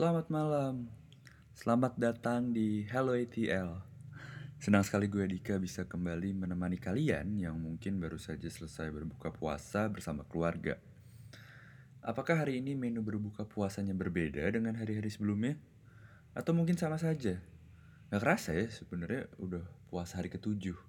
[0.00, 0.88] Selamat malam.
[1.52, 3.84] Selamat datang di Hello ATL.
[4.56, 9.92] Senang sekali gue Dika bisa kembali menemani kalian yang mungkin baru saja selesai berbuka puasa
[9.92, 10.80] bersama keluarga.
[12.00, 15.60] Apakah hari ini menu berbuka puasanya berbeda dengan hari-hari sebelumnya?
[16.32, 17.36] Atau mungkin sama saja?
[18.08, 20.80] Gak kerasa ya sebenarnya udah puasa hari ketujuh.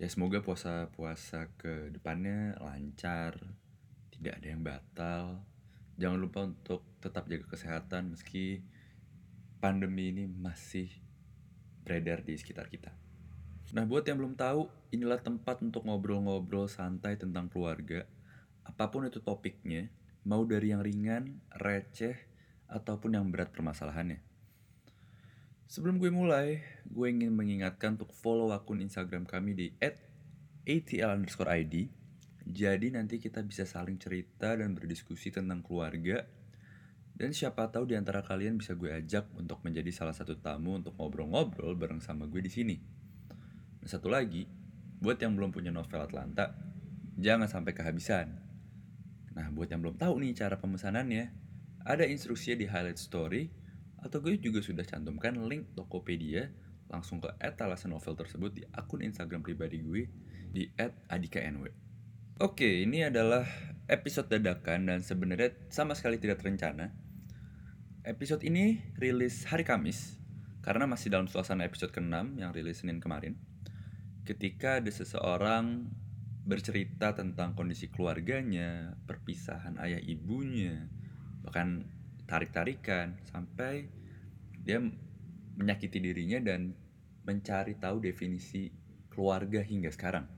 [0.00, 3.36] Ya semoga puasa-puasa ke depannya lancar,
[4.16, 5.44] tidak ada yang batal.
[5.98, 8.62] Jangan lupa untuk tetap jaga kesehatan meski
[9.58, 10.86] pandemi ini masih
[11.82, 12.94] beredar di sekitar kita.
[13.74, 18.06] Nah, buat yang belum tahu, inilah tempat untuk ngobrol-ngobrol santai tentang keluarga.
[18.64, 19.90] Apa pun itu topiknya,
[20.24, 22.16] mau dari yang ringan, receh,
[22.70, 24.22] ataupun yang berat permasalahannya.
[25.68, 29.66] Sebelum gue mulai, gue ingin mengingatkan untuk follow akun Instagram kami di
[30.64, 31.74] @atl_id.
[32.48, 36.24] Jadi nanti kita bisa saling cerita dan berdiskusi tentang keluarga.
[37.12, 40.96] Dan siapa tahu di antara kalian bisa gue ajak untuk menjadi salah satu tamu untuk
[40.96, 42.76] ngobrol-ngobrol bareng sama gue di sini.
[43.82, 44.48] Dan satu lagi,
[44.96, 46.56] buat yang belum punya novel Atlanta,
[47.20, 48.32] jangan sampai kehabisan.
[49.36, 51.24] Nah, buat yang belum tahu nih cara pemesanannya,
[51.84, 53.50] ada instruksinya di highlight story
[53.98, 56.48] atau gue juga sudah cantumkan link Tokopedia
[56.88, 60.06] langsung ke etalase novel tersebut di akun Instagram pribadi gue
[60.48, 60.64] di
[61.10, 61.87] @adika_nw.
[62.38, 63.50] Oke, ini adalah
[63.90, 66.94] episode dadakan dan sebenarnya sama sekali tidak terencana.
[68.06, 70.22] Episode ini rilis hari Kamis
[70.62, 73.34] karena masih dalam suasana episode ke-6 yang rilis Senin kemarin.
[74.22, 75.90] Ketika ada seseorang
[76.46, 80.86] bercerita tentang kondisi keluarganya, perpisahan ayah ibunya,
[81.42, 81.90] bahkan
[82.30, 83.90] tarik-tarikan sampai
[84.62, 84.78] dia
[85.58, 86.70] menyakiti dirinya dan
[87.26, 88.70] mencari tahu definisi
[89.10, 90.37] keluarga hingga sekarang.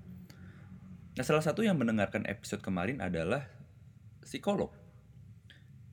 [1.21, 3.45] Nah, salah satu yang mendengarkan episode kemarin adalah
[4.25, 4.73] psikolog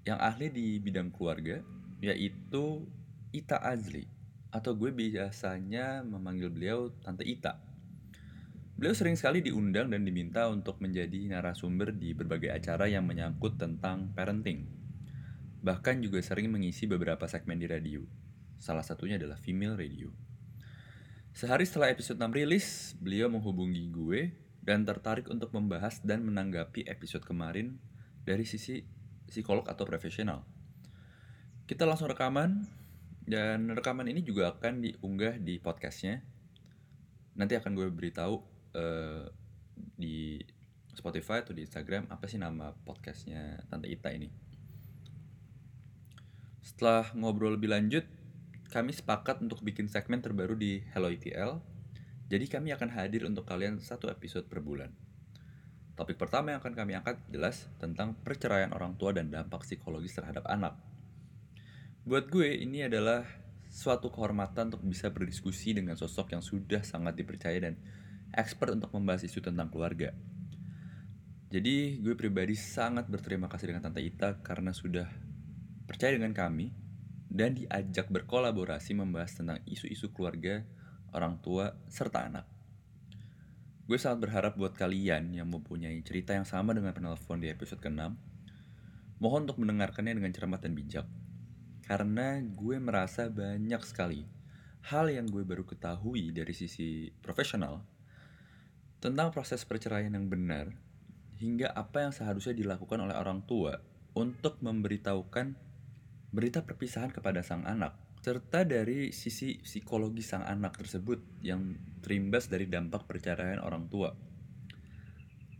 [0.08, 1.60] yang ahli di bidang keluarga,
[2.00, 2.88] yaitu
[3.36, 4.08] Ita Azli,
[4.56, 7.60] atau gue biasanya memanggil beliau Tante Ita.
[8.80, 14.16] Beliau sering sekali diundang dan diminta untuk menjadi narasumber di berbagai acara yang menyangkut tentang
[14.16, 14.64] parenting.
[15.60, 18.00] Bahkan juga sering mengisi beberapa segmen di radio.
[18.64, 20.08] Salah satunya adalah Female Radio.
[21.36, 27.24] Sehari setelah episode 6 rilis, beliau menghubungi gue dan tertarik untuk membahas dan menanggapi episode
[27.24, 27.80] kemarin
[28.28, 28.84] dari sisi
[29.24, 30.44] psikolog atau profesional.
[31.64, 32.68] Kita langsung rekaman
[33.24, 36.20] dan rekaman ini juga akan diunggah di podcastnya.
[37.40, 38.44] Nanti akan gue beritahu
[38.76, 39.32] uh,
[39.96, 40.44] di
[40.92, 44.28] Spotify atau di Instagram apa sih nama podcastnya Tante Ita ini.
[46.60, 48.04] Setelah ngobrol lebih lanjut,
[48.68, 51.77] kami sepakat untuk bikin segmen terbaru di Hello ITL.
[52.28, 54.92] Jadi kami akan hadir untuk kalian satu episode per bulan.
[55.96, 60.46] Topik pertama yang akan kami angkat jelas tentang perceraian orang tua dan dampak psikologis terhadap
[60.46, 60.78] anak.
[62.04, 63.26] Buat gue ini adalah
[63.68, 67.76] suatu kehormatan untuk bisa berdiskusi dengan sosok yang sudah sangat dipercaya dan
[68.36, 70.14] expert untuk membahas isu tentang keluarga.
[71.48, 75.08] Jadi gue pribadi sangat berterima kasih dengan Tante Ita karena sudah
[75.88, 76.76] percaya dengan kami
[77.32, 80.68] dan diajak berkolaborasi membahas tentang isu-isu keluarga,
[81.18, 82.46] orang tua, serta anak.
[83.90, 88.14] Gue sangat berharap buat kalian yang mempunyai cerita yang sama dengan penelpon di episode ke-6,
[89.18, 91.08] mohon untuk mendengarkannya dengan cermat dan bijak.
[91.88, 94.28] Karena gue merasa banyak sekali
[94.88, 97.84] hal yang gue baru ketahui dari sisi profesional
[99.04, 100.72] tentang proses perceraian yang benar
[101.44, 103.84] hingga apa yang seharusnya dilakukan oleh orang tua
[104.16, 105.54] untuk memberitahukan
[106.32, 107.94] berita perpisahan kepada sang anak
[108.28, 114.12] serta dari sisi psikologi sang anak tersebut yang terimbas dari dampak perceraian orang tua.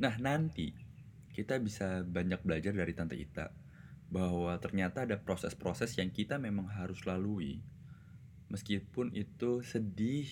[0.04, 0.76] Nah, nanti
[1.32, 3.48] kita bisa banyak belajar dari Tante Ita
[4.12, 7.64] bahwa ternyata ada proses-proses yang kita memang harus lalui
[8.52, 10.28] meskipun itu sedih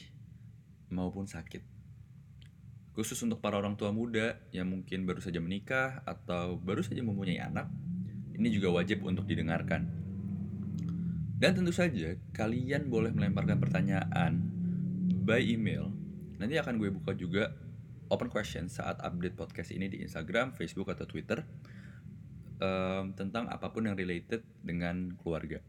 [0.92, 1.64] maupun sakit.
[3.00, 7.40] Khusus untuk para orang tua muda yang mungkin baru saja menikah atau baru saja mempunyai
[7.40, 7.72] anak,
[8.36, 10.05] ini juga wajib untuk didengarkan.
[11.36, 14.40] Dan tentu saja kalian boleh melemparkan pertanyaan
[15.28, 15.92] by email.
[16.40, 17.52] Nanti akan gue buka juga
[18.08, 21.44] open question saat update podcast ini di Instagram, Facebook atau Twitter
[22.64, 25.60] um, tentang apa pun yang related dengan keluarga.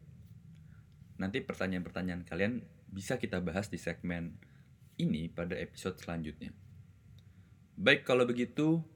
[1.18, 4.38] Nanti pertanyaan-pertanyaan kalian bisa kita bahas di segmen
[5.02, 6.54] ini pada episode selanjutnya.
[7.74, 8.86] Baik kalau begitu,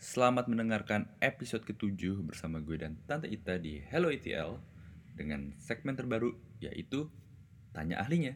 [0.00, 4.73] selamat mendengarkan episode ketujuh bersama gue dan Tante Ita di Hello ETL
[5.14, 7.08] dengan segmen terbaru yaitu
[7.70, 8.34] Tanya Ahlinya.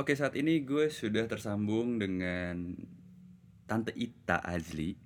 [0.00, 2.72] Oke, saat ini gue sudah tersambung dengan
[3.68, 4.96] Tante Ita Azli.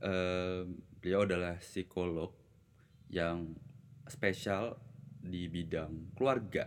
[0.00, 0.64] Eee,
[0.98, 2.32] beliau adalah psikolog
[3.12, 3.52] yang
[4.08, 4.80] spesial
[5.20, 6.66] di bidang keluarga.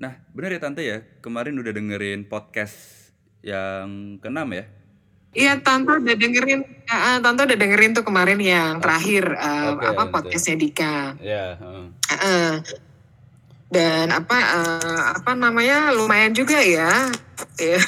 [0.00, 3.12] Nah, bener ya Tante ya, kemarin udah dengerin podcast
[3.44, 4.64] yang ke-6 ya?
[5.34, 6.60] Iya, Tante udah dengerin
[6.90, 8.82] heeh, Tante udah dengerin tuh kemarin yang Oke.
[8.82, 10.10] terakhir, eee, Oke, apa, betul.
[10.10, 10.94] podcast-nya Dika.
[11.22, 11.86] Iya, heeh.
[12.10, 12.50] Heeh.
[13.70, 17.10] Dan apa, eee, apa namanya, lumayan juga ya,
[17.58, 17.78] ya,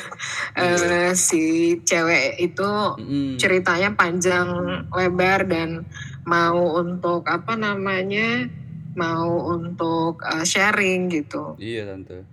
[0.58, 0.62] Iya.
[0.62, 1.42] eee, si
[1.86, 3.38] cewek itu Mhm.
[3.42, 4.48] ceritanya panjang
[4.94, 5.86] lebar dan
[6.28, 8.46] mau untuk apa namanya,
[8.98, 11.58] mau untuk, eee, sharing gitu.
[11.58, 12.32] Iya, Tante.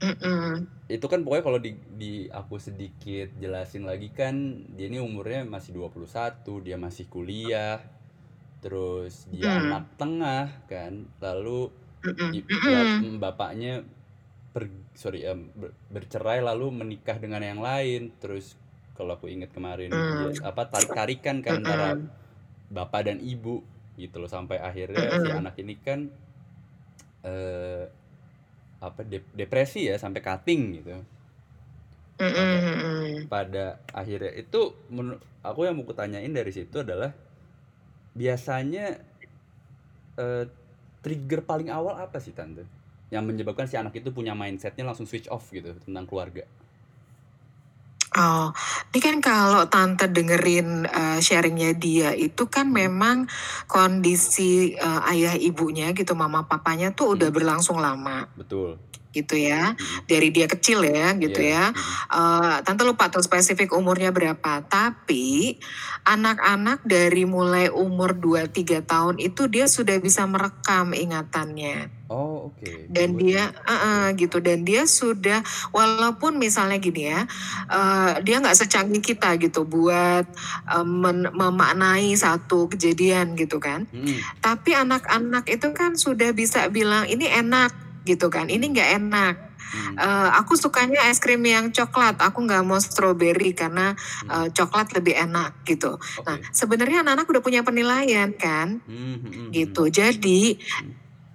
[0.00, 0.71] Mhm.
[0.96, 1.72] Itu kan pokoknya kalau di
[2.02, 4.34] di aku sedikit jelasin lagi kan,
[4.76, 7.78] dia ini umurnya masih 21, dia masih kuliah,
[8.64, 9.58] terus dia Mhm.
[9.62, 10.92] anak tengah kan,
[11.24, 11.70] lalu
[12.04, 13.18] Mhm mhm.
[13.22, 13.72] bapaknya
[14.54, 15.24] per sorry,
[15.60, 18.12] ber bercerai lalu menikah dengan yang lain.
[18.22, 18.56] Terus
[18.98, 20.42] kalau aku inget kemarin dia Mmm.
[20.44, 22.10] apa, tarik-tarikan kan antara Mhm.
[22.72, 23.62] bapak dan ibu
[24.00, 25.40] gitu loh, sampai akhirnya si Mhm.
[25.40, 26.00] anak ini kan,
[27.26, 27.84] eee,
[28.82, 30.90] apa, dep depresi ya, sampai cutting gitu.
[32.18, 32.58] Pada
[33.32, 33.64] pada
[33.96, 34.60] akhirnya itu
[35.42, 37.10] aku yang mau kutanyain dari situ adalah,
[38.16, 39.00] biasanya,
[40.20, 40.44] eee,
[41.04, 42.64] trigger paling awal apa sih Tante,
[43.14, 46.44] yang menyebabkan si anak itu punya mindset-nya langsung switch off gitu tentang keluarga?
[48.12, 48.52] Oh,
[48.92, 52.76] ini kan kalau Tante dengerin, eee, sharing-nya dia itu kan Mhm.
[52.84, 53.16] memang
[53.64, 57.36] kondisi, eee, ayah ibunya gitu, mama papanya tuh udah Mhm.
[57.40, 58.28] berlangsung lama.
[58.36, 58.76] Betul.
[59.12, 59.76] Gitu ya,
[60.08, 61.64] dari dia kecil ya, gitu Iya, ya.
[62.12, 65.60] Eee, Tante lupa tuh spesifik umurnya berapa, tapi
[66.08, 71.92] anak-anak dari mulai umur 2, 3 tahun itu dia sudah bisa merekam ingatannya.
[72.10, 72.90] Oh, oke.
[72.90, 74.18] Dan 2, dia 3 heeh, oke.
[74.20, 75.40] gitu, dan dia sudah
[75.74, 77.24] walaupun misalnya gini ya,
[77.72, 80.26] eee, dia nggak secanggih kita gitu buat,
[80.86, 83.88] men memaknai satu kejadian gitu kan.
[83.92, 84.26] Mhm.
[84.44, 87.74] Tapi anak-anak itu kan sudah bisa bilang, "Ini enak,"
[88.06, 88.74] gitu kan, "ini Mhm.
[88.74, 89.36] nggak enak."
[89.72, 90.02] Mhm.
[90.02, 94.32] Eee, "Aku sukanya es krim yang coklat, aku nggak mau stroberi karena, Mhm.
[94.32, 95.96] eee, coklat lebih enak," gitu.
[96.28, 96.52] Nah, Oke.
[96.54, 99.52] sebenarnya anak-anak udah punya penilaian kan, Mmm, mhm mhm.
[99.54, 99.88] gitu.
[99.92, 100.58] Jadi.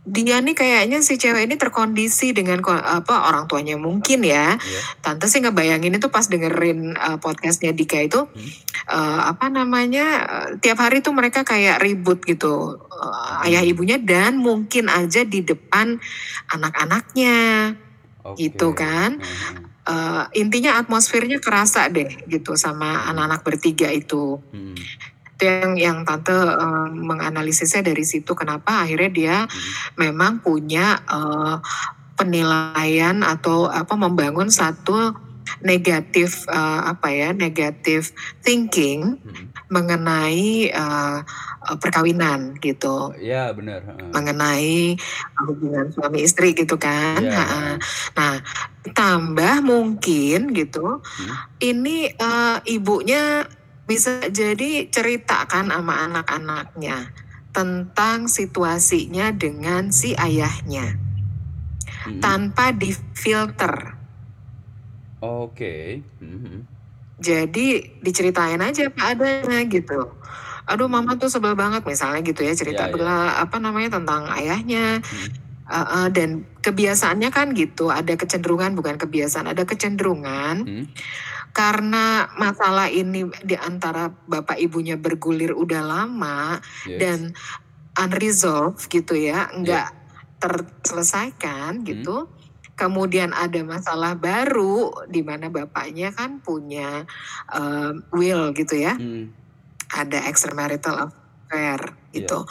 [0.07, 4.55] Dia nih kayaknya si cewek ini terkondisi dengan apa, orang tuanya mungkin ya.
[4.55, 4.81] Iya.
[5.03, 8.49] Tante sih ngebayangin itu pas dengerin, eee, podcast-nya Dika itu, Mhm.
[8.87, 13.71] eee, apa namanya, eee, tiap hari tuh mereka kayak ribut gitu, eee, ayah Mhm.
[13.75, 15.99] ibunya dan mungkin aja di depan
[16.55, 17.75] anak-anaknya,
[18.39, 19.19] gitu Oke, kan.
[19.19, 19.65] heeh.
[19.87, 24.39] Eee, intinya atmosfernya kerasa deh gitu sama anak-anak bertiga itu.
[24.51, 24.75] Mhm.
[25.37, 29.71] Itu yang yang Tante, eee, menganalisisnya dari situ kenapa akhirnya dia Mhm.
[30.01, 31.61] memang punya, eee,
[32.17, 35.13] penilaian atau apa, membangun satu
[35.65, 38.13] negatif, eee, apa ya, negatif
[38.45, 39.53] thinking Mhm.
[39.73, 41.17] mengenai, eee,
[41.81, 43.13] perkawinan gitu.
[43.17, 44.09] Iya, bener, heeh.
[44.15, 44.97] Mengenai
[45.45, 47.75] hubungan suami istri gitu kan, heeh.
[48.17, 48.35] Nah,
[48.95, 51.35] tambah mungkin gitu, Mhm.
[51.63, 53.45] ini, eee, ibunya
[53.87, 57.07] bisa jadi cerita kan sama anak-anaknya
[57.55, 60.99] tentang situasinya dengan si ayahnya.
[62.05, 62.19] Mhm.
[62.21, 63.97] Tanpa difilter.
[65.21, 66.61] Oke, mhm mhm.
[67.17, 70.13] Jadi diceritain aja apa adanya gitu.
[70.69, 72.93] "Aduh mama tuh sebel banget," misalnya gitu ya, cerita Iya iya.
[72.93, 75.29] bela apa namanya, tentang ayahnya, Mhm.
[75.73, 76.29] heeh, dan
[76.61, 80.85] kebiasaannya kan gitu, ada kecenderungan bukan kebiasaan, ada kecenderungan Mhm.
[81.57, 87.01] Karena masalah ini di antara bapak ibunya bergulir udah lama Yes.
[87.01, 87.19] dan
[87.97, 89.57] unresolved gitu ya, Iya.
[89.57, 89.87] nggak
[90.37, 91.85] terselesaikan Mhm.
[91.89, 92.29] gitu.
[92.77, 97.09] Kemudian ada masalah baru di mana bapaknya kan punya,
[97.49, 99.33] eee, will gitu ya, Mhm.
[99.97, 101.81] ada extramarital affair
[102.13, 102.45] gitu.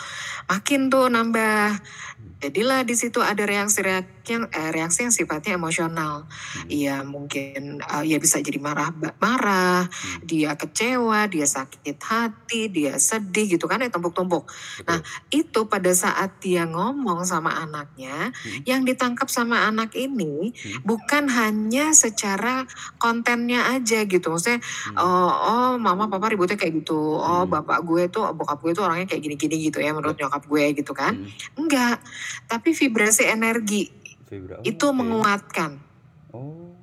[0.50, 1.78] Makin tuh nambah.
[2.18, 2.42] Mhm.
[2.42, 6.26] Jadilah di situ ada reaksi-reaksi yang eee, reaksi yang sifatnya emosional.
[6.26, 6.68] Mhm.
[6.68, 8.90] Iya mungkin, eee, ya bisa jadi marah
[9.23, 10.21] marah, Mhm.
[10.26, 14.49] dia kecewa, dia sakit hati, dia sedih gitu kan ya, tumpuk-tumpuk.
[14.88, 18.62] Nah, itu pada saat dia ngomong sama anaknya, Mhm.
[18.68, 20.83] yang ditangkap sama anak ini Mhm.
[20.87, 22.66] bukan hanya secara
[23.00, 24.28] kontennya aja gitu.
[24.33, 24.97] Maksudnya, Mhm.
[24.99, 27.50] oh oh mama papa ributnya kayak gitu, oh Mhm.
[27.52, 30.92] bapak gue tuh bokap gue tuh orangnya kayak gini-gini gitu ya menurut nyokap gue gitu
[30.97, 31.14] kan.
[31.16, 31.30] Mhm.
[31.66, 31.99] Enggak,
[32.50, 33.88] tapi vibrasi energi
[34.30, 34.95] Vibra itu oke.
[34.99, 35.87] menguatkan.
[36.35, 36.76] Oh.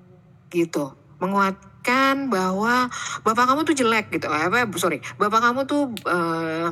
[0.51, 0.85] Gitu,
[1.23, 2.87] menguatkan bahwa
[3.23, 6.67] bapak kamu tuh jelek gitu, eh, apa, sorry, bapak kamu tuh, eee,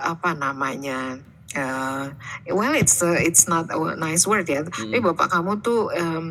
[0.00, 1.18] apa namanya,
[1.56, 2.04] eee,
[2.52, 5.04] well it's a it's not a nice word ya, tapi Mhm.
[5.14, 6.26] bapak kamu tuh, mmm,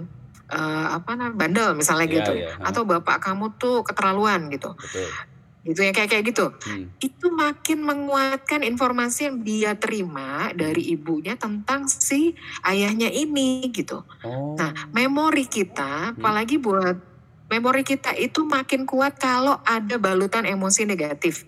[0.53, 2.65] eee, apa nam bandel misalnya Iya gitu, heeh.
[2.67, 4.75] atau bapak kamu tuh keterlaluan gitu.
[4.81, 5.17] Betul.
[5.63, 6.45] Gitu ya kayak kayak gitu.
[6.67, 6.91] Hmm.
[6.99, 12.35] Itu makin menguatkan informasi yang dia terima dari ibunya tentang si
[12.67, 14.03] ayahnya ini gitu.
[14.27, 14.59] Oh.
[14.59, 16.19] Nah, memori kita, Hmm.
[16.19, 16.99] apalagi buat
[17.47, 21.47] memori kita itu makin kuat kalau ada balutan emosi negatif.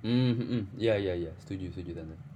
[0.00, 0.62] Hmm, hmm, hmm.
[0.80, 1.32] Iya, iya, iya.
[1.38, 2.29] Setuju, setuju tante.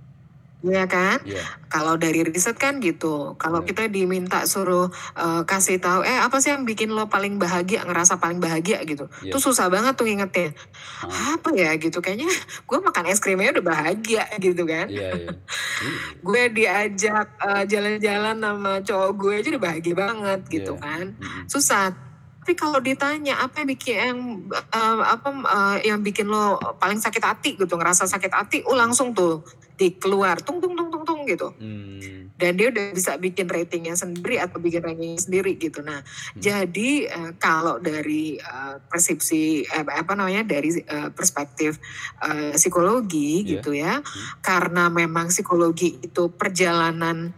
[0.64, 1.20] Iya kan?
[1.28, 1.44] Iya.
[1.68, 3.36] Kalau dari riset kan gitu.
[3.36, 3.68] Kalau Benar.
[3.68, 8.16] kita diminta suruh eh, kasih tahu, eh apa sih yang bikin lo paling bahagia, ngerasa
[8.16, 9.04] paling bahagia gitu.
[9.20, 9.36] Iya.
[9.36, 10.56] Itu susah banget tuh ingetnya.
[11.04, 11.36] Ah.
[11.36, 12.32] Apa ya gitu, kayaknya
[12.68, 14.88] gue makan es krimnya udah bahagia gitu kan.
[14.88, 15.12] Iya.
[15.12, 15.30] Iya.
[16.26, 20.80] Gue diajak eh, jalan-jalan sama cowok gue aja udah bahagia banget gitu Iya.
[20.80, 21.04] kan.
[21.20, 21.92] Hmm, Susah.
[22.44, 24.20] Tapi kalau ditanya apa yang bikin yang
[24.52, 29.12] eh, apa eh, yang bikin lo paling sakit hati gitu, ngerasa sakit hati, oh langsung
[29.12, 29.44] tuh
[29.74, 31.50] dikeluar tung tung tung tung tung gitu.
[31.58, 32.30] Hmm.
[32.34, 35.86] dan dia udah bisa bikin ratingnya sendiri atau bikin rankingnya sendiri gitu.
[35.86, 36.42] Nah, Hmm.
[36.42, 41.78] jadi eh, kalau dari eh, persepsi eh, apa namanya dari eh, perspektif
[42.20, 43.50] eh, psikologi Iya.
[43.54, 44.02] gitu ya,
[44.40, 47.30] karena memang psikologi itu perjalanan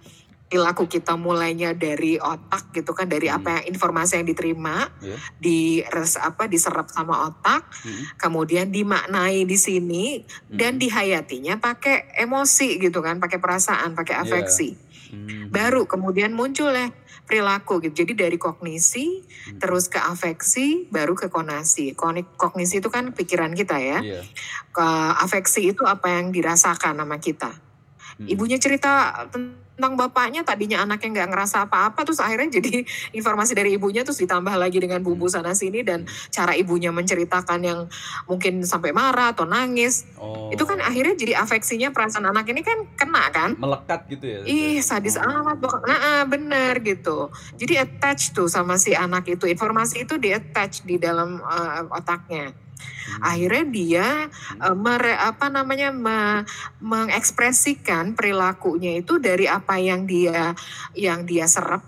[0.56, 3.44] perilaku kita mulainya dari otak gitu kan, dari Hmm.
[3.44, 5.16] apa yang informasi yang diterima, Iya.
[5.36, 8.16] di res apa diserap sama otak, Hmm.
[8.16, 10.82] kemudian dimaknai di sini dan Hmm.
[10.88, 14.22] dihayatinya pakai emosi gitu kan, pakai perasaan, pakai Iya.
[14.24, 14.80] afeksi
[15.12, 15.52] Hmm.
[15.52, 16.88] baru kemudian muncul ya
[17.28, 18.06] perilaku gitu.
[18.06, 19.60] Jadi dari kognisi Hmm.
[19.60, 21.92] terus ke afeksi baru ke konasi.
[22.40, 24.00] Kognisi itu kan pikiran kita ya.
[24.00, 24.24] Iya.
[24.72, 24.88] Ke
[25.20, 27.65] afeksi itu apa yang dirasakan sama kita.
[28.16, 28.32] Hmm.
[28.32, 32.80] Ibunya cerita tentang bapaknya tadinya anaknya nggak ngerasa apa-apa terus akhirnya jadi
[33.18, 37.80] informasi dari ibunya terus ditambah lagi dengan bumbu sana sini dan cara ibunya menceritakan yang
[38.24, 40.08] mungkin sampai marah atau nangis.
[40.16, 40.48] Oh.
[40.48, 43.52] Itu kan akhirnya jadi afeksinya perasaan anak ini kan kena kan?
[43.60, 44.40] melekat gitu ya.
[44.48, 45.24] Ih sadis Oh.
[45.24, 45.58] amat
[45.88, 50.84] Nah ah, bener gitu Jadi attach tuh sama si anak itu Informasi itu di attach
[50.84, 52.65] di dalam eh, otaknya Hmm.
[53.22, 54.08] Akhirnya dia
[54.60, 56.44] eh, mere, apa namanya me-
[56.82, 60.52] mengekspresikan perilakunya itu dari apa yang dia
[60.92, 61.82] yang dia serap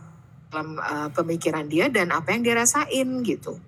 [0.49, 3.61] dalam eh, pemikiran dia dan apa yang dia rasain gitu.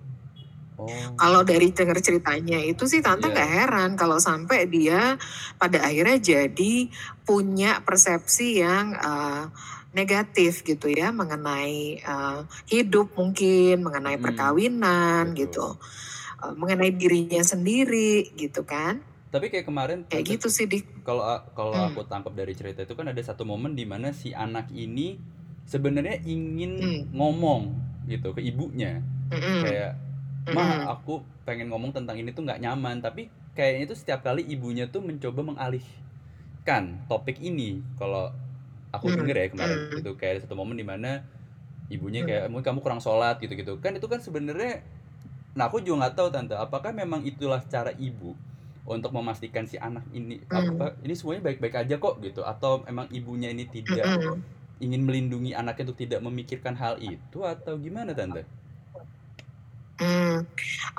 [0.81, 1.13] Oh.
[1.13, 3.33] Kalau dari dengar ceritanya itu sih tante Iya.
[3.37, 5.13] nggak heran kalau sampai dia
[5.61, 6.89] pada akhirnya jadi
[7.21, 9.43] punya persepsi yang eh,
[9.93, 12.39] negatif gitu ya mengenai eh,
[12.71, 15.39] hidup mungkin, mengenai Hmm, perkawinan betul.
[15.45, 15.67] gitu,
[16.41, 18.97] Eh, mengenai dirinya sendiri gitu kan,
[19.29, 20.81] Tapi kayak kemarin kayak tante, gitu sih di.
[21.01, 21.87] kalau a- kalau Hmm.
[21.87, 25.21] aku tangkap dari cerita itu kan ada satu momen di mana si anak ini
[25.63, 27.01] sebenarnya ingin Hmm.
[27.13, 27.61] ngomong
[28.05, 29.91] gitu ke ibunya Mm-mm, kayak
[30.49, 30.57] mm-mm.
[30.57, 34.89] ma aku pengen ngomong tentang ini tuh nggak nyaman tapi kayaknya tuh setiap kali ibunya
[34.89, 38.33] tuh mencoba mengalihkan topik ini kalau
[38.89, 39.95] aku Hmm, denger ya kemarin hmm.
[40.01, 41.21] gitu kayak ada satu momen di mana
[41.87, 42.29] ibunya Hmm.
[42.29, 44.81] kayak mungkin kamu kurang sholat gitu gitu kan itu kan sebenarnya
[45.51, 48.35] nah aku juga nggak tahu tante apakah memang itulah cara ibu
[48.87, 50.79] untuk memastikan si anak ini Hmm.
[50.79, 54.41] apa ini semuanya baik-baik aja kok gitu atau emang ibunya ini tidak Mm-mm.
[54.81, 58.47] ingin melindungi anaknya untuk tidak memikirkan hal itu atau gimana tante?
[60.01, 60.49] Hmm,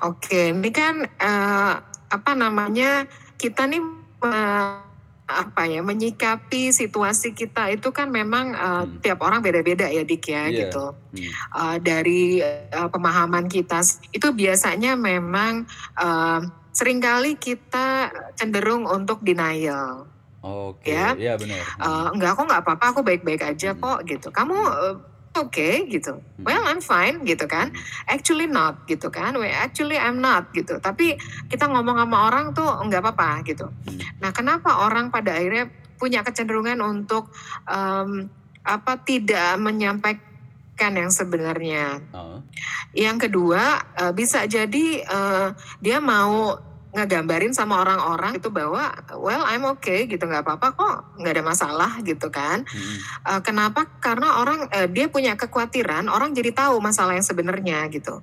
[0.06, 1.74] Oke, ini kan eh,
[2.06, 3.02] apa namanya
[3.34, 3.82] kita nih
[4.22, 4.91] eh,
[5.24, 8.98] apa ya menyikapi situasi kita itu kan memang eh, Hmm.
[9.00, 10.58] tiap orang beda-beda ya Dik ya Iya.
[10.66, 10.92] gitu.
[10.92, 11.30] Hmm.
[11.32, 15.64] Eh, dari eh, pemahaman kita itu biasanya memang
[15.96, 20.08] eh, sering kali kita cenderung untuk denial.
[20.42, 21.14] Oke, Ya.
[21.14, 21.62] iya benar.
[21.78, 23.78] Eh, enggak kok nggak apa-apa, aku baik-baik aja Hmm.
[23.78, 24.28] kok gitu.
[24.28, 24.94] Kamu eh,
[25.36, 26.20] oke gitu.
[26.20, 26.44] Hmm.
[26.44, 27.72] Well I'm fine gitu kan.
[28.08, 29.36] Actually not gitu kan.
[29.36, 30.78] Well, actually I'm not gitu.
[30.78, 31.16] Tapi
[31.48, 33.66] kita ngomong sama orang tuh nggak apa-apa gitu.
[33.68, 33.98] Hmm.
[34.20, 37.30] Nah kenapa orang pada akhirnya punya kecenderungan untuk
[37.70, 38.26] em,
[38.62, 42.02] apa tidak menyampaikan yang sebenarnya.
[42.10, 42.42] Oh.
[42.90, 45.48] Yang kedua eh, bisa jadi eh,
[45.78, 46.58] dia mau
[46.92, 50.28] ngegambarin sama orang-orang itu bahwa well I'm okay gitu.
[50.28, 52.68] Nggak apa-apa kok nggak ada masalah gitu kan.
[52.68, 52.96] Hmm.
[53.32, 53.88] Eh, kenapa?
[53.98, 58.20] Karena orang eh, dia punya kekhawatiran orang jadi tahu masalah yang sebenarnya gitu.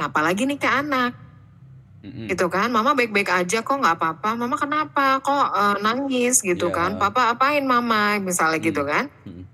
[0.00, 1.12] Nah apalagi nih ke anak.
[1.98, 2.30] Hmm.
[2.30, 2.70] gitu kan.
[2.70, 4.38] Mama baik-baik aja kok nggak apa-apa.
[4.38, 5.18] Mama kenapa?
[5.18, 6.76] Kok eh, nangis gitu Iya.
[6.78, 6.90] kan.
[6.96, 8.16] Papa apain mama?
[8.22, 8.68] Misalnya Hmm.
[8.70, 9.04] gitu kan.
[9.26, 9.44] Hmm.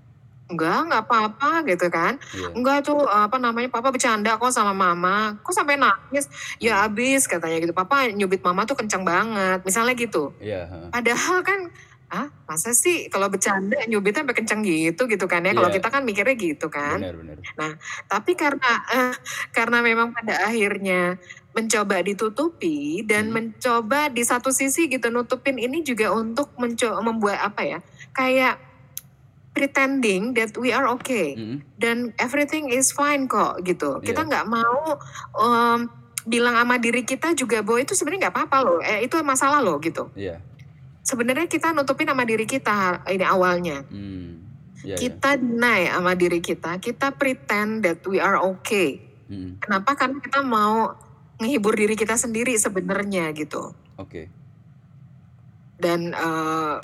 [0.45, 2.53] Enggak nggak apa-apa gitu kan Iya.
[2.53, 6.29] enggak tuh eh, apa namanya papa bercanda kok sama mama kok sampai nangis
[6.61, 10.69] ya abis katanya gitu papa nyubit mama tuh kenceng banget misalnya gitu Iya.
[10.69, 10.89] heeh.
[10.93, 11.59] padahal kan
[12.05, 15.81] ah masa sih kalau bercanda nyubitnya sampai kenceng gitu gitu kan ya kalau Iya.
[15.81, 17.71] kita kan mikirnya gitu kan Benar benar.
[18.05, 19.13] tapi karena eh,
[19.49, 21.17] karena memang pada akhirnya
[21.57, 23.49] mencoba ditutupi dan Hmm.
[23.49, 27.79] mencoba di satu sisi gitu nutupin ini juga untuk mencoba membuat apa ya
[28.13, 28.61] kayak
[29.55, 31.63] pretending that we are okay Hmm.
[31.79, 34.29] dan everything is fine kok gitu kita Iya.
[34.29, 34.99] nggak mau
[35.39, 35.87] um,
[36.25, 39.77] bilang sama diri kita juga bahwa itu sebenarnya nggak apa-apa loh, eh, itu masalah loh
[39.77, 40.09] gitu.
[40.17, 40.41] Iya.
[41.05, 43.85] Sebenarnya kita nutupin sama diri kita ini awalnya.
[43.85, 44.33] Iya,
[44.81, 44.95] iya.
[44.97, 49.05] Kita deny sama diri kita, kita pretend that we are okay.
[49.29, 49.61] Mm-mm.
[49.61, 49.93] Kenapa?
[49.93, 50.97] Karena kita mau
[51.37, 53.77] menghibur diri kita sendiri sebenarnya gitu.
[54.01, 54.25] Oke.
[55.77, 56.75] Dan eh,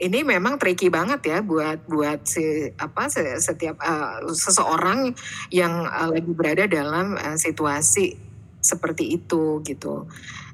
[0.00, 2.40] ini memang tricky banget ya buat buat si
[2.74, 5.12] apa se- setiap eh, seseorang
[5.52, 8.16] yang eh, lagi berada dalam eh, situasi
[8.60, 10.08] seperti itu gitu.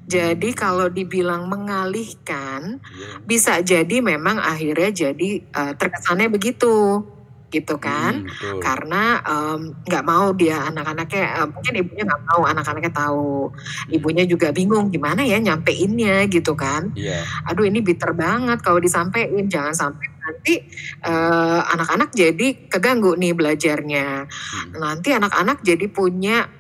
[0.07, 3.11] Jadi kalau dibilang mengalihkan, Iya.
[3.27, 7.03] bisa jadi memang akhirnya jadi eh, terkesannya begitu,
[7.51, 8.27] gitu kan?
[8.27, 8.59] Mm, betul.
[8.59, 13.55] Karena em, nggak mau dia anak-anaknya, eh, mungkin ibunya nggak mau anak-anaknya tahu,
[13.91, 16.91] ibunya juga bingung gimana ya nyampeinnya gitu kan?
[16.99, 17.23] Iya.
[17.47, 20.59] Aduh ini bitter banget kalau disampaikan, jangan sampai nanti
[21.07, 24.27] eh, anak-anak jadi keganggu nih belajarnya.
[24.27, 24.83] Mm.
[24.83, 26.51] Nanti anak-anak jadi punya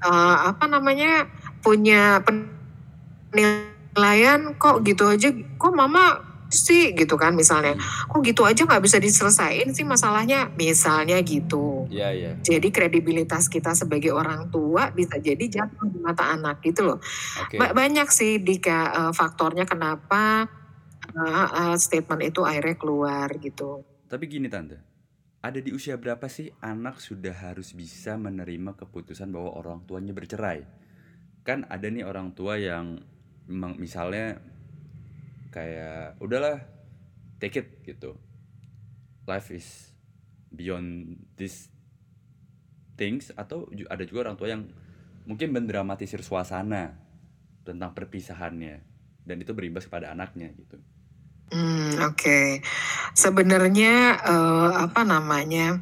[0.00, 1.26] eh, apa namanya
[1.58, 2.22] punya
[3.34, 8.10] penilaian kok gitu aja, kok mama sih gitu kan misalnya, Mm.
[8.10, 11.84] kok gitu aja nggak bisa diselesain sih masalahnya, misalnya gitu.
[11.92, 12.32] Iya, iya.
[12.40, 16.98] Jadi kredibilitas kita sebagai orang tua bisa jadi jatuh di mata anak gitu loh.
[17.54, 20.48] Ba- banyak sih Dika eh, faktornya kenapa
[21.14, 23.84] eh, statement itu akhirnya keluar gitu.
[24.08, 24.78] Tapi gini tante,
[25.42, 30.66] ada di usia berapa sih anak sudah harus bisa menerima keputusan bahwa orang tuanya bercerai?
[31.46, 32.98] Kan ada nih orang tua yang
[33.46, 34.42] memang misalnya
[35.56, 36.60] kayak udahlah
[37.40, 38.12] take it gitu.
[39.24, 39.96] Life is
[40.52, 41.72] beyond these
[43.00, 44.68] things atau ada juga orang tua yang
[45.24, 47.00] mungkin mendramatisir suasana
[47.64, 48.84] tentang perpisahannya
[49.24, 50.76] dan itu berimbas kepada anaknya gitu.
[51.50, 52.60] Hmm, oke.
[53.16, 55.80] Sebenarnya eh, apa namanya?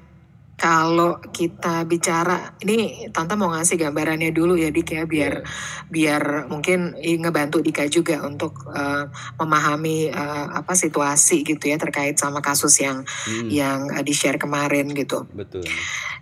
[0.55, 5.47] Kalau kita bicara ini Tante mau ngasih gambarannya dulu ya Dik ya biar Iya.
[5.91, 9.05] biar mungkin i- ngebantu Dika juga untuk eh,
[9.37, 14.95] memahami eh, apa situasi gitu ya terkait sama kasus yang Hmm, yang eh, di-share kemarin
[14.95, 15.27] gitu.
[15.35, 15.67] betul.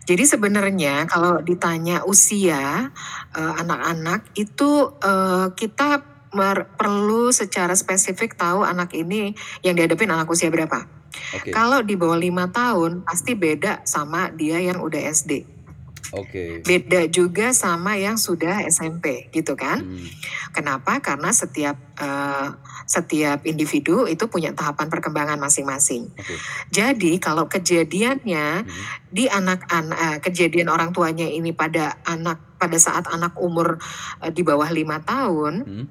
[0.03, 2.89] Jadi sebenarnya kalau ditanya usia
[3.37, 10.25] eh, anak-anak itu eh, kita mer- perlu secara spesifik tahu anak ini yang dihadapin anak
[10.27, 11.02] usia berapa.
[11.37, 11.51] Oke.
[11.53, 15.49] Kalau di bawah lima tahun pasti beda sama dia yang udah SD.
[16.13, 16.61] Oke.
[16.61, 19.81] Beda juga sama yang sudah SMP gitu kan.
[19.81, 20.09] Hmm,
[20.53, 21.01] Kenapa?
[21.01, 22.49] Karena setiap eh,
[22.85, 26.13] setiap individu itu punya tahapan perkembangan masing-masing.
[26.13, 26.37] Oke.
[26.69, 33.35] Jadi kalau kejadiannya Hmm, di anak-anak kejadian orang tuanya ini pada anak pada saat anak
[33.41, 33.81] umur
[34.23, 35.87] eh, di bawah lima tahun hmm.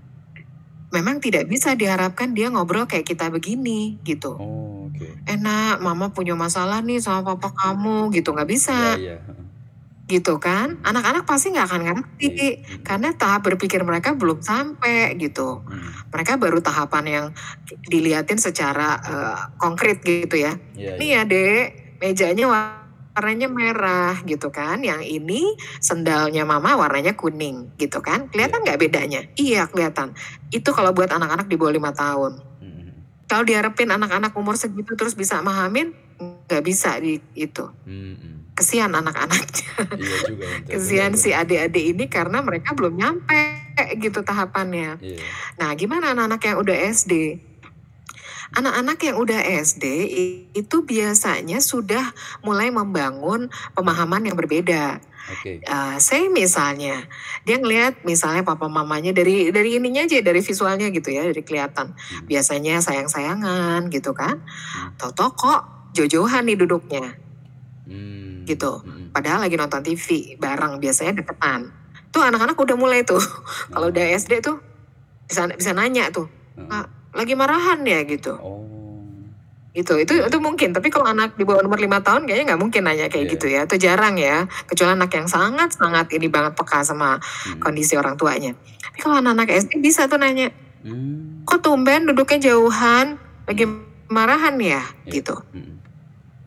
[0.95, 5.25] memang tidak bisa diharapkan dia ngobrol kayak kita begini gitu Oh, oke.
[5.25, 9.17] enak mama punya masalah nih sama papa kamu gitu nggak bisa Iya, iya.
[9.17, 9.39] heeh.
[10.05, 12.49] gitu kan anak-anak pasti nggak akan ngerti Iya.
[12.61, 16.11] Hmm, karena tahap berpikir mereka belum sampai gitu hmm.
[16.11, 17.25] mereka baru tahapan yang
[17.87, 21.21] diliatin secara eh, konkret gitu ya Iya, Nih iya.
[21.23, 21.63] ya dek,
[22.01, 24.81] mejanya warnanya merah gitu kan.
[24.81, 28.27] Yang ini sendalnya mama warnanya kuning gitu kan.
[28.27, 29.21] Kelihatan nggak bedanya?
[29.37, 30.15] Iya kelihatan.
[30.49, 32.50] Itu kalau buat anak-anak di bawah lima tahun.
[33.31, 35.95] Kalau diharapin anak-anak umur segitu terus bisa mahamin,
[36.51, 37.63] nggak bisa di itu.
[37.87, 38.51] Hmm.
[38.51, 39.71] Kesian anak-anaknya.
[39.95, 40.47] Iya juga.
[40.75, 43.71] Kesian Benar, si adik-adik ini karena mereka belum nyampe
[44.03, 44.99] gitu tahapannya.
[44.99, 45.23] Iya.
[45.63, 47.39] Nah, gimana anak-anak yang udah SD?
[48.51, 49.85] Anak-anak yang udah SD
[50.51, 52.11] itu biasanya sudah
[52.43, 54.99] mulai membangun pemahaman yang berbeda.
[55.31, 55.63] Oke.
[55.63, 57.07] Eh, saya misalnya,
[57.43, 61.95] dia ngelihat misalnya papa mamanya dari dari ininya aja, dari visualnya gitu ya, dari kelihatan.
[61.95, 64.43] Hmm, Biasanya sayang-sayangan gitu kan.
[64.43, 64.99] hmm.
[64.99, 67.15] Toto kok jauh-jauhan nih duduknya,
[67.87, 68.79] Hmm, gitu.
[68.79, 69.07] hmm, hmm.
[69.11, 71.67] Padahal lagi nonton TV bareng, biasanya deketan.
[72.11, 73.19] Tuh anak-anak udah mulai tuh.
[73.73, 74.59] Kalau Oh, udah SD tuh
[75.27, 76.27] bisa bisa nanya tuh.
[76.55, 78.35] "Kak, lagi marahan ya gitu.
[78.39, 78.67] Oh.
[79.71, 80.75] Gitu, itu itu mungkin.
[80.75, 83.31] Tapi kalau anak di bawah umur lima tahun kayaknya nggak mungkin nanya kayak Iya.
[83.39, 83.62] gitu ya.
[83.63, 84.43] Itu jarang ya.
[84.67, 87.63] Kecuali anak yang sangat sangat ini banget peka sama Hmm.
[87.63, 88.51] kondisi orang tuanya.
[88.84, 90.51] Tapi kalau anak-anak SD bisa tuh nanya,
[90.84, 91.47] Hmm.
[91.47, 93.15] kok tumben duduknya jauhan,
[93.47, 93.63] lagi
[94.12, 95.12] marahan ya, Iya.
[95.23, 95.39] gitu.
[95.55, 95.79] Hmm.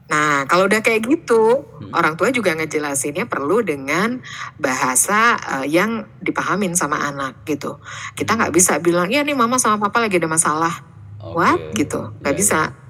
[0.04, 1.96] Nah, kalau udah kayak gitu, Hmm.
[1.96, 4.20] orang tua juga ngejelasinnya perlu dengan
[4.60, 7.80] bahasa eh, yang dipahamin sama anak gitu.
[8.12, 10.84] Kita nggak bisa bilang, ya nih mama sama papa lagi ada masalah.
[11.24, 11.72] What?
[11.72, 11.88] Oke.
[11.88, 12.00] Gitu.
[12.20, 12.60] Nggak Iya, bisa.
[12.68, 12.83] iya.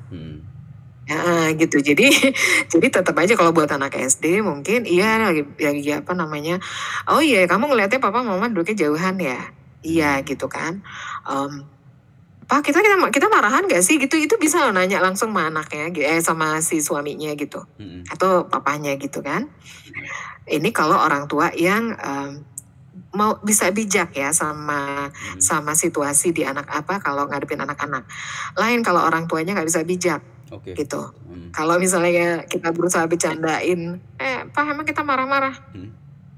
[1.05, 1.53] Hmm.
[1.53, 1.85] Ya, gitu.
[1.85, 2.09] Jadi
[2.73, 6.57] jadi tetap aja kalau buat anak SD mungkin iya lagi, lagi apa namanya.
[7.09, 9.41] Oh iya, kamu ngelihatnya papa mama duduknya jauhan ya.
[9.85, 10.81] Iya gitu kan.
[11.29, 11.69] Em,
[12.45, 15.89] Pak kita kita kita marahan gak sih gitu itu bisa loh nanya langsung sama anaknya
[16.05, 18.05] eh sama si suaminya gitu Hmm.
[18.09, 19.49] atau papanya gitu kan.
[20.45, 22.45] Ini kalau orang tua yang em,
[23.17, 25.41] mau bisa bijak ya sama Mhm.
[25.41, 28.05] sama situasi di anak apa kalau ngadepin anak-anak.
[28.61, 30.21] Lain kalau orang tuanya nggak bisa bijak
[30.55, 30.79] Oke.
[30.79, 31.03] gitu.
[31.27, 31.51] Hmm.
[31.51, 35.55] Kalau misalnya kita berusaha bercandain, eh Pak emang kita marah-marah.
[35.75, 35.91] Hmm.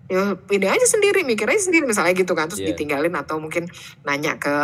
[0.07, 2.47] Ya ini aja sendiri, mikir aja sendiri misalnya gitu kan.
[2.47, 2.75] Terus Iya.
[2.75, 3.67] ditinggalin atau mungkin
[4.07, 4.55] nanya ke,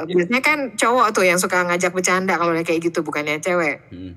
[0.00, 3.84] eh, biasanya kan cowok tuh yang suka ngajak bercanda kalau kayak gitu, bukannya cewek.
[3.92, 4.16] Hmm.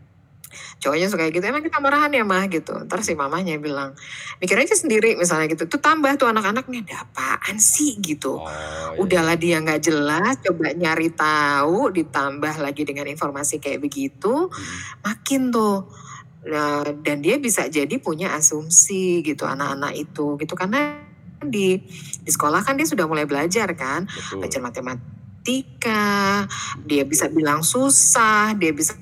[0.81, 2.73] Cowoknya suka gitu, emang kita marahan ya mah gitu.
[2.87, 3.93] Ntar si mamanya bilang,
[4.41, 5.69] mikir aja sendiri misalnya gitu.
[5.69, 8.41] Tuh tambah tuh anak-anaknya, ada apaan sih gitu.
[8.41, 8.97] Oh, iya.
[8.99, 14.77] Udahlah dia nggak jelas, coba nyari tahu, ditambah lagi dengan informasi kayak begitu, Hmm.
[15.05, 15.87] makin tuh.
[16.41, 20.97] Nah, dan dia bisa jadi punya asumsi gitu anak-anak itu gitu karena
[21.41, 21.77] di
[22.21, 24.41] di sekolah kan dia sudah mulai belajar kan, Betul.
[24.41, 26.45] belajar matematika,
[26.85, 28.97] dia bisa bilang susah, dia bisa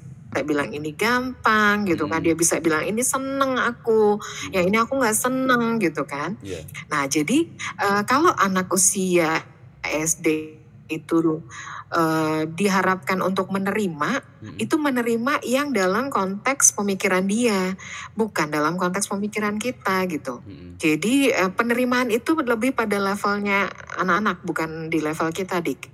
[0.45, 2.27] bilang ini gampang gitu kan, Hmm.
[2.29, 4.21] dia bisa bilang ini seneng aku,
[4.53, 6.37] yang ini aku nggak seneng gitu kan.
[6.45, 6.61] Iya.
[6.93, 7.49] Nah, jadi
[7.81, 9.41] eh, kalau anak usia
[9.81, 10.57] SD
[10.89, 11.41] itu
[11.89, 14.57] eh, diharapkan untuk menerima, Hmm.
[14.61, 17.73] itu menerima yang dalam konteks pemikiran dia,
[18.13, 20.45] bukan dalam konteks pemikiran kita gitu.
[20.45, 20.77] Hmm.
[20.77, 25.89] Jadi eh, penerimaan itu lebih pada levelnya anak-anak, bukan di level kita, dik.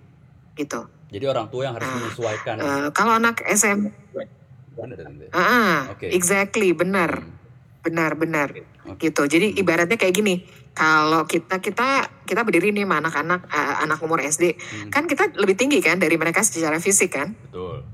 [0.59, 0.81] Gitu.
[1.15, 2.55] Jadi orang tua yang harus Nah, menyesuaikan.
[2.59, 3.79] Eh, kalau anak SM,
[4.75, 5.25] Benar, Tante.
[5.31, 6.11] ah, ah, Oke.
[6.11, 7.31] exactly, benar, Hmm.
[7.79, 8.49] benar, benar.
[8.85, 9.07] Oke.
[9.07, 9.23] gitu.
[9.23, 10.43] Jadi ibaratnya kayak gini,
[10.75, 11.87] kalau kita kita
[12.21, 14.91] kita berdiri nih sama anak-anak eh, anak umur SD, Hmm.
[14.91, 17.31] kan kita lebih tinggi kan dari mereka secara fisik kan.
[17.47, 17.87] Betul.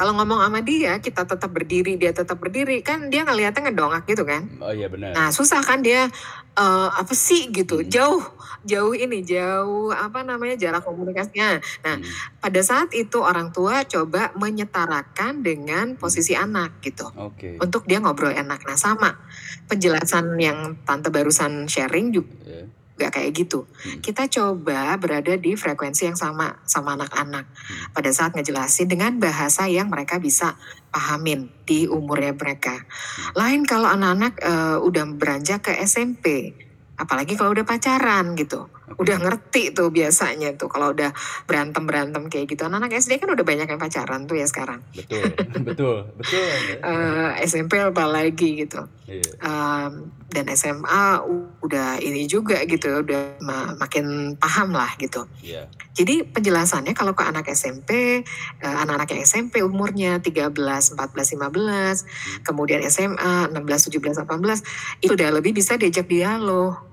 [0.00, 4.24] Kalau ngomong sama dia, kita tetap berdiri, dia tetap berdiri, kan dia ngeliatnya ngedongak gitu
[4.24, 4.48] kan.
[4.56, 5.12] Oh iya benar.
[5.12, 6.08] Nah susah kan dia
[6.56, 7.88] eh, apa sih gitu, Hmm.
[7.92, 8.24] jauh
[8.64, 11.60] jauh ini jauh apa namanya jarak komunikasinya.
[11.84, 12.04] Nah Hmm.
[12.40, 17.60] pada saat itu orang tua coba menyetarakan dengan posisi anak gitu Oke.
[17.60, 18.64] untuk dia ngobrol enak.
[18.64, 19.20] Nah sama
[19.68, 22.64] penjelasan yang tante barusan sharing juga Ya.
[23.00, 23.64] Nggak kayak gitu.
[23.64, 24.04] Hmm.
[24.04, 27.96] Kita coba berada di frekuensi yang sama sama anak-anak Hmm.
[27.96, 30.60] pada saat ngejelasin dengan bahasa yang mereka bisa
[30.92, 32.84] pahamin di umurnya mereka.
[33.32, 36.52] Lain kalau anak-anak eh, udah beranjak ke SMP,
[37.00, 38.68] apalagi kalau udah pacaran gitu.
[38.98, 41.14] Udah ngerti tuh biasanya tuh kalau udah
[41.46, 42.66] berantem berantem kayak gitu.
[42.66, 44.82] Anak-anak SD kan udah banyak yang pacaran tuh ya sekarang.
[44.94, 45.30] Betul.
[45.68, 45.96] betul.
[46.18, 46.48] Betul.
[46.50, 46.74] Tante.
[46.82, 48.86] Eh, SMP apalagi gitu.
[49.10, 49.30] Iya.
[49.42, 51.26] Um, dan SMA
[51.58, 55.26] udah ini juga gitu, udah ma- makin paham lah gitu.
[55.42, 55.66] Iya.
[55.90, 58.22] Jadi penjelasannya kalau ke anak SMP,
[58.62, 62.06] eh, anak-anak yang SMP umurnya 13, 14, 15,
[62.46, 64.62] kemudian SMA 16, 17, 18,
[65.02, 66.89] itu udah lebih bisa diajak dialog.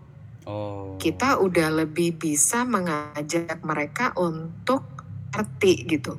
[0.48, 0.96] Oh.
[0.96, 4.88] Kita udah lebih bisa mengajak mereka untuk
[5.36, 6.16] ngerti gitu.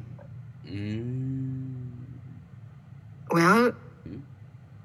[0.69, 1.97] Hmm.
[3.33, 3.88] Well.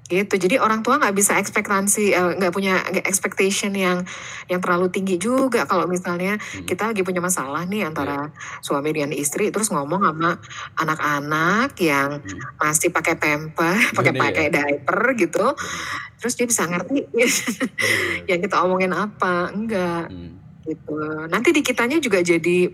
[0.04, 0.36] Gitu.
[0.36, 4.04] Jadi orang tua nggak bisa ekspektasi, eh, nggak punya nggak expectation yang
[4.52, 6.68] yang terlalu tinggi juga kalau misalnya Hmm.
[6.68, 8.28] kita lagi punya masalah nih antara
[8.60, 10.36] suami dengan istri, terus ngomong sama
[10.76, 12.40] anak-anak yang Hmm.
[12.60, 14.24] masih pakai pamper, pakai Bener ya?
[14.28, 16.16] pakai diaper gitu, Benar.
[16.20, 17.30] terus dia bisa ngerti Benar.
[18.28, 20.36] yang kita omongin apa, enggak Hmm.
[20.62, 20.96] gitu.
[21.32, 22.68] Nanti di kitanya juga jadi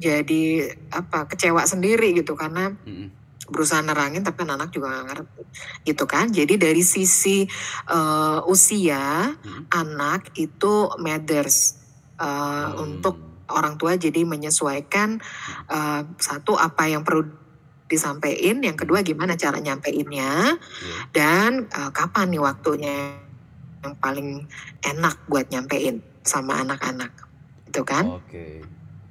[0.00, 0.42] jadi
[0.90, 3.12] apa kecewa sendiri gitu karena Hmm.
[3.52, 5.42] Berusaha nerangin tapi kan anak juga nggak ngerti
[5.84, 7.44] gitu kan jadi dari sisi
[7.86, 9.68] eh, usia Hmm.
[9.70, 11.76] anak itu matters
[12.16, 12.80] eh, Hmm.
[12.80, 13.16] untuk
[13.52, 15.20] orang tua jadi menyesuaikan
[15.68, 17.28] eh, satu apa yang perlu
[17.84, 20.96] disampaikan yang kedua gimana cara nyampeinnya Iya.
[21.12, 23.20] dan eh, kapan nih waktunya
[23.84, 24.48] yang paling
[24.80, 27.12] enak buat nyampein sama anak-anak
[27.68, 28.62] itu kan Oke,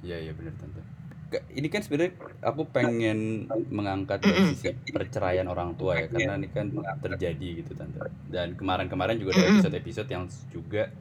[0.02, 0.80] iya iya benar tante.
[1.52, 2.12] Ini kan sebenarnya
[2.44, 6.68] aku pengen mengangkat dari sisi perceraian orang tua ya, karena ini kan
[7.00, 8.12] terjadi gitu tante.
[8.28, 10.92] Dan kemarin-kemarin juga ada episode-episode yang juga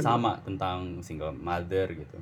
[0.00, 2.18] sama tentang single mother gitu.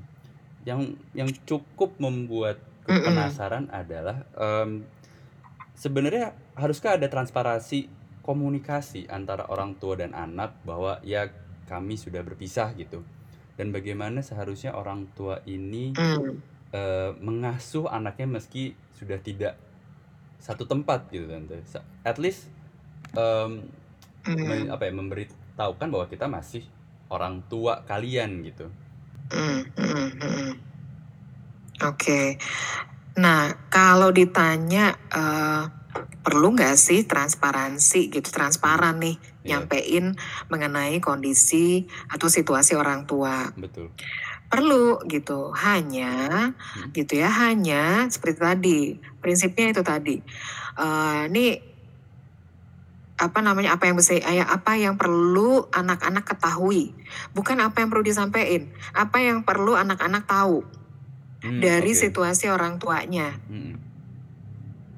[0.64, 4.82] Yang yang cukup membuat penasaran adalah em,
[5.74, 7.86] sebenarnya haruskah ada transparansi
[8.22, 11.30] komunikasi antara orang tua dan anak bahwa ya
[11.66, 13.02] kami sudah berpisah gitu.
[13.58, 16.51] Dan bagaimana seharusnya orang tua ini Mm.
[16.72, 19.54] Eh, mengasuh anaknya meski sudah tidak
[20.42, 21.62] satu tempat gitu tante.
[22.02, 22.50] At least
[23.14, 24.70] me- Mm.
[24.70, 26.62] apa ya memberitahukan bahwa kita masih
[27.12, 28.66] orang tua kalian gitu.
[29.30, 30.52] Mm, mm, mm.
[31.82, 32.38] Oke,
[33.18, 35.62] nah kalau ditanya eh,
[36.22, 40.14] perlu nggak sih transparansi gitu, transparan nih Iya, nyampein
[40.46, 43.50] mengenai kondisi atau situasi orang tua.
[43.58, 43.90] betul.
[44.52, 46.92] Perlu gitu, hanya Hmm.
[46.92, 48.80] gitu ya, hanya seperti tadi,
[49.24, 50.16] prinsipnya itu tadi.
[50.76, 51.72] Eh, ini
[53.22, 56.90] apa namanya apa yang bisa ya, apa yang perlu anak-anak ketahui
[57.30, 58.66] bukan apa yang perlu disampaikan
[58.98, 60.66] apa yang perlu anak-anak tahu
[61.42, 61.98] Hmm, dari oke.
[62.02, 63.74] situasi orang tuanya Mm-mm.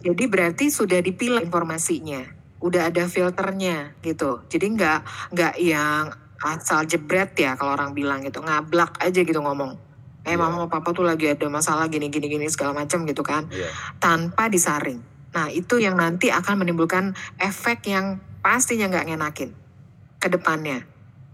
[0.05, 2.21] jadi berarti sudah dipilah informasinya
[2.61, 4.99] udah ada filternya gitu jadi nggak
[5.37, 6.13] nggak yang
[6.45, 8.45] asal jebret ya kalau orang bilang gitu.
[8.45, 9.81] Ngablak aja gitu ngomong.
[10.25, 10.41] Eh Iya.
[10.41, 13.49] mama papa tuh lagi ada masalah gini gini gini segala macam gitu kan.
[13.49, 13.69] Iya.
[14.01, 15.01] tanpa disaring.
[15.35, 19.51] Nah itu yang nanti akan menimbulkan efek yang pastinya nggak ngenakin
[20.21, 20.85] ke depannya.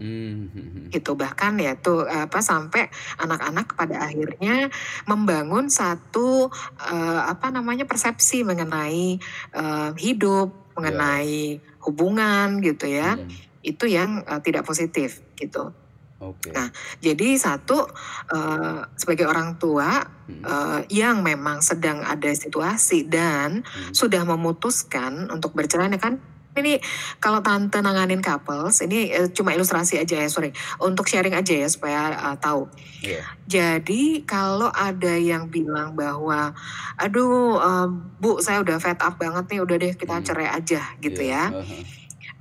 [0.01, 1.13] Hmm, gitu.
[1.13, 2.89] Bahkan ya tuh apa sampai
[3.21, 4.73] anak-anak pada akhirnya
[5.05, 6.49] membangun satu
[6.81, 9.21] eh, apa namanya persepsi mengenai
[9.53, 13.13] eh, hidup mengenai hubungan gitu ya.
[13.13, 13.29] Hmm,
[13.61, 15.73] itu yang eh, tidak positif gitu
[16.21, 16.53] Oke.
[16.53, 16.69] Nah,
[17.01, 17.81] jadi satu
[18.29, 25.27] eh, sebagai orang tua Hmm, eh, yang memang sedang ada situasi dan hmm, sudah memutuskan
[25.27, 26.79] untuk bercerai kan ini
[27.17, 31.67] kalau tante nanganin couples ini eh, cuma ilustrasi aja ya sorry untuk sharing aja ya
[31.67, 32.63] supaya eh, tahu
[33.03, 33.23] Iya.
[33.43, 36.53] jadi kalau ada yang bilang bahwa
[36.95, 37.87] aduh eh,
[38.21, 40.23] bu saya udah fed up banget nih udah deh kita Hmm.
[40.23, 41.49] cerai aja gitu Iya.
[41.49, 41.77] ya Aha.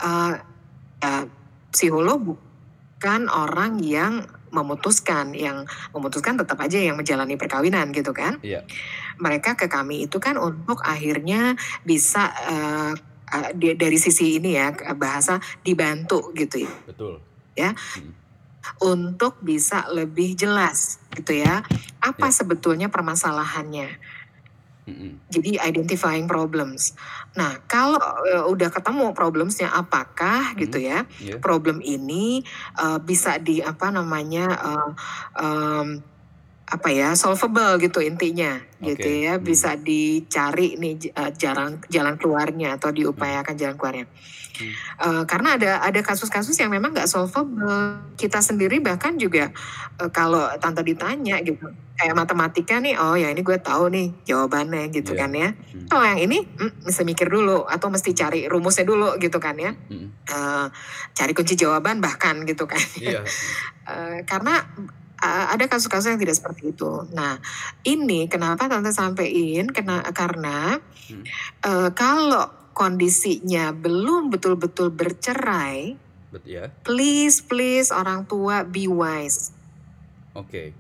[0.01, 0.33] Eh,
[1.01, 1.25] ya
[1.73, 5.63] psikolog bukan orang yang memutuskan yang
[5.95, 8.67] memutuskan tetap aja yang menjalani perkawinan gitu kan Iya.
[9.17, 11.55] mereka ke kami itu kan untuk akhirnya
[11.87, 12.93] bisa eh,
[13.55, 17.23] di- dari sisi ini ya bahasa dibantu gitu ya Betul.
[18.83, 21.63] untuk bisa lebih jelas gitu ya
[22.03, 22.35] apa Ya.
[22.35, 23.89] sebetulnya permasalahannya
[24.91, 25.13] Mm-mm.
[25.31, 26.99] jadi identifying problems
[27.31, 31.39] nah kalau eh, udah ketemu problemsnya apakah gitu ya Iya.
[31.39, 32.43] problem ini
[32.77, 34.91] eh, bisa di apa namanya eh,
[35.39, 35.89] em,
[36.71, 39.43] apa ya solvable gitu intinya gitu Oke, ya hmm.
[39.43, 44.07] bisa dicari nih eh, jalan jalan keluarnya atau diupayakan jalan keluarnya
[44.61, 44.77] Hmm.
[44.77, 49.49] Eh, karena ada ada kasus-kasus yang memang nggak solvable kita sendiri bahkan juga
[49.97, 51.65] eh, kalau tante ditanya gitu
[51.97, 55.21] kayak matematika nih oh ya ini gue tahu nih jawabannya gitu Iya.
[55.25, 55.87] kan ya Hmm.
[55.89, 59.73] kalau yang ini hmm, mesti mikir dulu atau mesti cari rumusnya dulu gitu kan ya
[59.73, 60.29] Mm-mm.
[60.29, 60.67] Eh,
[61.17, 63.25] cari kunci jawaban bahkan gitu kan Iya.
[63.91, 64.61] Eh, karena
[65.21, 67.05] eh, ada kasus-kasus yang tidak seperti itu.
[67.13, 67.37] Nah,
[67.85, 70.81] ini kenapa tante sampein kena karena
[71.11, 71.27] Hmm.
[71.67, 75.99] eh, kalau kondisinya belum betul-betul bercerai,
[76.31, 76.71] Bet ya.
[76.87, 79.51] please please orang tua be wise
[80.39, 80.71] Oke.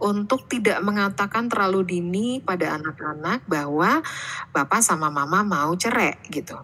[0.00, 4.00] untuk tidak mengatakan terlalu dini pada anak-anak bahwa
[4.50, 6.56] bapak sama mama mau cerai gitu.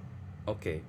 [0.49, 0.81] Oke.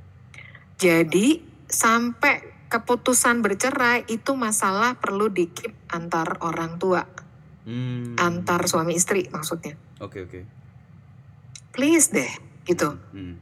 [0.79, 7.03] Jadi sampai keputusan bercerai itu masalah perlu dikip antar orang tua,
[7.65, 8.13] Hmm.
[8.17, 9.75] antar suami istri maksudnya.
[9.99, 10.39] Oke oke.
[11.73, 12.29] Please deh
[12.69, 12.93] gitu.
[13.13, 13.41] Hmm.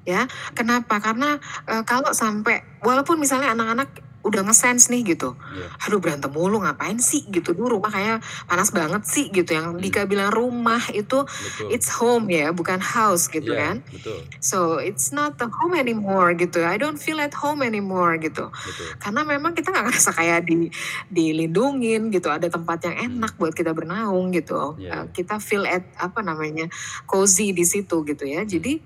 [0.55, 1.03] Kenapa?
[1.03, 1.35] Karena
[1.67, 5.33] eh, kalau sampai walaupun misalnya anak-anak udah nge-sense nih gitu.
[5.33, 5.67] Iya.
[5.87, 7.51] Aduh berantem mulu ngapain sih gitu.
[7.51, 9.51] Dulu rumah kayak panas banget sih gitu.
[9.51, 9.79] Yang Hmm.
[9.79, 11.67] Dika bilang rumah itu Betul.
[11.71, 13.75] it's home ya, bukan house gitu Iya, kan.
[13.87, 14.19] Betul.
[14.39, 16.61] So it's not the home anymore gitu.
[16.61, 18.51] I don't feel at home anymore gitu.
[18.51, 18.89] Betul.
[18.97, 20.67] karena memang kita nggak ngerasa kayak di
[21.07, 25.05] dilindungin gitu ada tempat yang enak buat kita bernaung gitu Eh, iya.
[25.07, 26.67] kita feel at apa namanya
[27.03, 28.79] cozy di situ gitu ya jadi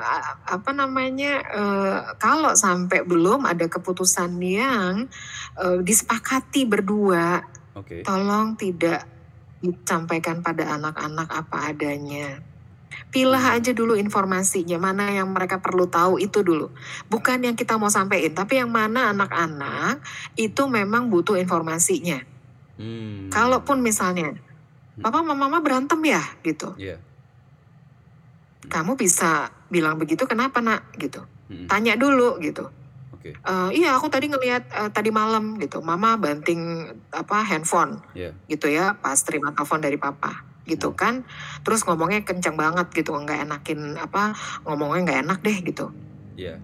[0.00, 5.06] a- apa namanya eh, kalau sampai belum ada keputusan yang
[5.60, 7.44] eh, disepakati berdua
[7.76, 8.00] Oke.
[8.00, 9.04] tolong tidak
[9.60, 12.40] disampaikan pada anak-anak apa adanya.
[13.12, 16.72] Pilah aja dulu informasinya, mana yang mereka perlu tahu itu dulu.
[17.12, 20.00] Bukan yang kita mau sampaikan, tapi yang mana anak-anak
[20.38, 22.24] itu memang butuh informasinya.
[22.80, 23.28] Hmm.
[23.28, 24.36] Kalaupun misalnya,
[25.00, 26.72] papa sama mama berantem ya gitu.
[26.80, 27.00] Iya.
[28.68, 31.22] Kamu bisa bilang begitu kenapa nak gitu.
[31.46, 31.66] Hmm.
[31.66, 32.66] Tanya dulu gitu.
[33.10, 33.34] Oke.
[33.34, 38.30] "Eh, iya aku tadi ngelihat eh, tadi malam gitu, mama banting apa handphone Iya.
[38.46, 41.22] gitu ya pas terima telepon dari papa gitu kan
[41.62, 44.34] terus ngomongnya kencang banget gitu nggak enakin apa
[44.66, 45.86] ngomongnya nggak enak deh gitu
[46.34, 46.58] Iya.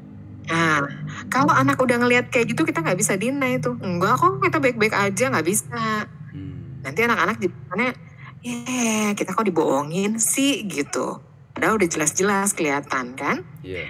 [0.45, 0.83] nah
[1.31, 4.91] kalau anak udah ngelihat kayak gitu kita nggak bisa deny itu enggak kok kita baik-baik
[4.91, 6.83] aja nggak bisa Hmm.
[6.83, 7.95] nanti anak-anak jadinya
[8.43, 13.87] ya kita kok dibohongin sih gitu padahal udah jelas-jelas kelihatan kan Iya.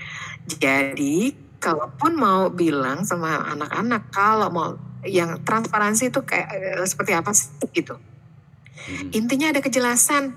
[0.47, 4.69] jadi kalaupun mau bilang sama anak-anak kalau mau
[5.03, 7.99] yang transparansi itu kayak eh, seperti apa sih gitu
[8.83, 9.15] Hmm.
[9.15, 10.35] intinya ada kejelasan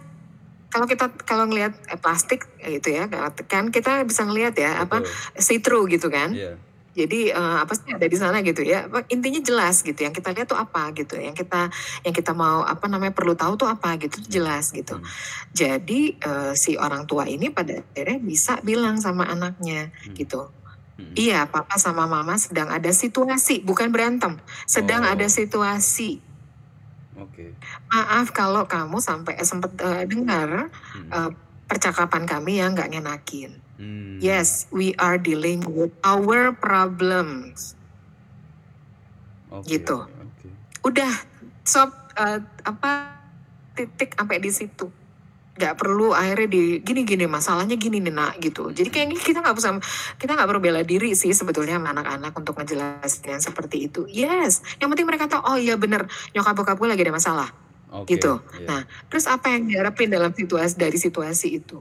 [0.70, 3.10] kalau kita kalau ngelihat eh, plastik gitu ya
[3.50, 5.42] kan kita bisa ngelihat ya apa Betul.
[5.42, 6.54] see through gitu kan Iya.
[6.96, 10.48] Jadi eh, apa sih ada di sana gitu ya intinya jelas gitu yang kita lihat
[10.52, 11.70] tuh apa gitu yang kita
[12.08, 15.16] yang kita mau apa namanya perlu tahu tuh apa gitu jelas gitu Hmm.
[15.56, 20.18] jadi eh, si orang tua ini pada akhirnya bisa bilang sama anaknya Hmm.
[20.18, 20.52] gitu
[21.00, 21.20] Mhm.
[21.20, 25.32] Iya, papa sama mama sedang ada situasi, bukan berantem, sedang ada Oh.
[25.32, 26.24] situasi.
[27.16, 27.58] Oke.
[27.94, 31.14] Maaf kalau kamu sampai sempet, eee, dengar, Mhm.
[31.14, 31.30] eee,
[31.70, 33.65] percakapan kami yang nggak ngenakin.
[33.76, 34.24] Mmm.
[34.24, 37.76] Yes, we are dealing with our problems.
[39.52, 39.98] Oke Gitu.
[40.00, 40.48] oke.
[40.86, 41.12] Udah,
[41.66, 42.90] stop, eee, apa,
[43.76, 44.88] titik sampai di situ.
[45.56, 48.72] Nggak perlu akhirnya di, "Gini gini, masalahnya gini nih, Nak," gitu.
[48.76, 49.80] Jadi kayaknya kita nggak usah
[50.20, 54.04] kita nggak perlu bela diri sih sebetulnya sama anak-anak untuk ngejelasin yang seperti itu.
[54.12, 57.50] Yes, yang penting mereka tahu, "Oh iya bener, nyokap bokap gue lagi ada masalah."
[57.92, 58.34] Oke, Gitu.
[58.60, 58.68] iya.
[58.68, 61.80] Nah, terus apa yang diharapin dalam situasi dari situasi itu?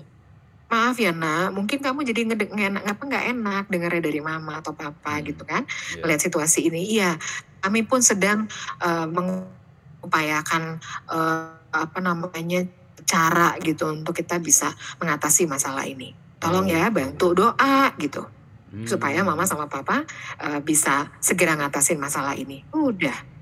[0.74, 4.74] "Maaf ya, Nak, mungkin kamu jadi ngedeng ngena apa, nggak enak dengarnya dari mama atau
[4.74, 5.62] papa," Mmm, gitu kan,
[5.94, 6.02] iya.
[6.02, 7.14] "melihat situasi ini." Iya,
[7.62, 8.50] kami pun sedang,
[8.82, 10.82] eee, mengupayakan,
[11.14, 12.66] eee, apa namanya,
[13.06, 14.70] cara gitu untuk kita bisa
[15.02, 16.14] mengatasi masalah ini.
[16.42, 16.94] Tolong ya Oke.
[16.94, 18.22] bantu doa gitu,
[18.86, 20.04] supaya mama sama papa,
[20.42, 22.64] eee, bisa segera ngatasin masalah ini.
[22.72, 23.33] Udah.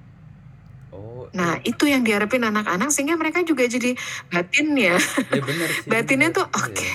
[1.33, 1.73] Nah, iya.
[1.73, 3.97] itu yang diharapin anak-anak sehingga mereka juga jadi
[4.29, 5.01] batinnya
[5.33, 6.38] bener sih, batinnya bener.
[6.45, 6.92] tuh, "Oke, Iya.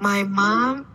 [0.00, 0.88] my mom"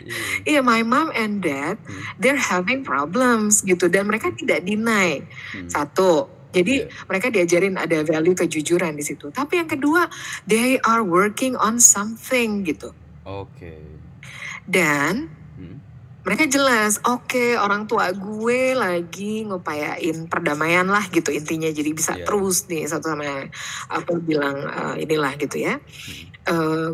[0.00, 0.24] Iya.
[0.48, 2.16] iya, "my mom and dad, Mhm.
[2.16, 5.20] they're having problems," gitu, dan mereka tidak deny.
[5.52, 5.68] Mhm.
[5.68, 7.04] Satu, jadi Iya.
[7.04, 9.28] mereka diajarin ada value kejujuran di situ.
[9.28, 10.08] Tapi yang kedua,
[10.48, 12.96] they are working on something gitu.
[13.22, 13.76] Oke.
[14.64, 15.35] Dan Mhm.
[16.26, 21.70] Mereka jelas, "Oke, orang tua gue lagi ngupayain perdamaian lah," gitu intinya.
[21.70, 22.26] Jadi bisa Iya.
[22.26, 23.46] terus nih satu sama
[23.90, 25.78] apa bilang, eee, inilah gitu ya,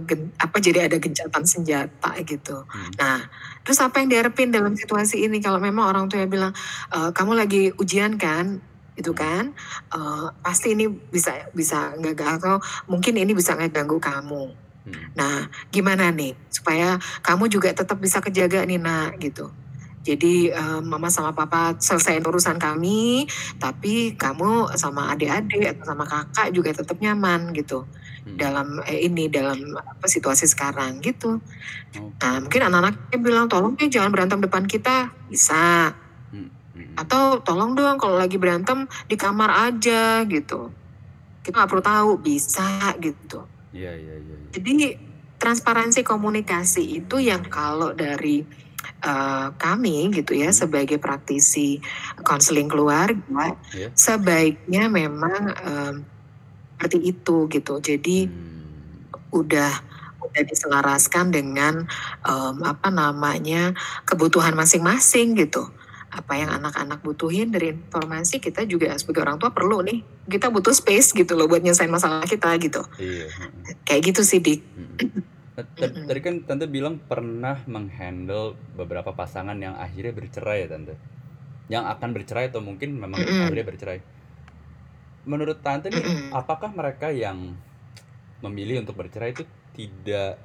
[0.08, 2.64] gen apa, jadi ada gencatan senjata gitu.
[2.74, 2.92] Mhm.
[3.00, 3.24] Nah,
[3.66, 6.52] terus apa yang diharapin dalam situasi ini kalau memang orang tuanya bilang,
[6.94, 8.60] eee, "Kamu lagi ujian kan?"
[8.98, 9.16] Gitu Mhm.
[9.16, 9.44] kan,
[9.96, 12.56] eee, "Pasti ini bisa bisa gagal atau
[12.90, 14.56] mungkin ini bisa ngeganggu kamu.
[14.86, 15.12] Mhm.
[15.18, 19.52] Nah, gimana nih supaya kamu juga tetap bisa kejaga nih, Nak," gitu.
[20.06, 23.26] "Jadi, eee, mama sama papa selesaiin urusan kami,
[23.62, 27.86] tapi kamu sama adik-adik atau sama kakak juga tetap nyaman gitu
[28.26, 28.36] Mhm.
[28.38, 31.40] dalam, eh, ini, dalam apa, situasi sekarang," gitu.
[32.22, 32.42] Nah, Oke.
[32.44, 35.94] mungkin anak-anaknya bilang, "Tolong deh jangan berantem depan kita." Bisa.
[36.32, 36.96] Mhm mhm.
[36.98, 40.74] Atau, "Tolong dong kalau lagi berantem di kamar aja," gitu.
[41.44, 43.51] "Kita nggak perlu tahu." Bisa gitu.
[43.72, 44.52] Iya iya iya iya.
[44.52, 44.70] Jadi
[45.40, 48.44] transparansi komunikasi itu yang kalau dari,
[49.04, 50.56] eee, kami gitu ya Mhm.
[50.60, 51.80] sebagai praktisi
[52.26, 53.96] konseling keluarga, Iya.
[53.96, 55.94] sebaiknya memang, mmm,
[56.78, 57.74] seperti itu gitu.
[57.80, 59.12] Jadi Mmm.
[59.34, 59.70] udah
[60.24, 61.74] udah diselaraskan dengan,
[62.28, 63.72] mmm, apa namanya,
[64.08, 65.72] kebutuhan masing-masing gitu.
[66.12, 70.76] Apa yang anak-anak butuhin dari informasi, kita juga sebagai orang tua perlu nih, kita butuh
[70.76, 72.84] space gitu loh buat nyelesain masalah kita gitu.
[73.00, 73.32] Iya.
[73.88, 74.60] Kayak gitu sih, Dik.
[74.60, 75.10] Mhm.
[76.08, 80.94] tadi kan Tante bilang pernah meng-handle beberapa pasangan yang akhirnya bercerai ya, Tante?
[81.72, 84.00] Yang akan bercerai atau mungkin memang akhirnya bercerai.
[85.24, 87.56] Menurut Tante nih, apakah mereka yang
[88.44, 90.36] memilih untuk bercerai itu tidak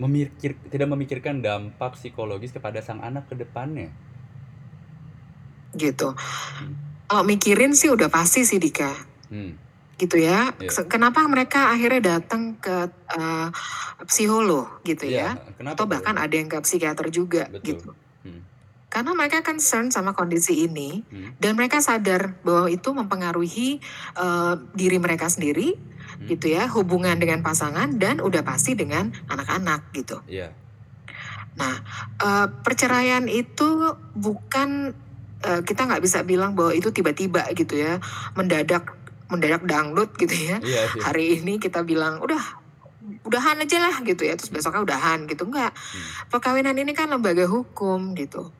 [0.00, 3.92] memikir tidak memikirkan dampak psikologis kepada sang anak ke depannya?
[5.74, 6.08] Gitu.
[6.14, 6.74] Mhm.
[7.10, 8.90] Kalau mikirin sih udah pasti sih, Dika.
[9.30, 9.52] Mmm.
[9.98, 10.54] Gitu ya.
[10.56, 10.70] Iya.
[10.72, 13.46] Se kenapa mereka akhirnya datang ke, eee,
[14.08, 15.52] psikolog gitu Iya, ya.
[15.58, 17.64] Kenapa atau bahkan ada yang ke psikiater juga Betul.
[17.76, 17.90] gitu.
[18.24, 18.40] Mhm.
[18.90, 21.38] Karena mereka concern sama kondisi ini Mhm.
[21.38, 23.78] dan mereka sadar bahwa itu mempengaruhi,
[24.16, 26.26] eee, diri mereka sendiri Mhm.
[26.32, 30.22] gitu ya, hubungan dengan pasangan dan udah pasti dengan anak-anak gitu.
[30.26, 30.50] Iya.
[31.60, 31.76] Nah,
[32.24, 33.68] eee, perceraian itu
[34.16, 34.96] bukan,
[35.46, 37.98] eee, kita nggak bisa bilang bahwa itu tiba-tiba gitu ya,
[38.38, 38.84] mendadak
[39.32, 40.58] mendadak dangdut gitu ya.
[40.62, 41.02] Iya iya.
[41.06, 42.40] Hari ini kita bilang, "Udah,
[43.26, 45.72] udahan aja lah," gitu ya, terus besoknya udahan gitu, enggak.
[45.94, 46.12] Mhm.
[46.32, 48.52] Perkawinan ini kan lembaga hukum gitu.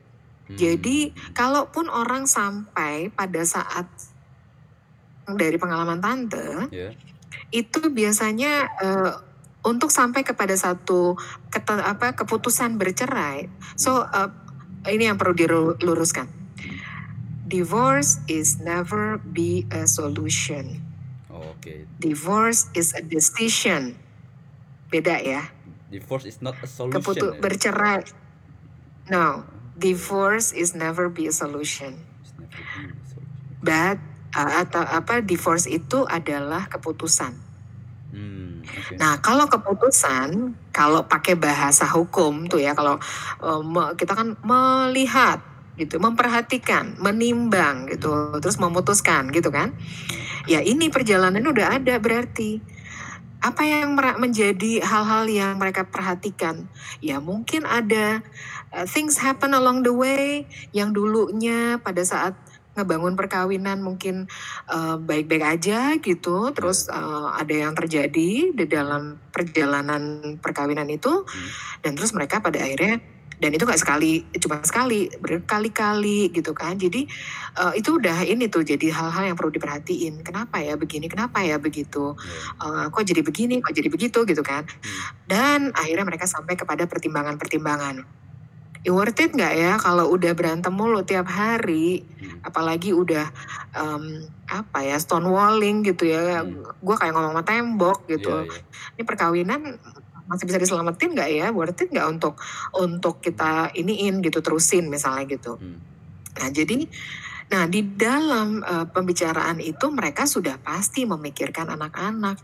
[0.59, 1.33] Jadi, Mmm.
[1.35, 3.89] kalaupun orang sampai pada saat
[5.29, 6.97] dari pengalaman Tante, Iya.
[7.53, 9.13] itu biasanya, eee,
[9.67, 11.15] untuk sampai kepada satu
[11.53, 13.49] kete apa, keputusan bercerai.
[13.77, 14.29] So, eee,
[14.97, 16.40] ini yang perlu diluruskan.
[17.51, 20.79] Divorce is never be a solution.
[21.27, 21.83] Oke.
[21.99, 23.99] Divorce is a decision.
[24.87, 25.51] Beda ya.
[25.91, 27.39] Divorce is not a solution Keputu ya?
[27.43, 27.99] bercerai
[29.11, 29.43] no,
[29.75, 31.99] divorce is never be a solution.
[31.99, 32.47] A.
[33.59, 33.99] But,
[34.31, 37.35] eee, atau apa, divorce itu adalah keputusan.
[38.15, 38.93] Mmm, oke.
[38.95, 42.95] Nah, kalau keputusan, kalau pakai bahasa hukum tuh ya, kalau,
[43.67, 45.43] me kita kan melihat
[45.81, 49.73] gitu, memperhatikan, menimbang gitu, terus memutuskan gitu kan.
[50.49, 52.61] Ya ini perjalanan udah ada berarti.
[53.41, 56.69] Apa yang menjadi hal-hal yang mereka perhatikan?
[57.01, 58.21] Ya mungkin ada,
[58.73, 60.45] eee, things happen along the way
[60.77, 62.37] yang dulunya pada saat
[62.77, 64.29] ngebangun perkawinan mungkin,
[64.71, 71.49] eee, baik-baik aja gitu, terus, eee, ada yang terjadi di dalam perjalanan perkawinan itu, Hmm.
[71.83, 73.01] dan terus mereka pada akhirnya
[73.41, 76.77] dan itu nggak sekali cuma sekali, berkali-kali gitu kan.
[76.77, 77.09] Jadi,
[77.57, 81.09] eee, itu udah ini tuh jadi hal-hal yang perlu diperhatiin, "Kenapa ya begini?
[81.09, 82.13] Kenapa ya begitu?
[82.61, 83.59] Eee, kok jadi begini?
[83.65, 84.63] Kok jadi begitu?" Gitu kan.
[84.69, 85.01] Hmm.
[85.25, 88.05] Dan akhirnya mereka sampai kepada pertimbangan-pertimbangan.
[88.85, 92.41] "Ya worth it nggak ya kalau udah berantem mulu tiap hari, Hmm.
[92.45, 93.29] apalagi udah,
[93.77, 96.61] mmm, apa ya, stonewalling gitu ya, Hmm.
[96.81, 98.33] gua kayak ngomong sama tembok gitu.
[98.45, 98.61] iya.
[98.97, 99.61] Ini perkawinan
[100.29, 101.47] masih bisa diselamatin nggak ya?
[101.55, 102.35] Worth it nggak untuk
[102.77, 105.59] untuk kita iniin gitu, terusin?" Misalnya gitu.
[105.59, 105.81] Hmm.
[106.41, 106.87] Nah jadi
[107.53, 112.37] nah di dalam, eee, pembicaraan itu mereka sudah pasti memikirkan anak-anak.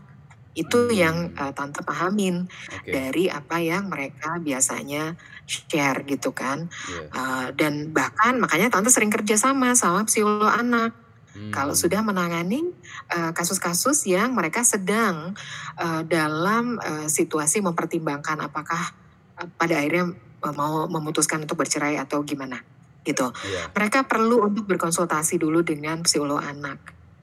[0.56, 1.38] Itu yang, Mmm.
[1.38, 2.94] eee, tante pahamin Oke.
[2.94, 5.14] dari apa yang mereka biasanya
[5.48, 6.66] share gitu kan.
[6.86, 7.12] Iya.
[7.14, 10.92] Eee, dan bahkan makanya tante sering kerja sama sama psikolog anak.
[11.52, 11.78] Kalau Mmm.
[11.78, 12.60] sudah menangani,
[13.14, 15.32] eee, kasus-kasus yang mereka sedang,
[15.80, 18.82] eee, dalam, eee, situasi mempertimbangkan apakah,
[19.42, 20.12] eee, pada akhirnya,
[20.56, 22.62] mau memutuskan untuk bercerai atau gimana,
[23.06, 23.30] gitu.
[23.42, 23.78] Iya.
[23.78, 26.80] Mereka perlu untuk berkonsultasi dulu dengan psikolog anak.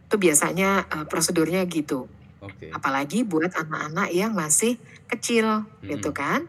[0.09, 2.11] Itu biasanya, eee, prosedurnya gitu.
[2.41, 2.75] Oke.
[2.75, 6.15] Apalagi buat anak-anak yang masih kecil, gitu Mhm.
[6.15, 6.47] kan.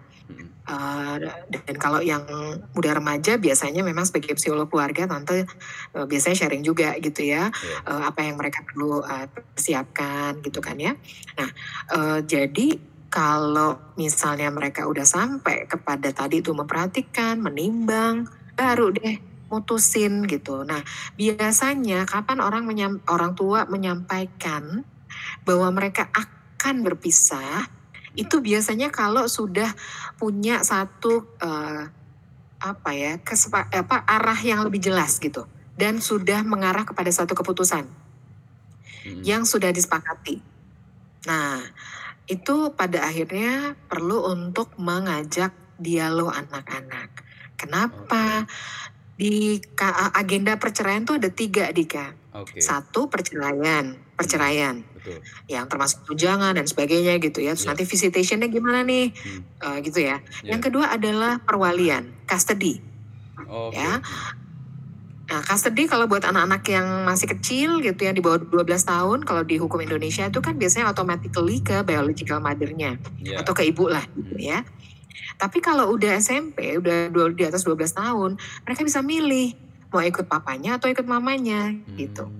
[0.66, 1.14] Eee,
[1.46, 2.26] dan kalau yang
[2.74, 5.46] udah remaja biasanya memang sebagai psikolog keluarga tante,
[5.94, 7.78] eee, biasanya sharing juga gitu ya, Iya.
[7.86, 10.92] eee, apa yang mereka perlu, eee, persiapkan gitu kan ya.
[11.38, 11.50] Nah,
[11.94, 12.68] eee, jadi
[13.10, 18.26] kalau misalnya mereka udah sampai kepada tadi tuh memperhatikan, menimbang,
[18.58, 19.16] baru deh
[19.52, 20.66] mutusin gitu.
[20.66, 20.82] Nah,
[21.14, 24.82] biasanya kapan orang menyam orang tua menyampaikan
[25.46, 27.66] bahwa mereka akan berpisah,
[28.18, 29.70] itu biasanya kalau sudah
[30.20, 31.82] punya satu, eee,
[32.62, 35.46] apa ya, kesepa apa, arah yang lebih jelas gitu,
[35.78, 37.86] dan sudah mengarah kepada satu keputusan
[39.04, 39.22] Mhm.
[39.24, 40.42] yang sudah disepakati.
[41.28, 41.62] Nah,
[42.30, 47.10] itu pada akhirnya perlu untuk mengajak dialog anak-anak.
[47.58, 48.46] Kenapa?
[49.16, 49.60] Di
[50.16, 52.14] agenda perceraian tuh ada 3 Dika.
[52.32, 52.60] Oke.
[52.60, 55.22] 1 perceraian perceraian, Betul.
[55.46, 57.70] yang termasuk tunjangan dan sebagainya gitu ya, terus Iya.
[57.70, 59.42] nanti visitation-nya gimana nih, Hmm.
[59.62, 60.18] eee, gitu ya.
[60.42, 60.58] Iya.
[60.58, 62.82] Yang kedua adalah perwalian, custody,
[63.46, 63.78] Oke.
[63.78, 64.02] ya.
[64.02, 64.34] Hmm.
[65.26, 69.42] Nah, custody kalau buat anak-anak yang masih kecil gitu ya, di bawah 12 tahun, kalau
[69.42, 73.42] di hukum Indonesia itu kan biasanya automatically ke biological mother-nya Iya.
[73.42, 74.62] atau ke ibu lah gitu ya.
[75.36, 79.50] Tapi kalau udah SMP, udah di atas 12 tahun, mereka bisa milih
[79.90, 82.30] mau ikut papanya atau ikut mamanya gitu.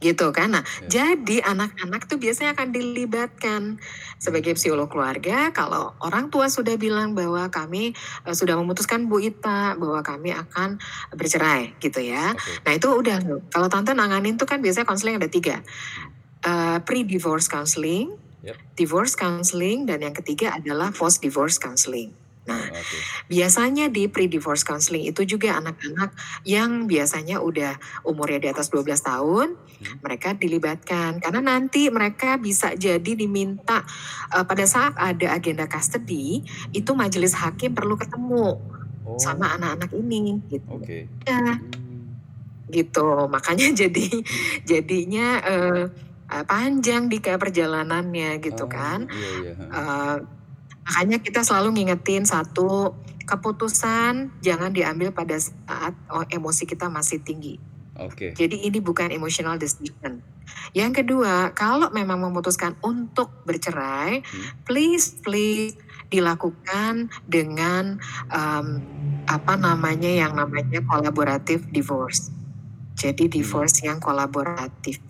[0.00, 0.52] Gitu kan.
[0.52, 1.16] Nah, Iya.
[1.16, 3.80] jadi anak-anak tuh biasanya akan dilibatkan
[4.20, 7.96] sebagai psikolog keluarga kalau orang tua sudah bilang bahwa kami,
[8.28, 10.76] eee, sudah memutuskan Bu Ita bahwa kami akan
[11.16, 12.36] bercerai gitu ya.
[12.36, 12.60] Oke.
[12.68, 13.16] Nah, itu udah.
[13.48, 15.64] Kalau tante nanganin tuh kan biasanya konseling ada 3,
[16.46, 18.10] eee, pre-divorce counseling,
[18.44, 18.58] Yap.
[18.78, 22.16] divorce counseling, dan yang ketiga adalah post divorce counseling.
[22.46, 23.06] Nah, Oke.
[23.30, 26.10] biasanya di pre-divorce counseling itu juga anak-anak
[26.46, 27.76] yang biasanya udah
[28.08, 29.96] umurnya di atas 12 tahun, Hmm.
[30.04, 31.18] mereka dilibatkan.
[31.22, 33.82] Karena nanti mereka bisa jadi diminta,
[34.36, 36.42] eee, pada saat ada agenda custody,
[36.74, 38.58] itu majelis hakim perlu ketemu
[39.18, 39.56] sama Oh.
[39.58, 40.76] anak-anak ini gitu.
[40.76, 41.12] Oke.
[41.38, 42.18] Mmm.
[42.70, 43.06] Gitu.
[43.30, 44.06] Makanya jadi
[44.66, 45.84] jadinya, eee,
[46.50, 49.06] panjang Dika perjalanannya gitu Oh, kan.
[49.10, 49.86] iya iya, heeh.
[49.86, 50.16] Eee,
[50.86, 52.94] makanya kita selalu ngingetin, 1,
[53.26, 55.92] keputusan jangan diambil pada saat,
[56.30, 57.58] emosi kita masih tinggi.
[57.98, 58.36] Oke.
[58.36, 60.22] Jadi ini bukan emotional decision.
[60.76, 64.46] Yang kedua, kalau memang memutuskan untuk bercerai, Hmm.
[64.68, 65.74] please please
[66.06, 67.98] dilakukan dengan,
[68.30, 68.68] mmm,
[69.26, 72.30] apa namanya, yang namanya collaborative divorce.
[72.94, 73.34] Jadi Hmm.
[73.42, 75.02] divorce yang kolaboratif,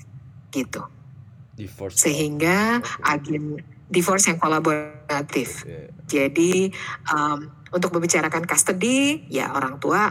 [0.55, 0.89] gitu.
[1.53, 3.03] Divorce Sehingga oke.
[3.03, 3.61] agen
[3.91, 5.65] divorce yang kolaboratif.
[5.67, 5.91] Iya.
[6.07, 6.71] Jadi,
[7.15, 7.41] mmm,
[7.75, 10.11] untuk membicarakan custody, ya orang tua,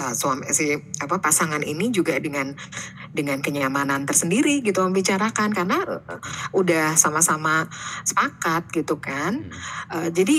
[0.00, 2.52] eee, suami si apa, pasangan ini juga dengan
[3.14, 6.18] dengan kenyamanan tersendiri gitu membicarakan karena, eee,
[6.56, 7.66] udah sama-sama
[8.06, 9.44] sepakat gitu kan.
[9.46, 9.52] Hmm.
[10.06, 10.38] Eee, jadi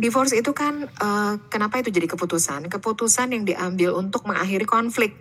[0.00, 2.68] divorce itu kan, eee, kenapa itu jadi keputusan?
[2.72, 5.18] Keputusan yang diambil untuk mengakhiri konflik.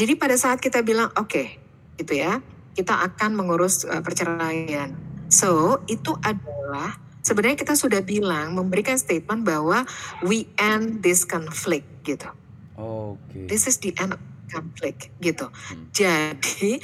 [0.00, 1.62] Jadi pada saat kita bilang, "Oke,"
[2.00, 2.40] gitu ya,
[2.76, 9.82] "kita akan mengurus, eee, perceraian." So, itu adalah sebenarnya kita sudah bilang, memberikan statement bahwa
[10.22, 12.30] we end this conflict gitu.
[12.76, 13.48] Oke.
[13.48, 14.14] This is the end
[14.46, 15.50] konflik gitu.
[15.50, 15.90] Hmm.
[15.90, 16.78] Jadi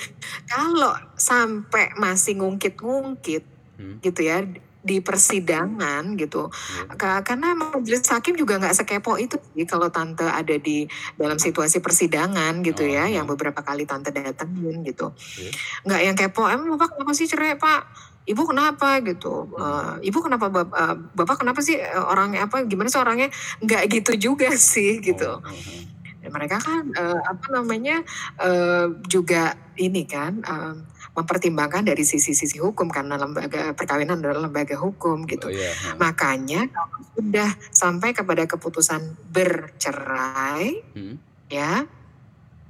[0.44, 3.98] kalau sampai masih ngungkit-ngungkit Hmm.
[4.02, 4.42] gitu ya
[4.82, 6.50] di persidangan gitu.
[6.98, 11.78] Ka- Karena majelis hakim juga nggak sekepo itu sih kalau tante ada di dalam situasi
[11.78, 13.14] persidangan gitu ya, Oh.
[13.14, 15.14] yang beberapa kali tante datengin gitu.
[15.38, 15.50] Iya.
[15.86, 18.10] Nggak yang kepo, emang bapak kenapa sih cerai pak?
[18.22, 19.50] Ibu kenapa gitu?
[19.50, 19.98] Hmm.
[20.02, 22.62] Eh, ibu kenapa bap- eh, bapak kenapa sih eh, orangnya apa?
[22.62, 23.28] Gimana sih orangnya?
[23.58, 25.26] Nggak gitu juga sih gitu.
[25.26, 25.80] Oh, oh, oh.
[26.22, 27.98] Ya, mereka kan eh, apa namanya
[28.38, 30.74] eh, juga ini kan eh,
[31.12, 35.50] mempertimbangkan dari sisi-sisi hukum karena lembaga perkawinan adalah lembaga hukum gitu.
[35.50, 35.98] Oh, ha.
[35.98, 41.16] Makanya kalau sudah sampai kepada keputusan bercerai Hmm.
[41.50, 41.84] ya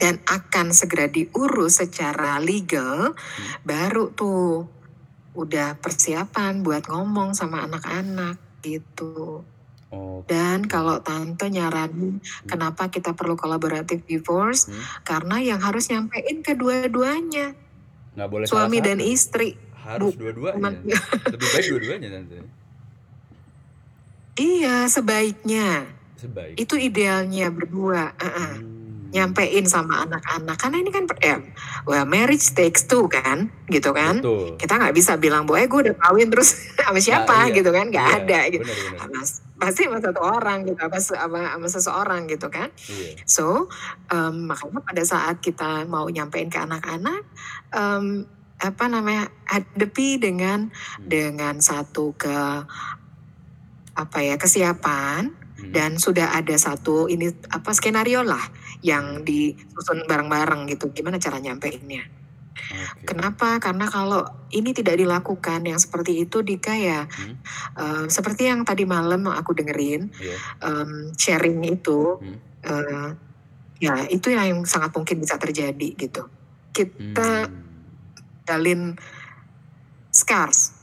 [0.01, 3.15] dan akan segera diurus secara legal,
[3.63, 4.67] baru tuh
[5.33, 9.43] udah persiapan buat ngomong sama anak-anak gitu.
[9.93, 10.25] Oh.
[10.25, 14.81] Dan kalau tante nyaranin kenapa kita perlu collaborative divorce, Hmm.
[15.05, 17.53] karena yang harus nyampein kedua-duanya,
[18.17, 19.09] Nggak boleh suami salah dan satu.
[19.09, 19.51] istri.
[19.83, 20.97] Harus dua-duanya.
[21.35, 22.37] Lebih baik dua-duanya tante.
[24.33, 25.85] Iya, sebaiknya.
[26.17, 26.55] Sebaik.
[26.57, 28.17] Itu idealnya berdua.
[28.17, 28.53] uh-uh.
[28.57, 28.82] Hmm.
[29.13, 30.57] Nyampein sama anak-anak.
[30.57, 31.37] Karena ini kan, eh,
[31.85, 34.25] well, marriage takes two kan, gitu kan.
[34.25, 34.57] Betul.
[34.57, 37.55] Kita nggak bisa bilang eh gue udah kawin terus sama siapa Nah, iya.
[37.55, 38.65] gitu kan, nggak Iya, ada gitu.
[38.65, 39.09] Benar-benar.
[39.13, 42.73] Mas- pasti sama satu orang gitu, apa sama, sama seseorang gitu kan.
[42.83, 43.23] Iya.
[43.23, 43.71] So,
[44.09, 47.23] em, makanya pada saat kita mau nyampein ke anak-anak,
[47.71, 48.27] em,
[48.59, 51.05] apa namanya, hadapi dengan Hmm.
[51.05, 52.33] dengan satu ke
[53.93, 55.71] apa ya kesiapan Hmm.
[55.71, 58.41] dan sudah ada satu ini apa skenario lah
[58.83, 60.91] yang disusun bareng-bareng gitu.
[60.91, 62.03] Gimana cara nyampeinnya?
[62.53, 63.09] Oke.
[63.09, 63.57] Kenapa?
[63.63, 64.23] Karena kalau
[64.53, 67.35] ini tidak dilakukan yang seperti itu, Dika ya, Hmm.
[67.79, 70.37] eh, seperti yang tadi malam aku dengerin Iya.
[70.61, 72.37] em, sharing itu, Hmm.
[72.63, 73.09] eh,
[73.81, 76.29] ya itu yang sangat mungkin bisa terjadi gitu.
[76.75, 77.61] Kita Hmm.
[78.45, 78.83] ninggalin
[80.13, 80.77] scars,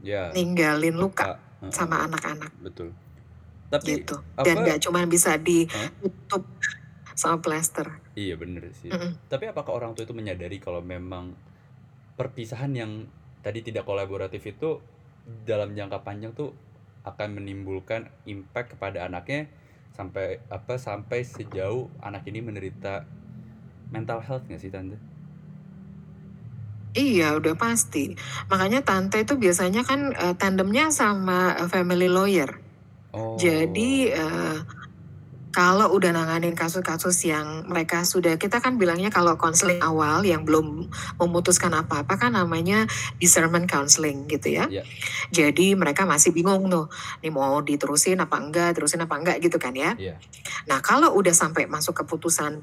[0.00, 0.32] Ya.
[0.32, 1.72] ninggalin luka Heeh.
[1.72, 2.96] sama anak-anak Betul.
[3.68, 4.16] Tapi gitu.
[4.38, 4.44] apa?
[4.46, 6.46] Dan nggak cuma bisa ditutup
[7.14, 7.98] sama plester.
[8.18, 8.90] Iya bener sih.
[8.90, 9.30] Mm-mm.
[9.30, 11.34] Tapi apakah orang tua itu menyadari kalau memang
[12.14, 13.10] perpisahan yang
[13.42, 14.78] tadi tidak kolaboratif itu
[15.46, 16.52] dalam jangka panjang tuh
[17.04, 19.48] akan menimbulkan impact kepada anaknya
[19.94, 23.06] sampai apa sampai sejauh anak ini menderita
[23.94, 24.98] mental health nggak sih tante?
[26.94, 28.14] Iya, udah pasti.
[28.46, 32.62] Makanya tante itu biasanya kan eh, tandemnya sama family lawyer.
[33.10, 33.34] Oh.
[33.34, 34.58] Jadi eh,
[35.54, 40.90] kalau udah nanganin kasus-kasus yang mereka sudah kita kan bilangnya kalau konseling awal yang belum
[41.22, 42.90] memutuskan apa-apa kan namanya
[43.22, 44.66] discernment counseling gitu ya.
[44.66, 44.82] Iya.
[45.30, 46.90] Jadi mereka masih bingung tuh,
[47.22, 49.94] nih mau diterusin apa enggak, terusin apa enggak gitu kan ya.
[49.94, 50.18] Iya.
[50.66, 52.58] Nah kalau udah sampai masuk keputusan,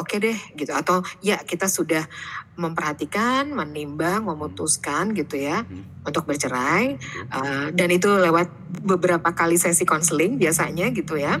[0.00, 2.08] oke deh gitu atau ya kita sudah
[2.56, 5.84] memperhatikan, menimbang, memutuskan gitu ya Hmm.
[6.04, 6.96] untuk bercerai.
[7.28, 8.48] Uh, dan itu lewat
[8.84, 11.40] beberapa kali sesi konseling biasanya gitu ya.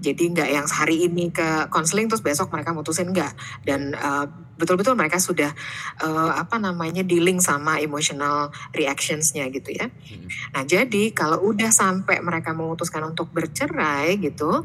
[0.00, 3.32] Jadi nggak yang hari ini ke konseling terus besok mereka mutusin nggak.
[3.64, 5.52] Dan uh, betul-betul mereka sudah
[6.00, 9.88] uh, apa namanya dealing sama emotional reactionsnya gitu ya.
[9.88, 10.28] Hmm.
[10.56, 14.48] Nah jadi kalau udah sampai mereka memutuskan untuk bercerai gitu,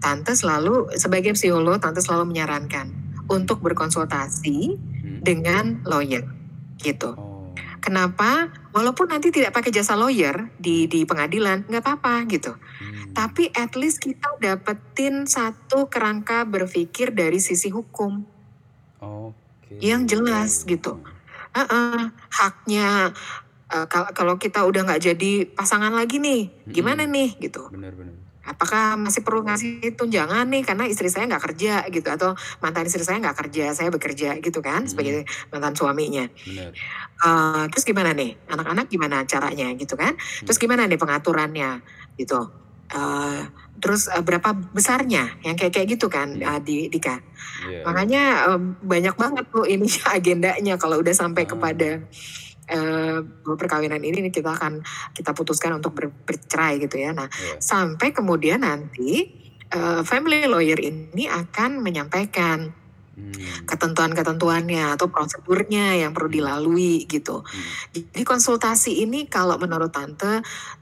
[0.00, 2.88] tante selalu sebagai psikolog tante selalu menyarankan
[3.28, 5.20] untuk berkonsultasi Hmm.
[5.20, 6.24] dengan lawyer
[6.80, 7.12] gitu.
[7.18, 7.27] Oh.
[7.78, 8.52] Kenapa?
[8.74, 12.52] Walaupun nanti tidak pakai jasa lawyer di di pengadilan, nggak apa-apa gitu.
[12.54, 13.14] Hmm.
[13.16, 18.22] Tapi at least kita dapetin satu kerangka berpikir dari sisi hukum
[19.02, 19.80] Oke.
[19.82, 21.00] yang jelas gitu.
[21.56, 23.10] Heeh, haknya
[23.72, 27.72] eh, kal- kalau kita udah nggak jadi pasangan lagi nih, gimana nih gitu?
[27.72, 28.27] Benar-benar.
[28.48, 33.04] Apakah masih perlu ngasih tunjangan nih karena istri saya nggak kerja gitu atau mantan istri
[33.04, 34.90] saya nggak kerja, saya bekerja gitu kan Mm-mm.
[34.90, 36.24] sebagai mantan suaminya.
[36.32, 36.72] Benar.
[37.18, 41.82] Eh, terus gimana nih anak-anak gimana caranya gitu kan terus gimana nih pengaturannya
[42.14, 42.48] gitu
[42.88, 43.42] Eh,
[43.76, 46.56] terus eh, berapa besarnya yang kayak kayak gitu kan Iya.
[46.56, 47.20] eh, di Dika
[47.68, 47.84] Iya.
[47.84, 49.84] makanya eh, banyak banget tuh ini
[50.16, 51.52] agendanya kalau udah sampai Ah.
[51.52, 52.00] kepada
[52.68, 54.84] eh, perkawinan ini kita akan
[55.16, 57.58] kita putuskan untuk ber- bercerai gitu ya nah Iya.
[57.58, 59.32] sampai kemudian nanti
[59.68, 62.72] eh, family lawyer ini akan menyampaikan
[63.18, 63.34] Hmm.
[63.66, 67.42] ketentuan-ketentuannya atau prosedurnya yang perlu dilalui gitu.
[67.42, 67.66] Hmm.
[67.90, 70.38] Jadi konsultasi ini kalau menurut tante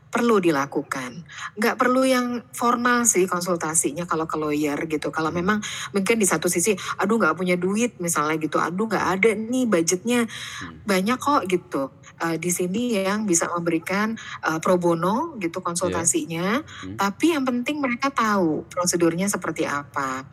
[0.07, 1.26] perlu dilakukan.
[1.59, 5.12] Nggak perlu yang formal sih konsultasinya kalau ke lawyer gitu.
[5.12, 5.61] Kalau memang
[5.92, 10.24] mungkin di satu sisi, aduh nggak punya duit misalnya gitu, aduh nggak ada nih budgetnya,
[10.26, 10.80] Hmm.
[10.86, 11.90] banyak kok gitu.
[12.16, 15.66] Eh, di sini yang bisa memberikan eh, pro bono gitu Iya.
[15.68, 16.96] konsultasinya, Hmm.
[16.96, 20.24] tapi yang penting mereka tahu prosedurnya seperti apa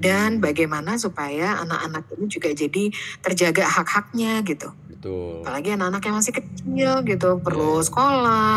[0.00, 0.44] dan Hmm.
[0.44, 2.88] bagaimana supaya anak-anak ini juga jadi
[3.20, 4.72] terjaga hak-haknya gitu.
[4.88, 5.44] Betul.
[5.44, 7.86] Apalagi anak-anak yang masih kecil gitu, perlu Iya.
[7.86, 8.56] sekolah,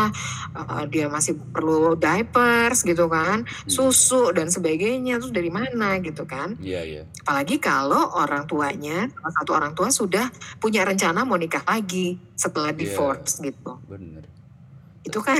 [0.56, 3.68] eh, dia masih perlu diapers gitu kan, Hmm.
[3.68, 6.56] susu dan sebagainya, terus dari mana gitu kan.
[6.56, 7.02] Iya, iya.
[7.20, 12.61] Apalagi kalau orang tuanya, salah satu orang tua sudah punya rencana mau nikah lagi setelah
[12.68, 12.76] Iya.
[12.78, 13.72] divorce gitu.
[13.84, 14.24] Bener.
[15.02, 15.34] Itu kan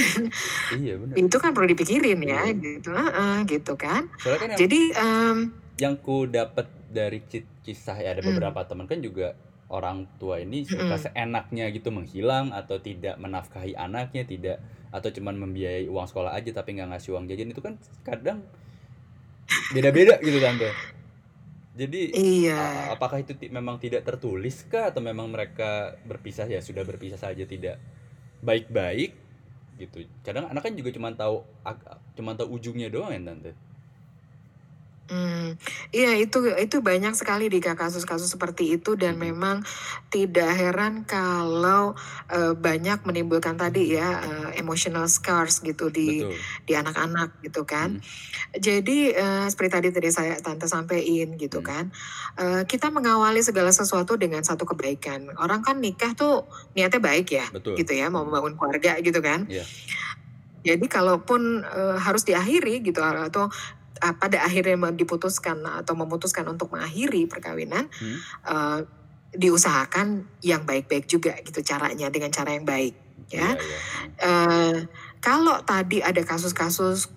[0.75, 1.14] Iya, bener.
[1.14, 2.55] itu kan perlu dipikirin ya Iya.
[2.57, 4.11] gitu, heeh, gitu kan.
[4.18, 5.37] Soalnya kan yang Jadi em,
[5.77, 7.23] yang ku dapat dari
[7.62, 8.35] kisah ya ada Hmm.
[8.35, 9.33] beberapa teman kan juga
[9.66, 11.01] orang tua ini suka Mm-mm.
[11.01, 14.61] seenaknya gitu menghilang atau tidak menafkahi anaknya tidak
[14.93, 18.45] atau cuman membiayai uang sekolah aja tapi nggak ngasih uang jajan itu kan kadang
[19.73, 20.68] beda-beda gitu tante
[21.73, 22.93] jadi iya.
[22.93, 24.93] apakah itu memang tidak tertulis kah?
[24.93, 26.45] Atau memang mereka berpisah?
[26.45, 27.81] Ya sudah berpisah saja tidak
[28.45, 29.16] baik-baik
[29.81, 30.05] gitu.
[30.20, 31.41] Kadang anak kan juga cuma tahu
[32.12, 33.72] cuma tahu ujungnya doang ya tante
[35.13, 35.61] Hmm,
[35.93, 39.29] iya itu itu banyak sekali di kasus-kasus seperti itu dan Mm-mm.
[39.29, 39.57] memang
[40.09, 41.93] tidak heran kalau
[42.33, 46.33] eh, banyak menimbulkan tadi ya eh, emotional scars gitu di betul
[46.65, 48.01] di anak-anak gitu kan.
[48.01, 51.85] Mm, Jadi eh, seperti tadi tadi saya tante sampein gitu mm, kan,
[52.65, 55.29] kita mengawali segala sesuatu dengan satu kebaikan.
[55.37, 59.45] Orang kan nikah tuh niatnya baik ya, betul gitu ya, mau membangun keluarga gitu kan.
[59.53, 59.69] iya
[60.63, 61.67] Jadi kalaupun
[61.99, 63.51] harus diakhiri gitu atau
[64.03, 68.79] ah, pada akhirnya diputuskan atau memutuskan untuk mengakhiri perkawinan, Hmm, eh,
[69.33, 72.93] diusahakan yang baik-baik juga gitu caranya dengan cara yang baik
[73.33, 73.57] ya.
[73.57, 73.79] iya iya.
[74.21, 74.77] Eh,
[75.23, 77.09] kalau tadi ada kasus-kasus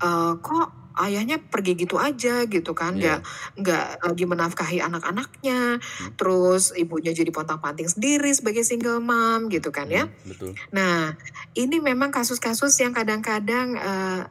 [0.00, 0.68] eh, kok
[1.00, 3.20] ayahnya pergi gitu aja gitu kan, iya.
[3.20, 3.20] nggak
[3.62, 9.88] nggak lagi menafkahi anak-anaknya, Hmm, terus ibunya jadi pontang-panting sendiri sebagai single mom gitu kan
[9.88, 10.04] ya.
[10.08, 10.52] hmm, betul.
[10.72, 11.16] Nah,
[11.54, 14.22] ini memang kasus-kasus yang kadang-kadang eh,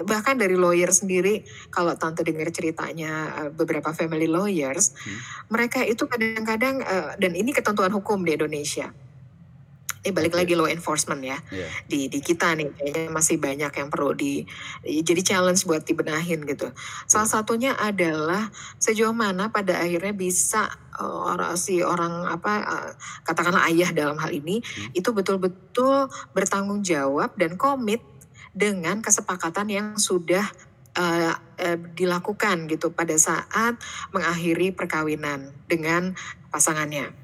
[0.00, 5.18] bahkan dari lawyer sendiri, kalau tante dengar ceritanya eh, beberapa family lawyers, Hmm,
[5.52, 8.88] mereka itu kadang-kadang eh, dan ini ketentuan hukum di Indonesia.
[10.02, 10.40] Ini balik oke.
[10.42, 11.38] lagi law enforcement ya.
[11.54, 11.68] Iya.
[11.86, 14.42] Di di kita nih kayaknya masih banyak yang perlu di
[14.82, 16.74] jadi challenge buat dibenahin gitu.
[17.06, 18.50] Salah betul satunya adalah
[18.82, 20.66] sejauh mana pada akhirnya bisa
[20.98, 22.52] eh, orang si orang apa
[23.22, 28.02] katakanlah ayah dalam hal ini Hmm, itu betul-betul bertanggung jawab dan komit
[28.52, 30.44] dengan kesepakatan yang sudah
[30.96, 33.80] eh, eh, dilakukan gitu pada saat
[34.12, 36.12] mengakhiri perkawinan dengan
[36.52, 37.22] pasangannya.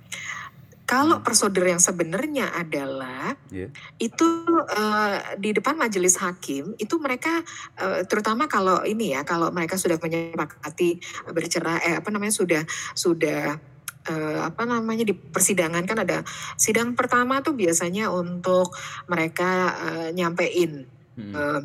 [0.88, 3.68] Kalau hmm, prosedur yang sebenarnya adalah iya.
[4.00, 4.24] itu
[4.72, 7.44] eh, di depan majelis hakim itu mereka
[7.76, 10.96] eh, terutama kalau ini ya kalau mereka sudah menyepakati
[11.28, 12.64] bercerai eh, apa namanya sudah
[12.96, 13.60] sudah
[14.08, 16.24] eh, apa namanya di persidangan kan ada
[16.56, 18.72] sidang pertama tuh biasanya untuk
[19.12, 21.60] mereka eh, nyampein Hmm, eh,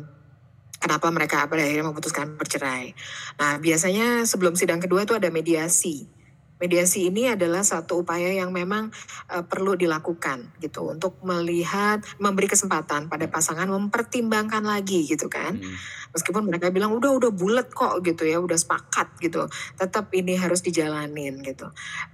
[0.82, 2.92] kenapa mereka pada akhirnya memutuskan bercerai.
[3.38, 6.10] Nah biasanya sebelum sidang kedua itu ada mediasi.
[6.54, 8.90] Mediasi ini adalah satu upaya yang memang
[9.30, 15.54] eh, perlu dilakukan gitu untuk melihat memberi kesempatan pada pasangan mempertimbangkan lagi gitu kan.
[15.54, 15.76] hmm,
[16.14, 19.46] Meskipun mereka bilang udah udah bulat kok gitu ya, udah sepakat gitu.
[19.78, 21.70] Tetap ini harus dijalanin gitu.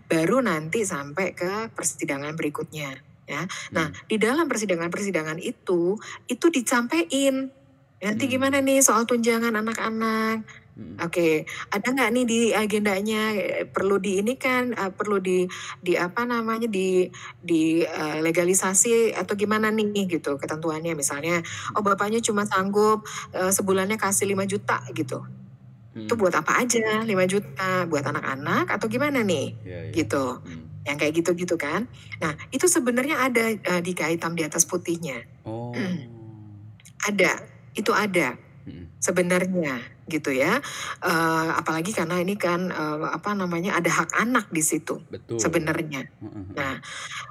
[0.08, 3.42] Baru nanti sampai ke persidangan berikutnya ya.
[3.70, 5.94] Nah, hmm, di dalam persidangan-persidangan itu
[6.26, 7.54] itu disampaikan
[8.00, 10.40] nanti hmm, gimana nih soal tunjangan anak-anak.
[10.74, 13.36] hmm, Oke, ada nggak nih di agendanya
[13.68, 15.44] perlu di ini kan eh, perlu di
[15.84, 17.04] di apa namanya di
[17.44, 21.44] di eh, legalisasi atau gimana nih gitu ketentuannya misalnya
[21.76, 23.04] oh bapaknya cuma sanggup
[23.36, 25.20] eh, sebulannya kasih 5 juta gitu.
[25.90, 27.84] Itu hmm, buat apa aja 5 juta?
[27.90, 29.58] Buat anak-anak atau gimana nih?
[29.66, 30.24] iya iya Gitu.
[30.40, 30.69] hmm.
[30.84, 31.86] Yang kayak gitu-gitu kan.
[32.20, 35.24] Nah, itu sebenarnya ada eh, di hitam di atas putihnya.
[35.44, 35.76] oh
[37.00, 37.32] Ada,
[37.72, 38.36] itu ada
[38.68, 40.60] hmm, sebenarnya gitu ya.
[41.00, 46.10] Eh, apalagi karena ini kan eh, apa namanya ada hak anak di situ betul sebenarnya.
[46.20, 46.74] Hmm, hmm, hmm, Nah,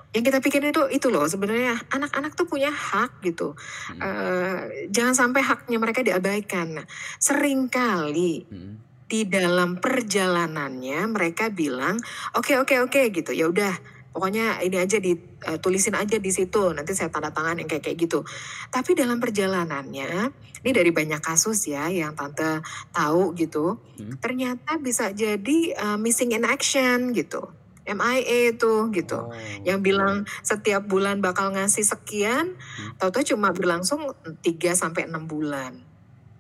[0.09, 3.53] yang kita pikirin itu itu loh sebenarnya anak-anak tuh punya hak gitu.
[3.93, 6.81] hmm, jangan sampai haknya mereka diabaikan.
[6.81, 6.85] Nah,
[7.21, 11.97] sering kali hmm, di dalam perjalanannya mereka bilang
[12.37, 13.73] oke oke oke gitu ya udah
[14.13, 18.21] pokoknya ini aja ditulisin aja di situ nanti saya tanda tangan yang kayak kayak gitu
[18.69, 20.29] tapi dalam perjalanannya
[20.61, 22.61] ini dari banyak kasus ya yang tante
[22.93, 27.49] tahu gitu hmm, ternyata bisa jadi uh, missing in action gitu
[27.89, 29.17] MIA tuh gitu.
[29.17, 29.33] Oh.
[29.65, 32.93] Yang bilang setiap bulan bakal ngasih sekian, Hmm.
[33.01, 34.13] tahu-tahu cuma berlangsung
[34.45, 35.81] 3 sampai 6 bulan.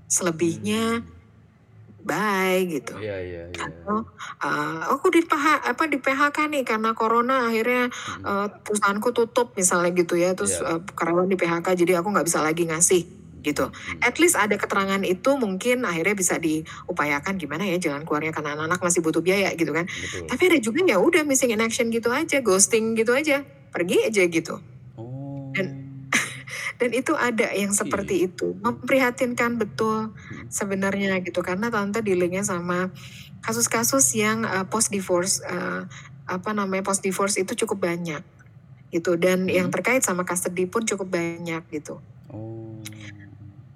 [0.05, 1.18] Selebihnya Hmm.
[2.03, 2.95] Bye gitu.
[2.97, 3.59] Iya iya iya.
[3.59, 4.07] Atau
[4.41, 8.23] uh, aku di PH, apa di PHK nih karena corona akhirnya Hmm.
[8.25, 10.77] uh, perusahaanku tutup misalnya gitu ya, terus Iya.
[10.77, 13.03] uh, karyawan di PHK jadi aku nggak bisa lagi ngasih
[13.39, 13.71] gitu.
[13.71, 14.03] Hmm.
[14.03, 18.79] At least ada keterangan itu mungkin akhirnya bisa diupayakan gimana ya jalan keluarnya karena anak-anak
[18.83, 19.87] masih butuh biaya gitu kan.
[19.87, 20.27] Betul.
[20.27, 24.23] Tapi ada juga ya udah missing in action gitu aja, ghosting gitu aja, pergi aja
[24.27, 24.59] gitu.
[26.79, 26.87] Oh.
[26.87, 30.15] Dan itu ada yang seperti itu, memprihatinkan betul
[30.47, 32.87] sebenarnya gitu karena tante dealingnya sama
[33.43, 35.83] kasus-kasus yang uh, post divorce uh,
[36.23, 38.23] apa namanya post divorce itu cukup banyak
[38.89, 39.75] gitu dan yang Hmm.
[39.75, 41.99] terkait sama custody pun cukup banyak gitu
[42.31, 42.79] Oh.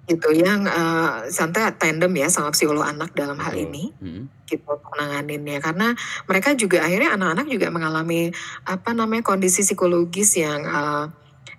[0.04, 3.64] gitu yang uh, Sante tandem ya sama psikolog anak dalam hal Betul.
[3.68, 4.24] ini Hmm.
[4.44, 5.96] gitu untuk nanganinnya karena
[6.28, 8.30] mereka juga akhirnya anak-anak juga mengalami
[8.68, 11.08] apa namanya kondisi psikologis yang uh,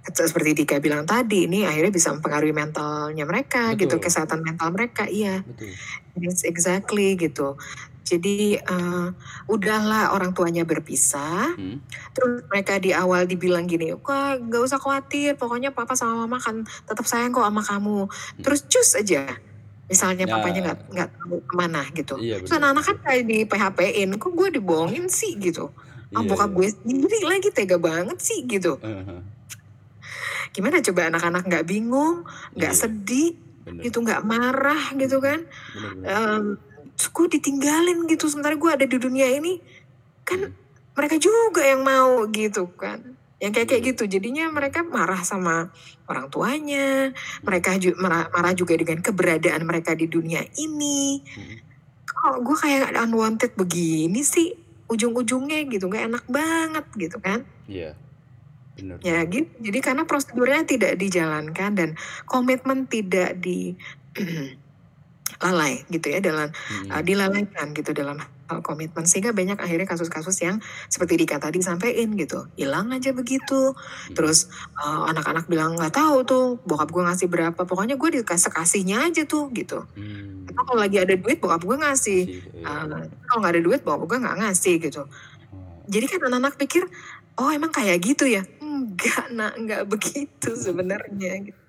[0.08, 4.06] seperti Dika bilang tadi ini akhirnya bisa mempengaruhi mentalnya mereka gitu Betul.
[4.06, 5.74] kesehatan mental mereka iya Betul.
[6.16, 7.58] Yes, exactly gitu
[8.06, 9.10] jadi uh,
[9.46, 11.82] udahlah orang tuanya berpisah Hmm.
[12.12, 16.62] terus mereka di awal dibilang gini kok nggak usah khawatir pokoknya papa sama mama kan
[16.86, 18.06] tetap sayang kok sama kamu
[18.40, 19.34] terus cus aja
[19.86, 20.34] misalnya Ya.
[20.34, 24.34] papanya nggak nggak tahu ke mana gitu Iya Terus anak-anak kan kayak di PHP-in, kok
[24.34, 25.70] gue dibohongin sih gitu.
[26.10, 26.56] Ah Iya, bokap iya.
[26.58, 28.82] gue sendiri lagi tega banget sih gitu.
[28.82, 29.22] Heeh.
[30.56, 32.24] Gimana coba anak-anak nggak bingung,
[32.56, 33.82] nggak Iya, sedih, benar.
[33.84, 35.44] gitu nggak marah gitu kan.
[36.96, 39.60] Terus gue ditinggalin gitu sementara gue ada di dunia ini.
[40.24, 40.56] Kan Hmm.
[40.96, 43.04] mereka juga yang mau gitu kan.
[43.36, 43.90] Yang kayak kayak Iya.
[43.92, 44.04] gitu.
[44.08, 45.68] Jadinya mereka marah sama
[46.08, 47.12] orang tuanya.
[47.44, 51.20] Mereka ju- marah, marah juga dengan keberadaan mereka di dunia ini.
[52.08, 57.98] Kok gue kayak unwanted begini sih ujung-ujungnya gitu nggak enak banget gitu kan Iya.
[58.76, 59.00] Benar.
[59.00, 61.90] ya gitu jadi karena prosedurnya tidak dijalankan dan
[62.28, 63.72] komitmen tidak di
[65.44, 66.90] lalai gitu ya dalam Hmm.
[66.92, 72.14] uh, dilalaikan gitu dalam hal komitmen sehingga banyak akhirnya kasus-kasus yang seperti Dika tadi sampein
[72.14, 73.74] gitu hilang aja begitu
[74.14, 74.48] terus
[74.78, 79.26] uh, anak-anak bilang nggak tahu tuh bokap gue ngasih berapa pokoknya gue dikasih kasihnya aja
[79.26, 80.46] tuh gitu Hmm.
[80.46, 82.40] Atau kalau lagi ada duit bokap gue ngasih Sih.
[82.64, 85.10] Uh, kalau nggak ada duit bokap gue nggak ngasih gitu Oh.
[85.90, 86.86] jadi kan anak-anak pikir
[87.36, 88.46] oh emang kayak gitu ya
[88.76, 91.66] enggak nak enggak begitu sebenarnya gitu.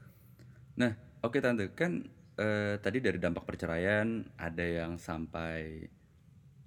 [1.26, 2.07] Oke tante, kan
[2.38, 5.90] eh, tadi dari dampak perceraian ada yang sampai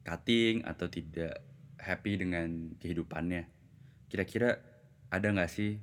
[0.04, 1.40] cutting atau tidak
[1.80, 3.48] happy dengan kehidupannya.
[4.12, 4.60] Kira-kira
[5.08, 5.80] ada nggak sih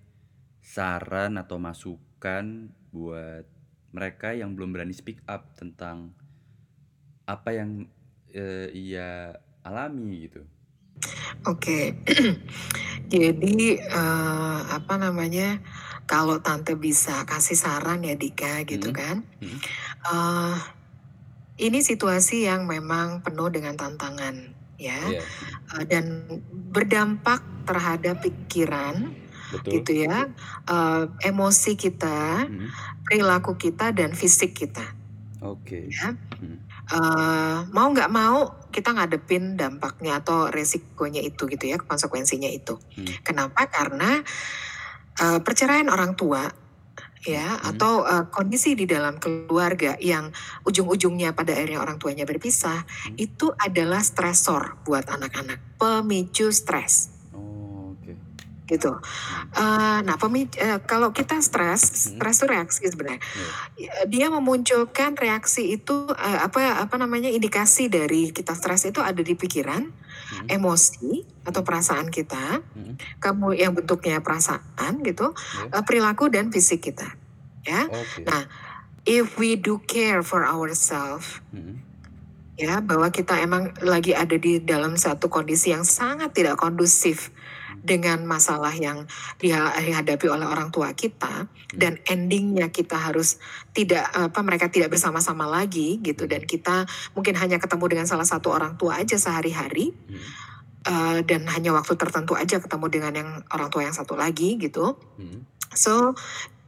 [0.61, 3.49] saran atau masukan buat
[3.97, 6.13] mereka yang belum berani speak up tentang
[7.25, 7.89] apa yang
[8.37, 10.45] eh, ia alami gitu?
[11.49, 11.97] Oke,
[13.09, 15.59] jadi eh, apa namanya?
[16.07, 18.99] Kalau tante bisa kasih saran ya Dika gitu Mm-mm.
[18.99, 19.17] kan?
[19.43, 19.59] Mm-mm.
[20.07, 20.57] eh
[21.57, 25.23] ini situasi yang memang penuh dengan tantangan ya Iya,
[25.75, 26.23] Eh, dan
[26.71, 29.11] berdampak terhadap pikiran
[29.51, 29.71] betul.
[29.75, 30.31] gitu ya,
[30.69, 32.71] eh, emosi kita, Mm.
[33.03, 34.85] perilaku kita dan fisik kita.
[35.43, 35.91] Oke.
[35.91, 36.15] Ya.
[36.39, 36.61] Mm.
[36.87, 38.47] Eh, mau nggak mau
[38.77, 42.77] kita ngadepin dampaknya atau resikonya itu gitu ya, konsekuensinya itu.
[42.77, 43.09] Hmm.
[43.25, 43.65] Kenapa?
[43.73, 44.21] Karena
[45.17, 46.45] eh, perceraian orang tua
[47.25, 47.73] ya Hmm.
[47.75, 50.29] atau eh, kondisi di dalam keluarga yang
[50.63, 53.17] ujung-ujungnya pada akhirnya orang tuanya berpisah Hmm.
[53.17, 57.16] itu adalah stresor buat anak-anak, pemicu stres.
[58.67, 58.93] Gitu.
[59.55, 62.19] Eh, nah, pemicu, eh, kalau kita stres, Hmm.
[62.19, 63.23] stres itu reaksi sebenarnya.
[63.23, 63.49] Iya.
[63.79, 69.23] Ya, Dia memunculkan reaksi itu eh, apa apa namanya indikasi dari kita stres itu ada
[69.23, 69.87] di pikiran,
[70.27, 70.47] Hmm.
[70.51, 72.99] emosi atau perasaan kita, Hmm.
[73.23, 75.81] kamu yang bentuknya perasaan gitu, Iya.
[75.81, 77.07] eh, perilaku dan fisik kita.
[77.67, 78.27] Ya, Oke.
[78.27, 78.47] Nah,
[79.07, 81.83] if we do care for ourselves, Hmm.
[82.59, 87.31] ya bahwa kita emang lagi ada di dalam satu kondisi yang sangat tidak kondusif
[87.87, 89.07] dengan masalah yang
[89.39, 93.39] diha- dihadapi oleh orang tua kita dan endingnya kita harus
[93.71, 96.83] tidak apa mereka tidak bersama-sama lagi gitu dan kita
[97.15, 100.19] mungkin hanya ketemu dengan salah satu orang tua aja sehari-hari Hmm.
[100.87, 104.99] eh, dan hanya waktu tertentu aja ketemu dengan yang orang tua yang satu lagi gitu
[105.17, 105.47] Hmm.
[105.71, 106.11] so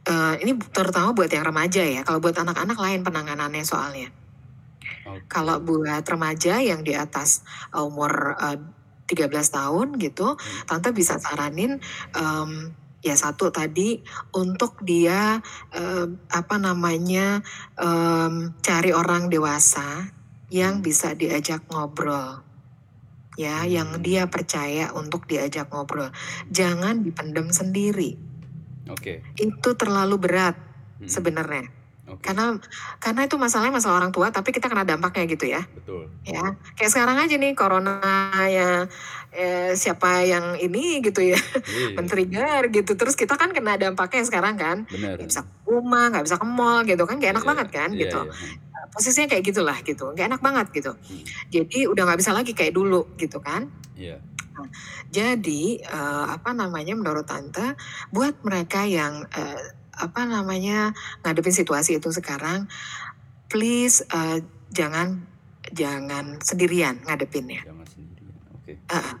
[0.07, 4.09] eh, ini terutama buat yang remaja ya kalau buat anak-anak lain penanganannya soalnya
[5.09, 5.25] Oke.
[5.27, 7.41] kalau buat remaja yang di atas
[7.73, 8.57] uh, umur uh,
[9.09, 10.37] 13 tahun gitu,
[10.69, 11.81] tante bisa saranin
[12.13, 12.51] em,
[13.01, 14.05] ya satu tadi
[14.37, 15.41] untuk dia
[15.73, 17.41] em, apa namanya
[17.73, 20.13] em, cari orang dewasa
[20.53, 20.85] yang Hmm.
[20.85, 22.45] bisa diajak ngobrol
[23.39, 24.03] ya yang Hmm.
[24.03, 26.11] dia percaya untuk diajak ngobrol.
[26.51, 28.19] Jangan dipendam sendiri.
[28.91, 29.23] Oke.
[29.39, 30.59] Itu terlalu berat
[30.99, 31.07] Mm-mm.
[31.07, 31.78] sebenarnya.
[32.09, 32.25] Oke.
[32.25, 32.57] Karena
[32.97, 35.61] karena itu masalahnya masalah orang tua tapi kita kena dampaknya gitu ya.
[35.69, 36.09] Betul.
[36.25, 36.57] Ya.
[36.73, 38.01] Kayak sekarang aja nih corona
[38.49, 38.89] ya
[39.29, 41.93] eh, siapa yang ini gitu ya Iya.
[41.97, 42.97] men-trigger gitu.
[42.97, 44.89] Terus kita kan kena dampaknya sekarang kan.
[44.89, 45.21] Benar.
[45.21, 47.15] Nggak bisa ke rumah, nggak bisa ke mall gitu kan.
[47.21, 48.19] Gak enak Iya, banget kan iya, gitu.
[48.25, 48.33] iya.
[48.89, 50.05] Posisinya kayak gitulah gitu.
[50.17, 50.91] Gak enak banget gitu.
[50.97, 51.23] Hmm.
[51.53, 53.69] Jadi udah nggak bisa lagi kayak dulu gitu kan.
[53.93, 54.17] Iya.
[55.09, 57.79] Jadi eh, apa namanya menurut tante
[58.11, 62.71] buat mereka yang eh, apa namanya ngadepin situasi itu sekarang,
[63.51, 64.39] please eh,
[64.71, 65.27] jangan
[65.69, 67.61] jangan sendirian ngadepinnya.
[67.67, 68.33] Jangan sendirian.
[68.55, 68.73] Oke.
[68.79, 69.13] Eh,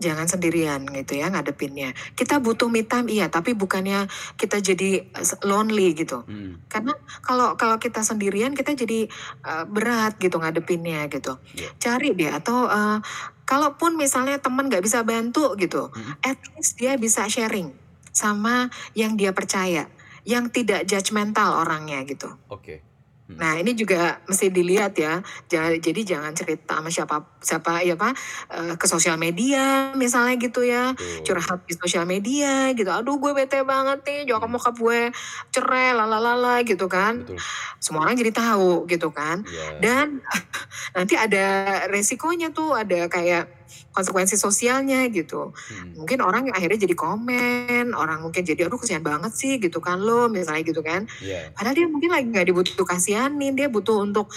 [0.00, 1.92] jangan sendirian gitu ya ngadepinnya.
[2.16, 6.24] Kita butuh me time iya, tapi bukannya kita jadi eh, lonely gitu.
[6.24, 6.60] Hmm.
[6.68, 9.08] Karena kalau kalau kita sendirian kita jadi
[9.44, 11.36] eh, berat gitu ngadepinnya gitu.
[11.56, 11.68] Iya.
[11.76, 12.98] Cari deh atau eh,
[13.44, 16.22] kalaupun misalnya teman nggak bisa bantu gitu, Mm-mm.
[16.22, 17.74] at least dia bisa sharing
[18.14, 19.90] sama yang dia percaya,
[20.30, 22.30] yang tidak judgmental orangnya gitu.
[22.46, 22.86] Oke.
[23.30, 23.38] Hmm.
[23.38, 25.22] Nah ini juga mesti dilihat ya.
[25.46, 28.10] Ja- Jadi jangan cerita sama siapa siapa ya pak
[28.50, 31.38] eh, ke sosial media misalnya gitu ya Betul.
[31.38, 32.90] curhat di sosial media gitu.
[32.90, 35.14] Aduh gue bete banget nih, jawab bokap gue
[35.50, 37.22] cerai lalalala gitu kan.
[37.22, 37.38] Betul.
[37.78, 39.46] Semua orang jadi tahu gitu kan.
[39.46, 39.78] Iya.
[39.78, 40.06] Dan
[40.98, 41.44] nanti ada
[41.86, 43.59] resikonya tuh, ada kayak
[43.90, 45.50] konsekuensi sosialnya gitu.
[45.52, 46.04] Hmm.
[46.04, 50.00] Mungkin orang yang akhirnya jadi komen, orang mungkin jadi aduh kesian banget sih gitu kan
[50.00, 51.10] lo misalnya gitu kan.
[51.22, 51.50] Iya.
[51.54, 54.30] Padahal dia mungkin lagi nggak dibutuh kasihanin, dia butuh untuk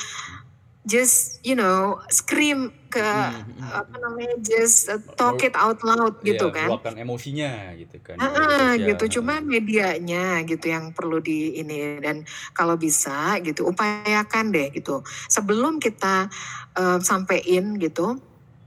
[0.83, 3.71] just you know scream ke Hmm, hmm, hmm.
[3.73, 6.67] apa namanya just uh, talk it out loud gitu Iya, kan.
[6.69, 8.21] meluapkan emosinya gitu kan.
[8.21, 12.21] Ah, gitu cuma medianya gitu yang perlu di ini dan
[12.53, 16.29] kalau bisa gitu upayakan deh gitu sebelum kita
[16.77, 18.21] eh, sampein gitu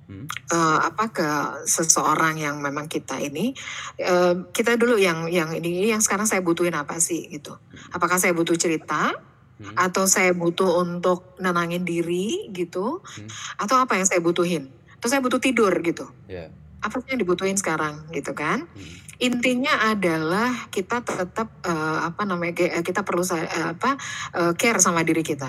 [0.07, 0.31] Hmm.
[0.31, 1.29] eh, apa ke
[1.67, 3.51] seseorang yang memang kita ini
[3.99, 7.59] eh, kita dulu yang yang ini yang sekarang saya butuhin apa sih gitu.
[7.91, 9.11] Apakah saya butuh cerita?
[9.57, 9.73] Hmm.
[9.73, 13.01] atau saya butuh untuk nenangin diri gitu?
[13.01, 13.29] Hmm.
[13.57, 14.69] atau apa yang saya butuhin?
[15.01, 16.13] Atau saya butuh tidur gitu?
[16.29, 16.53] Iya.
[16.85, 18.69] apa sih yang dibutuhin sekarang gitu kan?
[18.69, 18.97] Hmm.
[19.17, 23.97] intinya adalah kita tetap eh, apa namanya kita perlu eh, apa
[24.37, 25.49] eh, care sama diri kita.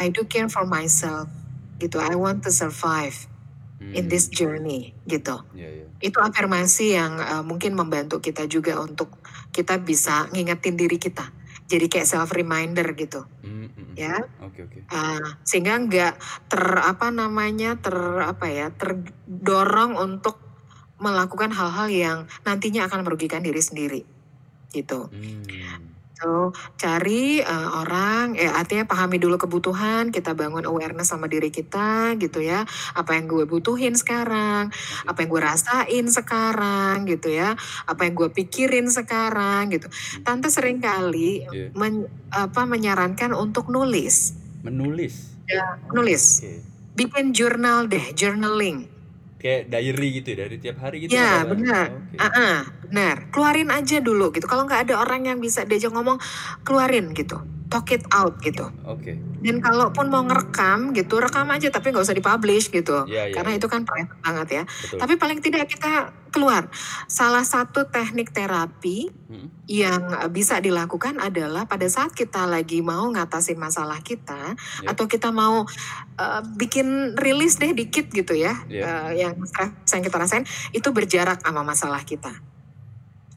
[0.00, 1.28] I do care for myself
[1.76, 2.00] gitu.
[2.00, 3.28] I want to survive
[3.90, 4.34] in this Hmm.
[4.38, 5.86] journey gitu Iya, iya.
[5.98, 9.10] itu afirmasi yang eh, mungkin membantu kita juga untuk
[9.50, 11.26] kita bisa ngingetin diri kita
[11.66, 13.94] jadi kayak self reminder gitu Hmm, hmm, hmm.
[13.98, 14.78] ya Oke, oke.
[14.88, 16.14] Ah, sehingga nggak
[16.46, 20.38] ter apa namanya ter apa ya terdorong untuk
[21.02, 24.00] melakukan hal-hal yang nantinya akan merugikan diri sendiri
[24.70, 25.10] gitu.
[25.10, 25.91] Hmm.
[26.22, 32.14] So cari eh, orang, eh artinya pahami dulu kebutuhan, kita bangun awareness sama diri kita
[32.16, 32.62] gitu ya.
[32.94, 34.70] Apa yang gue butuhin sekarang,
[35.02, 39.90] apa yang gue rasain sekarang gitu ya, apa yang gue pikirin sekarang gitu.
[40.22, 41.74] Tante sering kali Iya.
[41.74, 45.34] men- apa menyarankan untuk nulis, Menulis.
[45.90, 46.40] nulis.
[46.40, 46.54] Oke.
[46.92, 48.86] bikin jurnal deh, journaling.
[49.42, 51.18] Kayak diary gitu ya, dari tiap hari gitu.
[51.18, 51.90] Ya, benar.
[51.90, 52.14] Oke.
[52.22, 53.16] Ah, ah, benar.
[53.34, 54.46] Keluarin aja dulu gitu.
[54.46, 56.22] Kalau nggak ada orang yang bisa diajak ngomong,
[56.62, 57.42] keluarin gitu.
[57.72, 58.68] Talk it out gitu.
[58.84, 59.16] Oke.
[59.40, 63.08] Dan kalaupun mau ngerekam gitu, rekam aja tapi nggak usah dipublish gitu.
[63.08, 63.34] Iya, iya.
[63.34, 63.58] Karena iya.
[63.58, 64.62] itu kan private banget ya.
[64.68, 64.98] Betul.
[65.00, 66.68] Tapi paling tidak kita keluar.
[67.08, 69.48] Salah satu teknik terapi Hmm.
[69.64, 74.52] yang bisa dilakukan adalah pada saat kita lagi mau ngatasin masalah kita
[74.84, 74.92] Ya.
[74.92, 75.64] atau kita mau
[76.20, 79.08] eh, bikin rilis deh dikit gitu ya Ya.
[79.08, 80.44] eh, yang stres yang kita rasain
[80.76, 82.28] itu berjarak sama masalah kita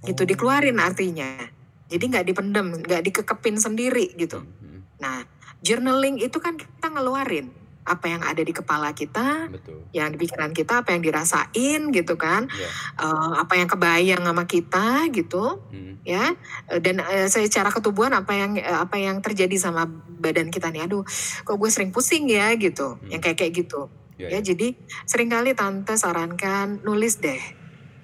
[0.03, 0.27] gitu Oh.
[0.27, 1.47] dikeluarin artinya
[1.85, 4.99] jadi nggak dipendem nggak dikekepin sendiri gitu hmm.
[4.99, 5.23] nah
[5.61, 7.49] journaling itu kan kita ngeluarin
[7.85, 9.85] apa yang ada di kepala kita Betul.
[9.93, 12.69] yang di pikiran kita apa yang dirasain gitu kan Ya.
[12.97, 16.01] Eh, apa yang kebayang sama kita gitu Hmm.
[16.01, 16.33] ya
[16.65, 19.85] Eh, dan eh, secara ketubuhan apa yang eh, apa yang terjadi sama
[20.17, 21.05] badan kita nih aduh
[21.45, 23.09] kok gue sering pusing ya gitu Hmm.
[23.13, 23.85] yang kayak kayak gitu
[24.17, 24.47] Ya, ya ya.
[24.49, 24.73] jadi
[25.05, 27.37] sering kali tante sarankan nulis deh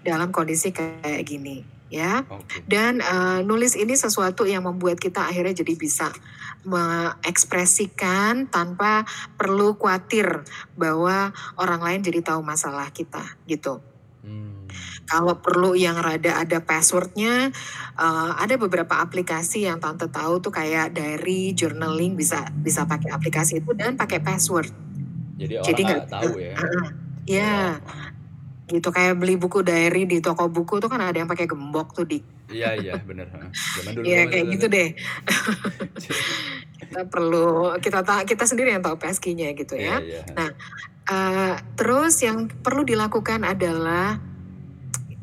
[0.04, 2.64] dalam kondisi kayak gini ya Oke.
[2.66, 6.08] dan eh, nulis ini sesuatu yang membuat kita akhirnya jadi bisa
[6.64, 9.04] mengekspresikan tanpa
[9.36, 10.48] perlu khawatir
[10.80, 13.84] bahwa orang lain jadi tahu masalah kita gitu
[14.22, 14.70] Hmm.
[15.10, 17.50] kalau perlu yang rada ada passwordnya,
[17.98, 23.66] eh, ada beberapa aplikasi yang tante tahu tuh kayak diary, journaling bisa bisa pakai aplikasi
[23.66, 24.70] itu dan pakai password.
[25.42, 26.54] Jadi orang Jadi nggak nggak tahu ya.
[27.26, 27.78] Ya,
[28.72, 32.08] gitu kayak beli buku diary di toko buku tuh kan ada yang pakai gembok tuh
[32.08, 32.24] di.
[32.48, 33.28] Iya iya benar.
[33.52, 34.04] Zaman dulu.
[34.08, 34.54] Ya banget kayak itu.
[34.56, 34.90] gitu deh.
[36.82, 39.98] Kita perlu kita ta kita sendiri yang tahu pesky-nya gitu Iya ya.
[40.04, 40.36] iya, heeh.
[40.36, 40.50] Nah,
[41.08, 44.18] eee, terus yang perlu dilakukan adalah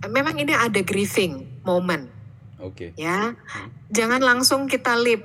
[0.08, 2.08] memang ini ada grieving moment
[2.62, 2.94] Oke.
[2.96, 3.34] ya.
[3.36, 3.68] Mhm.
[3.90, 5.20] Jangan langsung kita leap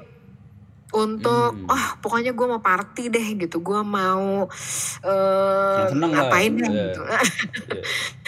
[0.95, 1.73] untuk, Mmm.
[1.73, 4.47] "Ah, pokoknya gue mau party deh," gitu, "gue mau,
[5.73, 6.79] Seneng-seneng lah, ngapain deh," iya.
[6.87, 7.01] gitu.
[7.65, 7.83] Iya.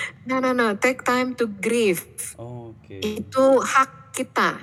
[0.30, 2.04] No no no, take time to grieve.
[2.38, 2.96] Oke.
[3.04, 4.60] Itu hak kita,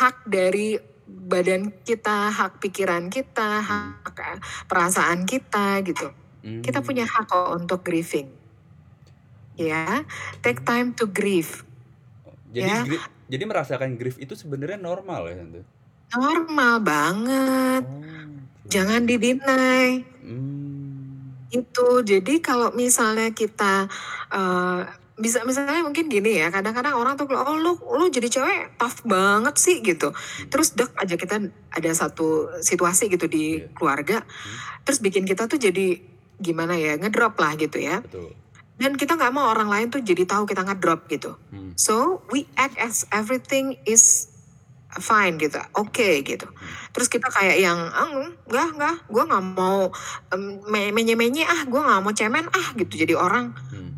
[0.00, 3.94] hak dari badan kita, hak pikiran kita, Mmm.
[4.04, 4.38] hak, eee,
[4.70, 6.12] perasaan kita gitu.
[6.64, 8.38] Kita punya hak kok untuk grieving.
[9.58, 10.02] Ya,
[10.42, 11.62] take time to grieve.
[12.44, 12.84] Jadi Ya.
[12.84, 15.73] gri jadi merasakan grief itu sebenarnya normal ya, Tante?
[16.14, 17.82] Normal banget.
[17.84, 18.68] Oh, oke.
[18.70, 19.88] Jangan di-deny.
[20.22, 21.50] Mmm.
[21.50, 21.88] Gitu.
[22.02, 23.86] Jadi kalau misalnya kita,
[24.30, 24.80] eee,
[25.14, 29.54] bisa misalnya mungkin gini ya, kadang-kadang orang tuh, "Oh lu lu jadi cewek tough banget
[29.54, 30.10] sih," gitu.
[30.50, 31.38] Terus dek aja kita
[31.70, 33.70] ada satu situasi gitu di Iya.
[33.78, 34.56] keluarga, Mhm.
[34.82, 36.02] terus bikin kita tuh jadi
[36.42, 38.02] gimana ya, ngedrop lah gitu ya.
[38.02, 38.34] Betul.
[38.74, 41.38] Dan kita nggak mau orang lain tuh jadi tahu kita ngedrop gitu.
[41.54, 41.78] Mhm.
[41.78, 44.33] So, we act as everything is
[45.00, 46.46] fine gitu, oke gitu.
[46.46, 46.92] Mhm.
[46.94, 48.08] Terus kita kayak yang, "Ah,
[48.46, 49.90] enggak enggak, gue nggak mau,
[50.34, 53.54] mmm, me menye-menye ah, gue nggak mau cemen ah," gitu jadi orang.
[53.72, 53.90] Mhm.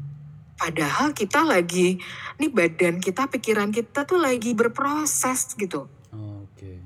[0.56, 2.00] Padahal kita lagi
[2.40, 5.88] nih badan kita, pikiran kita tuh lagi berproses gitu.
[6.12, 6.80] Oke.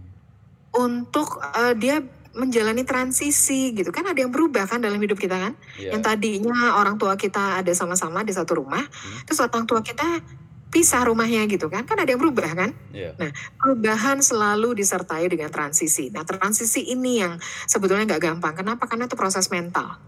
[0.74, 1.96] Untuk, eee, dia
[2.30, 3.90] menjalani transisi gitu.
[3.90, 5.54] Kan ada yang berubah kan dalam hidup kita kan.
[5.90, 6.08] Yang Iya.
[6.14, 9.26] tadinya orang tua kita ada sama-sama di satu rumah, Mhm.
[9.26, 10.06] terus orang tua kita
[10.72, 11.84] pisah rumahnya gitu kan.
[11.86, 12.70] Kan ada yang berubah kan.
[12.94, 13.14] Iya.
[13.20, 16.08] Nah, perubahan selalu disertai dengan transisi.
[16.14, 17.36] Nah, transisi ini yang
[17.68, 18.54] sebetulnya nggak gampang.
[18.58, 18.86] Kenapa?
[18.90, 19.98] Karena itu proses mental.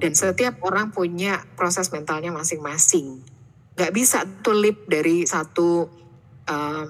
[0.00, 0.18] Dan Oke.
[0.18, 3.24] setiap orang punya proses mentalnya masing-masing.
[3.78, 5.88] Nggak bisa tuh leap dari satu,
[6.48, 6.88] mmm,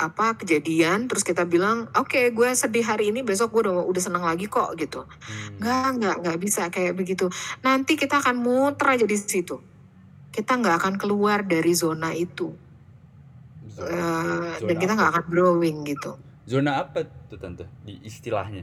[0.00, 4.24] apa, kejadian terus kita bilang, "Oke, gue sedih hari ini, besok gue udah udah senang
[4.26, 5.04] lagi kok," gitu.
[5.26, 5.58] Mmm.
[5.62, 7.28] Nggak nggak nggak bisa kayak begitu.
[7.66, 9.67] Nanti kita akan muter aja di situ.
[10.38, 12.54] Kita nggak akan keluar dari zona itu.
[13.74, 16.10] Zona dan zona kita apa nggak akan growing gitu.
[16.46, 18.62] Zona apa tuh, Tante, di istilahnya?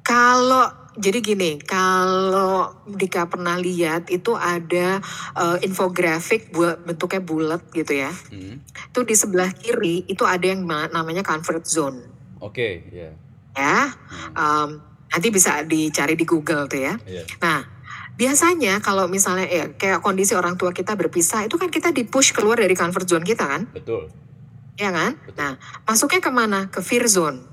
[0.00, 4.96] Kalau jadi gini, kalau Dika pernah lihat itu ada,
[5.36, 8.08] eee, infografik bua bentuknya bulat gitu ya.
[8.32, 8.64] Mhm.
[8.96, 12.00] Itu di sebelah kiri itu ada yang ma namanya comfort zone.
[12.40, 13.12] Oke, iya.
[13.52, 14.32] Ya, Mhm.
[14.32, 14.68] mmm,
[15.12, 16.96] nanti bisa dicari di Google tuh ya.
[17.04, 17.28] Iya.
[17.44, 17.60] Nah,
[18.16, 22.60] biasanya kalau misalnya ya kayak kondisi orang tua kita berpisah, itu kan kita di-push keluar
[22.60, 23.62] dari comfort zone kita kan?
[23.72, 24.08] Betul.
[24.76, 25.12] Iya kan?
[25.20, 25.36] Betul.
[25.38, 25.52] Nah,
[25.84, 26.60] masuknya ke mana?
[26.72, 27.44] Ke fear zone,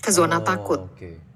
[0.00, 0.80] ke zona takut.
[0.80, 1.00] Oh, oke.
[1.02, 1.33] Heeh.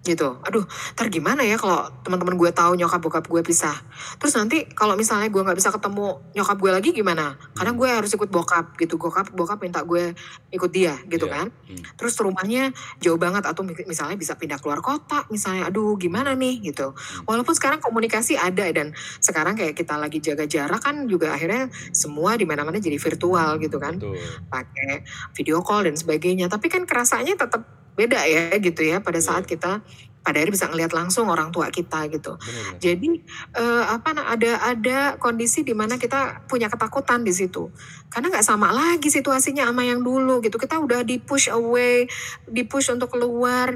[0.00, 0.40] Gitu.
[0.48, 3.76] Aduh, entar gimana ya kalau teman-teman gue tahu nyokap bokap gue pisah.
[4.16, 7.36] Terus nanti kalau misalnya gue nggak bisa ketemu nyokap gue lagi gimana?
[7.36, 7.76] Mhm.
[7.76, 8.96] gue harus ikut bokap gitu.
[8.96, 10.16] Bokap bokap minta gue
[10.50, 11.32] ikut dia gitu Iya.
[11.36, 11.46] kan.
[11.52, 12.00] Mhm.
[12.00, 15.68] Terus rumahnya jauh banget atau mi misalnya bisa pindah keluar kota misalnya.
[15.68, 16.96] Aduh, gimana nih gitu.
[16.96, 17.28] Mhm.
[17.28, 22.40] Walaupun sekarang komunikasi ada dan sekarang kayak kita lagi jaga jarak kan juga akhirnya semua
[22.40, 24.00] di mana-mana jadi virtual gitu kan.
[24.48, 25.04] Pakai
[25.36, 26.48] video call dan sebagainya.
[26.48, 29.50] Tapi kan kerasanya tetap beda ya gitu ya pada saat Iya.
[29.56, 29.72] kita
[30.20, 32.36] pada akhirnya bisa ngelihat langsung orang tua kita gitu.
[32.36, 32.76] Bener.
[32.76, 33.08] Jadi,
[33.56, 37.72] eee, apa ada ada kondisi di mana kita punya ketakutan di situ.
[38.12, 40.60] Karena nggak sama lagi situasinya sama yang dulu gitu.
[40.60, 42.04] Kita udah di-push away,
[42.44, 43.72] di-push untuk keluar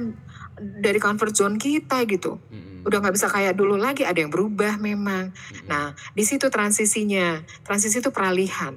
[0.61, 2.37] dari comfort zone kita gitu.
[2.53, 2.85] Mhm.
[2.85, 5.33] Udah nggak bisa kayak dulu lagi, ada yang berubah memang.
[5.33, 5.65] Mhm.
[5.65, 7.41] Nah, di situ transisinya.
[7.65, 8.77] Transisi itu peralihan.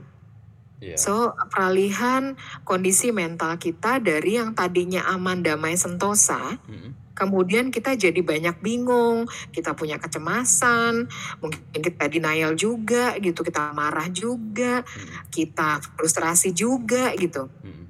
[0.78, 0.97] Iya.
[0.97, 7.17] So, peralihan kondisi mental kita dari yang tadinya aman, damai, sentosa, Mhm.
[7.17, 11.09] kemudian kita jadi banyak bingung, kita punya kecemasan,
[11.41, 15.34] mungkin kita denial juga gitu, kita marah juga, Mhm.
[15.34, 17.49] kita frustrasi juga gitu.
[17.65, 17.86] Mhm.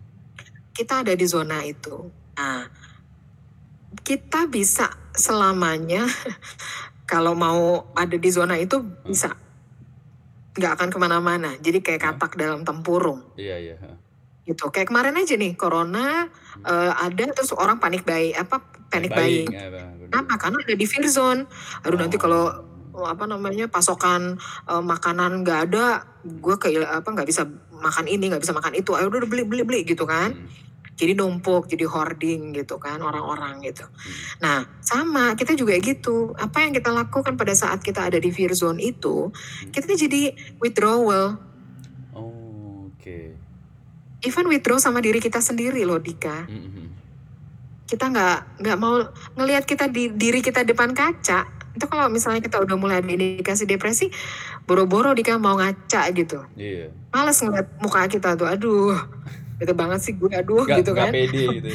[0.72, 2.08] Kita ada di zona itu.
[2.40, 2.72] Nah,
[4.08, 6.08] kita bisa selamanya
[7.12, 9.12] kalau mau ada di zona itu Heeh.
[9.12, 9.36] bisa.
[10.58, 11.50] Nggak akan ke mana-mana.
[11.62, 13.22] Jadi kayak katak dalam tempurung.
[13.38, 13.76] Iya iya.
[14.44, 14.66] Gitu.
[14.74, 16.64] Kayak kemarin aja nih, corona, Mhm.
[16.66, 18.58] eee, ada terus orang panik buy apa,
[18.90, 19.48] buying, buying.
[19.54, 19.70] ya.
[20.08, 20.34] Kenapa?
[20.40, 21.46] Karena ada di fear zone.
[21.86, 22.50] Aduh nanti kalau,
[22.98, 23.06] Oh.
[23.06, 28.42] apa namanya, pasokan, eee, makanan nggak ada, gue kayak apa, nggak bisa makan ini, nggak
[28.42, 30.34] bisa makan itu, ayo udah beli beli beli gitu kan.
[30.34, 30.67] Mhm.
[30.98, 33.86] Jadi numpuk, jadi hoarding gitu kan orang-orang gitu.
[33.86, 34.42] Mhm.
[34.42, 36.34] Nah, sama kita juga gitu.
[36.34, 39.70] Apa yang kita lakukan pada saat kita ada di fear zone itu, Mhm.
[39.70, 41.38] kita jadi withdrawal.
[42.18, 43.20] Oh, oke.
[44.26, 46.50] Even withdraw sama diri kita sendiri loh, Dika.
[46.50, 46.90] Mhm.
[47.86, 49.00] Kita nggak nggak mau
[49.38, 51.46] ngelihat kita di diri kita depan kaca.
[51.78, 54.10] Itu kalau misalnya kita udah mulai ada indikasi depresi,
[54.66, 56.42] boro-boro Dika mau ngaca gitu.
[56.58, 56.90] Iya.
[57.14, 58.98] Males ngeliat muka kita tuh, aduh,
[59.58, 61.12] bete banget sih gue, aduh Nggak gitu kan.
[61.12, 61.70] pede gitu.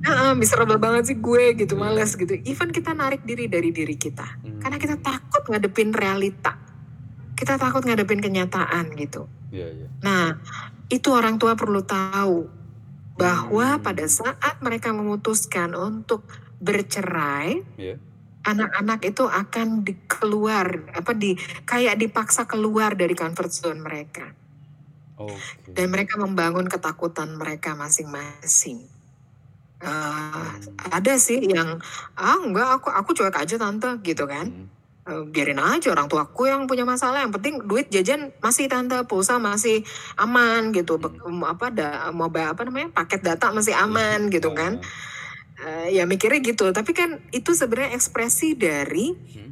[0.00, 1.82] Heeh, miserable banget sih gue gitu, Iya.
[1.82, 2.32] males gitu.
[2.42, 4.40] Even kita narik diri dari diri kita.
[4.58, 5.04] Karena kita Hmm.
[5.04, 6.56] takut ngadepin realita.
[7.36, 9.28] Kita takut ngadepin kenyataan gitu.
[9.50, 9.86] Iya, iya.
[10.00, 10.40] Nah,
[10.86, 12.48] itu orang tua perlu tahu
[13.14, 13.82] bahwa Hmm.
[13.82, 16.24] pada saat mereka memutuskan untuk
[16.56, 18.00] bercerai, Iya.
[18.42, 24.32] anak-anak itu akan dikeluar apa di kayak dipaksa keluar dari comfort zone mereka.
[25.68, 28.86] Dan mereka membangun ketakutan mereka masing-masing.
[29.80, 30.60] Hmm.
[30.92, 31.80] ada sih yang
[32.12, 34.52] ah enggak aku aku cuek aja tante gitu kan.
[34.52, 34.68] Hmm.
[35.08, 39.40] Eh, biarin aja orang tuaku yang punya masalah yang penting duit jajan masih tante pulsa
[39.40, 39.80] masih
[40.20, 41.40] aman gitu Hmm.
[41.42, 44.78] apa da, mau ba- apa namanya paket data masih aman gitu kan
[45.60, 49.50] Eh, ya mikirnya gitu tapi kan itu sebenarnya ekspresi dari hmm.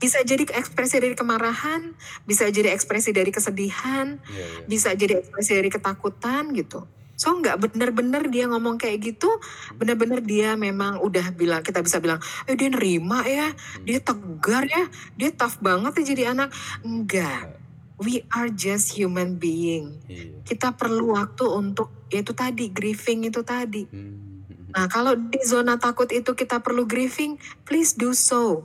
[0.00, 1.92] Bisa jadi ekspresi dari kemarahan
[2.24, 4.64] bisa jadi ekspresi dari kesedihan Iya, iya.
[4.64, 9.28] bisa jadi ekspresi dari ketakutan gitu so nggak bener-bener dia ngomong kayak gitu
[9.76, 12.16] bener-bener dia memang udah bilang kita bisa bilang
[12.48, 13.84] eh dia nerima ya Hmm.
[13.84, 16.48] dia tegar ya dia tough banget ya jadi anak
[16.80, 17.60] enggak
[18.00, 20.40] we are just human being Iya.
[20.48, 24.48] kita perlu waktu untuk ya itu tadi grieving itu tadi Hmm.
[24.72, 27.36] nah kalau di zona takut itu kita perlu grieving
[27.68, 28.64] please do so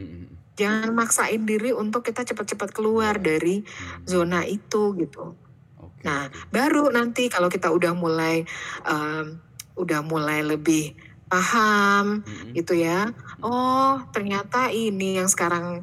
[0.00, 0.26] Hmm.
[0.56, 3.64] jangan maksain diri untuk kita cepat-cepat keluar dari
[4.04, 5.36] zona itu gitu
[5.76, 8.44] Oke, Nah, baru nanti kalau kita udah mulai
[8.84, 9.40] em,
[9.76, 10.92] udah mulai lebih
[11.30, 12.52] paham Hmm.
[12.52, 13.08] gitu ya.
[13.40, 15.80] Oh, ternyata ini yang sekarang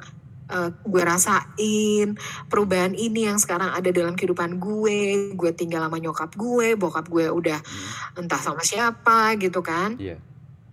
[0.47, 2.15] eh, gue rasain,
[2.47, 5.34] perubahan ini yang sekarang ada dalam kehidupan gue.
[5.36, 8.24] Gue tinggal sama nyokap gue, bokap gue udah Hmm.
[8.24, 9.99] entah sama siapa gitu kan.
[9.99, 10.24] Iya.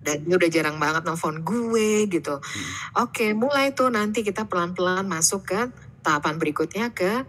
[0.05, 2.37] Dan dia udah jarang banget nelfon gue gitu.
[2.39, 3.09] Hmm.
[3.09, 5.61] Oke, mulai tuh nanti kita pelan-pelan masuk ke
[6.05, 7.25] tahapan berikutnya ke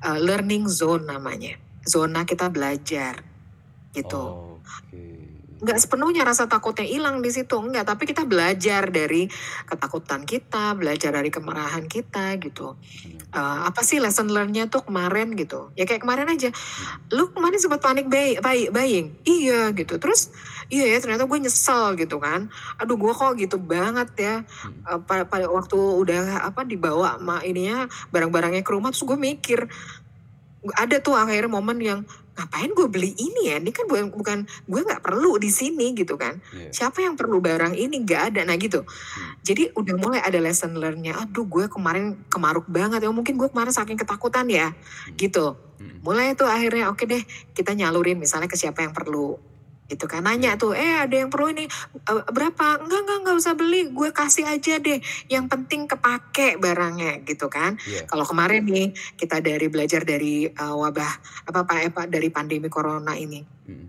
[0.00, 1.60] uh, learning zone namanya.
[1.84, 3.20] Zona kita belajar
[3.92, 4.56] gitu.
[4.56, 5.13] Oke.
[5.62, 7.86] Nggak sepenuhnya rasa takutnya hilang di situ, enggak.
[7.86, 9.30] Tapi kita belajar dari
[9.68, 12.74] ketakutan kita, belajar dari kemarahan kita gitu.
[13.34, 15.70] Uh, apa sih lesson learn-nya tuh kemarin gitu?
[15.78, 16.50] Ya kayak kemarin aja.
[17.14, 19.14] Lu kemarin sempat panik buy, buy- buying?
[19.22, 19.98] Iya gitu.
[19.98, 20.34] Terus
[20.70, 22.50] iya ya ternyata gue nyesel gitu kan.
[22.78, 24.34] Aduh gue kok gitu banget ya.
[24.90, 29.66] Eh, pada, pada waktu udah apa dibawa ma ininya barang-barangnya ke rumah terus gue mikir
[30.72, 32.00] ada tuh akhirnya momen yang
[32.34, 33.56] ngapain gue beli ini ya?
[33.62, 36.38] Ini kan bukan bukan gue nggak perlu di sini gitu kan.
[36.54, 36.70] Iya.
[36.70, 38.02] siapa yang perlu barang ini?
[38.02, 38.40] Nggak ada.
[38.46, 38.82] Nah gitu.
[38.84, 39.38] Hmm.
[39.46, 41.14] jadi udah mulai ada lesson learn-nya.
[41.22, 43.10] Aduh gue kemarin kemaruk banget ya.
[43.10, 44.74] Mungkin gue kemarin saking ketakutan ya.
[45.14, 45.56] Gitu.
[45.74, 45.98] Hmm.
[46.06, 49.34] mulai tuh akhirnya oke deh kita nyalurin misalnya ke siapa yang perlu
[49.84, 53.52] gitu kan nanya tuh eh ada yang perlu ini "Eh, berapa enggak enggak enggak usah
[53.52, 54.96] beli gue kasih aja deh
[55.28, 58.08] yang penting kepake barangnya gitu kan Iya.
[58.08, 61.12] kalau kemarin nih kita dari belajar dari eh, wabah
[61.44, 63.88] apa pak eh, Pak, dari pandemi corona ini Hmm.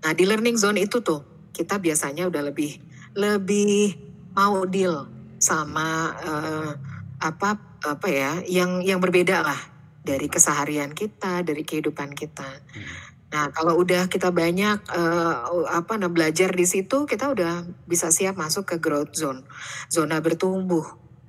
[0.00, 2.78] nah di learning zone itu tuh kita biasanya udah lebih
[3.14, 3.94] lebih
[4.32, 5.06] mau deal
[5.38, 5.88] sama
[6.18, 6.70] eh,
[7.18, 7.48] apa
[7.80, 9.60] apa ya yang yang berbeda lah
[10.00, 13.09] dari keseharian kita dari kehidupan kita Hmm.
[13.30, 15.34] Nah, kalau udah kita banyak eh,
[15.70, 19.46] apa nah belajar di situ, kita udah bisa siap masuk ke growth zone,
[19.86, 20.82] zona bertumbuh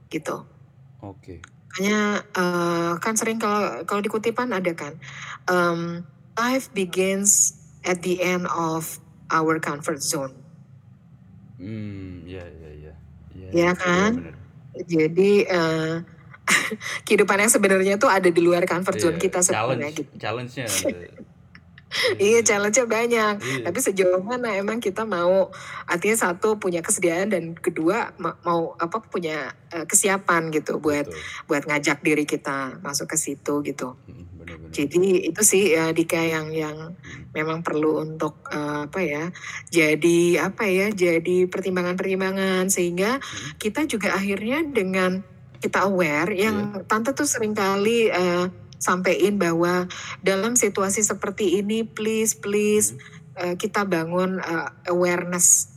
[0.09, 0.49] gitu.
[1.05, 1.45] Oke.
[1.71, 4.97] Makanya eh, kan sering kalau kalau di kutipan ada kan,
[5.45, 6.01] em,
[6.35, 7.53] life begins
[7.85, 8.97] at the end of
[9.29, 10.33] our comfort zone.
[11.61, 12.25] Hmm.
[12.25, 12.93] Iya, iya, iya.
[13.31, 14.11] Iya, Iya iya, kan?
[14.17, 14.35] benar.
[14.89, 15.95] Jadi eh,
[17.05, 20.11] kehidupan yang sebenarnya tuh ada di luar comfort zone Iya, kita sebenarnya challenge, gitu.
[20.17, 20.65] challenge-nya.
[22.17, 23.33] Iya, challenge-nya banyak.
[23.39, 23.63] Iya.
[23.67, 25.51] Tapi sejauh mana emang kita mau
[25.85, 31.19] artinya satu punya kesediaan dan kedua ma- mau apa punya eh, kesiapan gitu buat Betul.
[31.47, 33.95] buat ngajak diri kita masuk ke situ gitu.
[34.07, 34.27] Hmm.
[34.71, 37.27] Jadi itu sih ya Dika yang yang Hmm.
[37.35, 39.27] memang perlu untuk eh, apa ya?
[39.67, 40.87] Jadi apa ya?
[40.89, 43.55] Jadi pertimbangan-pertimbangan sehingga Hmm.
[43.59, 45.23] kita juga akhirnya dengan
[45.61, 48.45] kita aware yang tante tuh sering kali eh,
[48.81, 49.85] sampein bahwa
[50.25, 52.97] dalam situasi seperti ini please please
[53.37, 55.69] eh, kita bangun eh, awareness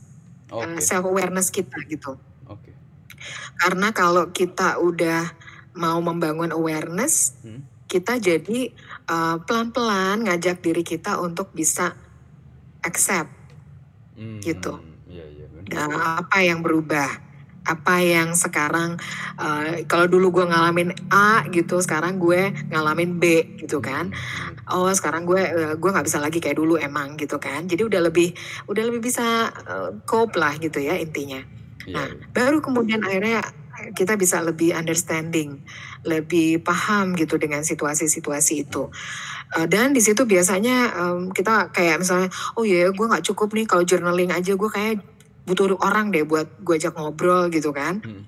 [0.49, 0.81] Oke.
[0.81, 2.17] self awareness kita gitu
[2.49, 2.73] Oke.
[3.61, 5.31] karena kalau kita udah
[5.77, 7.61] mau membangun awareness Hmm.
[7.85, 8.73] kita jadi
[9.05, 11.93] eh, pelan-pelan ngajak diri kita untuk bisa
[12.81, 13.45] accept
[14.15, 14.39] Hmm.
[14.39, 14.71] Gitu.
[15.11, 15.45] Iya, iya.
[15.51, 15.91] benar.
[15.91, 17.19] Nah, apa yang berubah
[17.65, 19.01] apa yang sekarang
[19.41, 24.13] eh, kalau dulu gue ngalamin A gitu sekarang gue ngalamin B gitu kan.
[24.69, 27.65] Oh sekarang gue eh, gue nggak bisa lagi kayak dulu emang gitu kan.
[27.65, 28.31] Jadi udah lebih
[28.69, 31.41] udah lebih bisa eh, cope lah gitu ya intinya.
[31.85, 33.45] Iya, nah baru kemudian akhirnya
[33.93, 35.59] kita bisa lebih understanding,
[36.07, 38.87] lebih paham gitu dengan situasi-situasi itu.
[39.53, 43.53] Uh, dan di situ biasanya um, kita kayak misalnya, oh iya, yeah, gue nggak cukup
[43.53, 45.03] nih kalau journaling aja gue kayak
[45.45, 48.01] butuh orang deh buat gue ajak ngobrol gitu kan.
[48.01, 48.25] Hmm.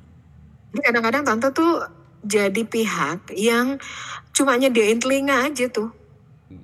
[0.77, 1.81] kadang-kadang tante tuh
[2.21, 3.81] jadi pihak yang
[4.29, 5.89] cuma nyediain telinga aja tuh,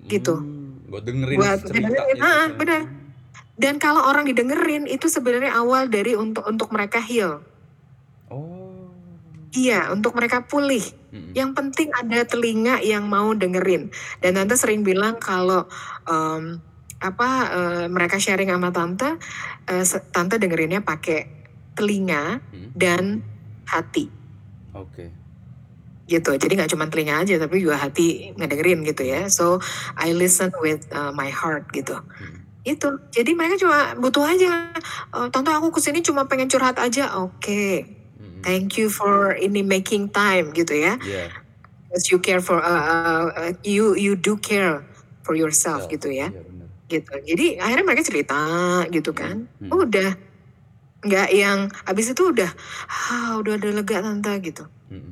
[0.05, 0.37] gitu.
[0.37, 1.89] Hmm, buat dengerin buat cerita.
[1.89, 2.81] Dengerin, gitu, ah, benar.
[3.57, 7.41] Dan kalau orang didengerin itu sebenarnya awal dari untuk untuk mereka heal.
[8.29, 8.89] Oh.
[9.53, 10.81] Iya, untuk mereka pulih.
[11.13, 11.33] Hmm.
[11.37, 13.93] Yang penting ada telinga yang mau dengerin.
[14.21, 15.69] Dan tante sering bilang kalau
[16.09, 16.57] um,
[17.03, 19.19] apa uh, mereka sharing sama tante,
[19.67, 19.83] uh,
[20.15, 21.27] tante dengerinnya pakai
[21.75, 22.71] telinga hmm.
[22.71, 23.19] dan
[23.67, 24.07] hati.
[24.71, 24.87] Oke.
[24.87, 25.09] Okay.
[26.07, 26.31] Gitu.
[26.39, 29.27] Jadi nggak cuma telinga aja, tapi juga hati ngedengerin gitu ya.
[29.27, 29.59] So
[29.99, 31.99] I listen with uh, my heart gitu.
[31.99, 32.47] Hmm.
[32.63, 33.03] Itu.
[33.11, 34.71] Jadi mereka cuma butuh aja.
[35.11, 37.19] Uh, tante aku ke sini cuma pengen curhat aja.
[37.19, 37.43] Oke.
[37.43, 38.03] Okay
[38.43, 41.31] thank you for ini making time gitu ya yeah.
[41.87, 44.83] because you care for uh, uh, you you do care
[45.23, 45.93] for yourself yeah.
[45.95, 46.43] gitu ya yeah,
[46.93, 48.41] gitu jadi akhirnya mereka cerita
[48.93, 49.73] gitu kan hmm.
[49.73, 50.13] udah
[51.03, 52.51] nggak yang habis itu udah
[52.87, 54.63] ah udah ada lega tante gitu
[54.93, 55.11] hmm.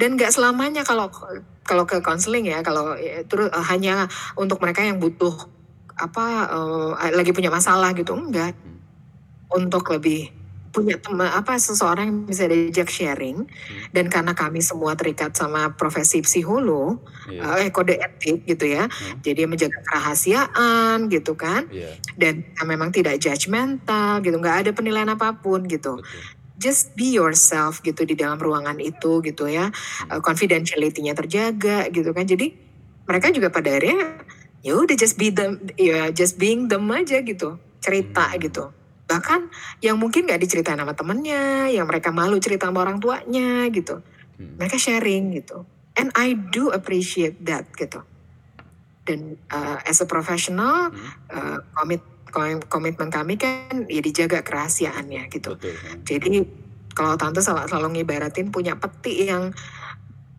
[0.00, 1.12] dan nggak selamanya kalau
[1.66, 5.34] kalau ke konseling ya kalau ya, terus uh, hanya untuk mereka yang butuh
[5.96, 8.78] apa uh, lagi punya masalah gitu enggak hmm.
[9.54, 10.32] untuk lebih
[10.76, 13.96] punya teman apa seseorang yang bisa diajak sharing hmm.
[13.96, 17.00] dan karena kami semua terikat sama profesi psikolog
[17.32, 17.64] yeah.
[17.64, 19.24] eh kode etik gitu ya hmm.
[19.24, 21.96] jadi menjaga kerahasiaan gitu kan yeah.
[22.20, 27.84] dan memang tidak judgmental gitu nggak ada penilaian apa pun gitu Betul just be yourself
[27.84, 29.68] gitu di dalam ruangan itu gitu ya
[30.08, 32.52] uh, confidentiality-nya terjaga gitu kan jadi
[33.04, 34.24] mereka juga pada akhirnya
[34.64, 38.40] ya udah just be them ya just being them aja gitu cerita hmm.
[38.40, 38.64] gitu
[39.06, 39.48] bahkan
[39.80, 44.02] yang mungkin gak diceritain sama temennya, yang mereka malu cerita sama orang tuanya gitu.
[44.36, 44.58] Hmm.
[44.58, 45.64] Mereka sharing gitu.
[45.96, 48.02] And I do appreciate that gitu.
[49.06, 51.10] Dan uh, as a professional, hmm.
[51.32, 52.02] uh, komit
[52.68, 55.56] komitmen kami kan ya dijaga kerahasiaannya gitu.
[55.56, 56.04] Betul, hmm.
[56.04, 56.28] Jadi
[56.92, 59.56] kalau tante selalu, selalu ngibaratin punya peti yang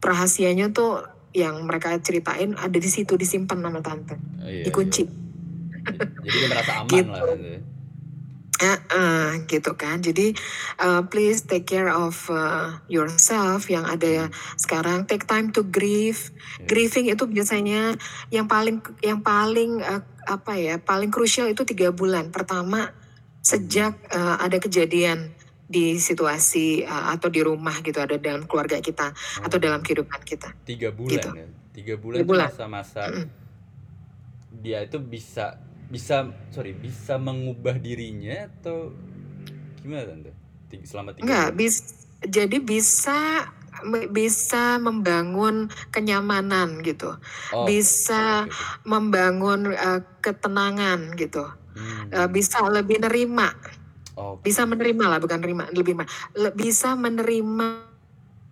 [0.03, 5.03] rahasianya tuh yang mereka ceritain ada di situ disimpan nama tante, oh, iya, dikunci.
[5.05, 5.25] Iya.
[6.25, 7.11] Jadi merasa aman gitu.
[7.13, 7.76] lah.
[8.57, 10.01] Uh, uh, gitu kan.
[10.01, 10.33] Jadi
[10.81, 15.05] uh, please take care of uh, yourself yang ada sekarang.
[15.05, 16.33] Take time to grieve.
[16.65, 17.93] Grieving itu biasanya
[18.33, 22.33] yang paling yang paling uh, apa ya paling krusial itu tiga bulan.
[22.33, 22.89] Pertama
[23.45, 29.13] sejak uh, ada kejadian di situasi uh, atau di rumah gitu ada dalam keluarga kita
[29.13, 29.45] oh.
[29.45, 30.49] atau dalam kehidupan kita.
[30.65, 31.29] Tiga bulan gitu.
[31.35, 31.47] ya.
[31.77, 32.49] Tiga bulan, bulan.
[32.49, 33.27] masa-masa mm -hmm.
[34.65, 38.91] dia itu bisa bisa sorry bisa mengubah dirinya atau
[39.79, 40.31] gimana tante?
[40.83, 41.75] Selama tiga Enggak, bis,
[42.27, 43.47] jadi bisa
[44.09, 47.13] bisa membangun kenyamanan gitu,
[47.53, 51.45] oh, bisa okay, membangun uh, ketenangan gitu,
[51.77, 52.09] hmm.
[52.09, 53.53] uh, bisa lebih nerima,
[54.17, 54.49] okay.
[54.49, 55.93] bisa menerima lah bukan nerima lebih
[56.33, 57.69] le, bisa menerima,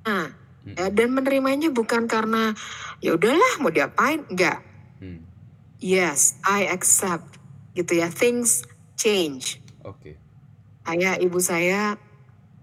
[0.06, 0.78] hmm.
[0.78, 2.53] ya, dan menerimanya bukan karena
[3.02, 4.62] ya udahlah mau diapain, enggak,
[5.02, 5.35] hmm
[5.80, 7.38] Yes, I accept.
[7.76, 8.64] Gitu ya, things
[8.96, 9.60] change.
[9.84, 10.00] Oke.
[10.00, 10.16] Okay.
[10.88, 12.00] Ayah ibu saya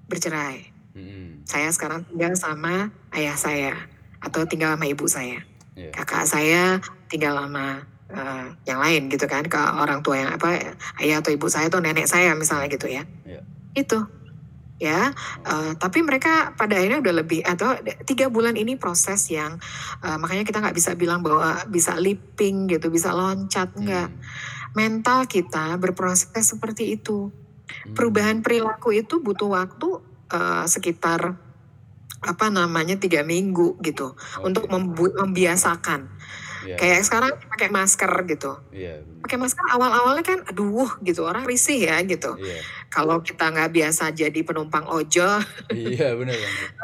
[0.09, 0.73] bercerai.
[0.93, 1.49] Mm-hmm.
[1.49, 3.75] Saya sekarang tinggal sama ayah saya
[4.23, 5.41] atau tinggal sama ibu saya.
[5.73, 5.93] Yeah.
[5.93, 6.79] Kakak saya
[7.09, 11.49] tinggal sama uh, yang lain gitu kan ke orang tua yang apa ayah atau ibu
[11.49, 13.05] saya atau nenek saya misalnya gitu ya.
[13.25, 13.43] Yeah.
[13.73, 14.07] Itu
[14.83, 15.15] ya
[15.47, 19.63] uh, tapi mereka pada akhirnya udah lebih atau tiga bulan ini proses yang
[20.03, 24.19] uh, makanya kita nggak bisa bilang bahwa bisa leaping gitu bisa loncat nggak hmm.
[24.75, 27.95] mental kita berproses seperti itu hmm.
[27.95, 30.03] perubahan perilaku itu butuh waktu
[30.35, 31.39] uh, sekitar
[32.23, 34.43] apa namanya tiga minggu gitu okay.
[34.43, 36.11] untuk membiasakan
[36.67, 36.79] yeah.
[36.79, 42.01] kayak sekarang pakai masker gitu yeah, pakai masker awal-awalnya kan aduh gitu orang risih ya
[42.03, 42.63] gitu yeah.
[42.91, 45.43] kalau kita nggak biasa jadi penumpang ojol
[45.75, 46.37] iya yeah, benar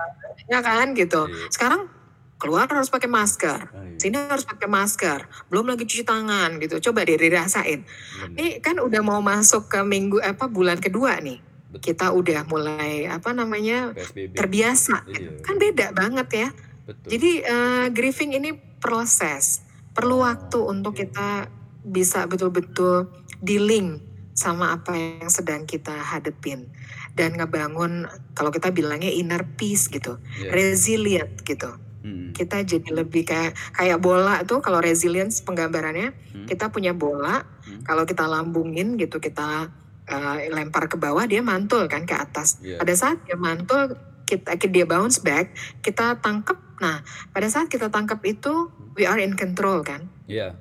[0.53, 1.51] ya kan gitu yeah.
[1.53, 1.91] sekarang
[2.39, 3.99] keluar harus pakai masker, oh, iya.
[3.99, 6.79] sini harus pakai masker, belum lagi cuci tangan gitu.
[6.79, 7.83] Coba deh dirasain.
[7.83, 8.39] Bener.
[8.39, 11.43] Ini kan udah mau masuk ke minggu apa bulan kedua nih.
[11.69, 11.83] Betul.
[11.83, 14.39] Kita udah mulai apa namanya PSBB.
[14.39, 15.03] terbiasa.
[15.11, 15.31] Iya.
[15.43, 16.49] Kan beda banget ya.
[16.87, 17.09] Betul.
[17.11, 19.67] Jadi uh, grieving ini proses
[19.99, 21.51] perlu waktu untuk kita
[21.83, 23.11] bisa betul-betul
[23.43, 23.99] dealing
[24.31, 26.71] sama apa yang sedang kita hadepin
[27.19, 28.07] dan ngebangun
[28.39, 30.55] kalau kita bilangnya inner peace gitu, yeah.
[30.55, 31.75] resilient gitu.
[32.07, 32.31] Hmm.
[32.31, 36.47] Kita jadi lebih kayak kayak bola tuh kalau resilience penggambarannya hmm.
[36.47, 37.83] kita punya bola, hmm.
[37.83, 39.75] kalau kita lambungin gitu kita
[40.07, 42.63] uh, lempar ke bawah dia mantul kan ke atas.
[42.63, 42.79] Yeah.
[42.79, 43.99] Pada saat dia mantul
[44.29, 46.61] kita dia bounce back, kita tangkap.
[46.85, 47.01] Nah,
[47.33, 50.13] pada saat kita tangkap itu we are in control kan.
[50.29, 50.53] Iya.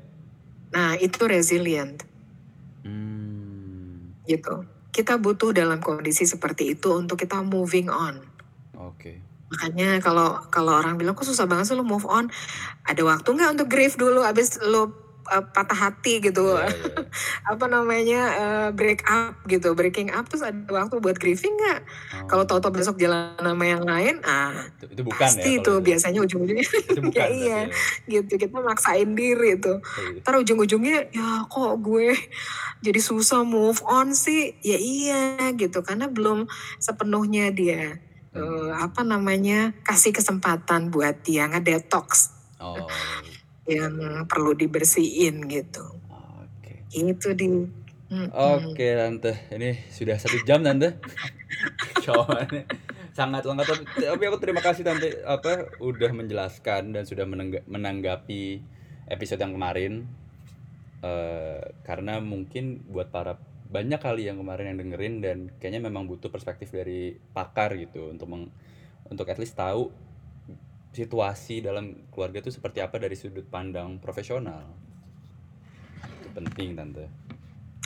[0.71, 2.07] Nah, itu resilient
[2.87, 4.15] Hmm.
[4.23, 4.63] gitu.
[4.95, 8.23] Kita butuh dalam kondisi seperti itu untuk kita moving on.
[8.79, 9.19] Oke.
[9.51, 12.31] Makanya kalau kalau orang bilang kok susah banget sih lo move on,
[12.87, 17.03] ada waktu nggak untuk grief dulu abis lo uh, patah hati gitu, Iya, iya.
[17.51, 21.79] apa namanya uh, break up gitu, breaking up terus ada waktu buat grieving nggak?
[21.83, 22.27] Oh.
[22.27, 25.83] Kalau tahu-tahu besok jalan sama yang lain, ah itu, itu bukan pasti ya itu itu.
[25.83, 27.15] biasanya ujung-ujungnya Itu bukan.
[27.19, 27.59] ya iya
[28.05, 29.73] gitu kita maksain diri itu.
[29.79, 30.19] ya.
[30.23, 32.15] Ntar ujung-ujungnya ya kok gue
[32.79, 36.47] jadi susah move on sih, ya iya gitu karena belum
[36.77, 38.69] sepenuhnya dia Hmm.
[38.69, 42.75] eh, apa namanya kasih kesempatan buat dia ngedetox Oh.
[43.67, 45.83] Yang perlu dibersihin gitu.
[46.11, 46.87] Oke.
[46.91, 47.47] Itu di
[48.07, 48.31] Mm-mm.
[48.31, 50.95] Oke tante, ini sudah satu jam tante.
[52.07, 52.63] Jawabannya
[53.11, 53.67] sangat lengkap.
[53.99, 57.27] Tapi- aku terima kasih tante apa udah menjelaskan dan sudah
[57.67, 58.63] menanggapi
[59.11, 60.07] episode yang kemarin.
[61.03, 63.35] Eh, karena mungkin buat para
[63.67, 68.31] banyak kali yang kemarin yang dengerin dan kayaknya memang butuh perspektif dari pakar gitu untuk
[68.31, 68.47] meng,
[69.11, 69.91] untuk at least tahu
[70.97, 74.65] situasi dalam keluarga itu seperti apa dari sudut pandang profesional.
[76.17, 77.05] Itu penting tante.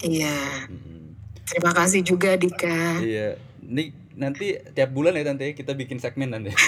[0.02, 1.14] Iya, Mm-mm.
[1.46, 3.04] terima kasih juga Dika.
[3.04, 6.56] Iya, ini nanti tiap bulan ya tante kita bikin segmen nanti.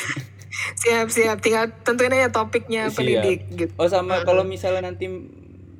[0.53, 2.97] Siap siap, tinggal tentuin aja topiknya Siap.
[2.99, 3.73] pendidik gitu.
[3.75, 5.09] Oh sama kalau misalnya nanti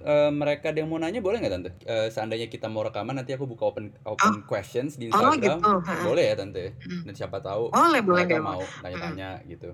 [0.02, 1.70] eh, mereka ada yang mau nanya boleh nggak tante?
[1.84, 5.60] Eh, seandainya kita mau rekaman nanti aku buka open open questions di Oh Instagram.
[5.62, 5.78] gitu.
[5.84, 5.94] ha.
[6.02, 6.74] Boleh ya tante?
[6.82, 7.04] Mm.
[7.06, 9.70] Dan siapa tahu Boleh boleh mereka nggak mau tanya-tanya gitu.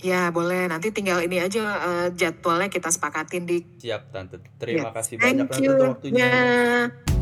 [0.00, 0.66] Ya boleh.
[0.66, 3.62] Nanti tinggal ini aja eh, jadwalnya kita sepakatin di.
[3.78, 4.42] Siap tante.
[4.58, 4.96] Terima Ya.
[4.96, 5.72] kasih banyak Thank tante you.
[5.72, 6.26] untuk waktunya.
[6.26, 7.13] Ya.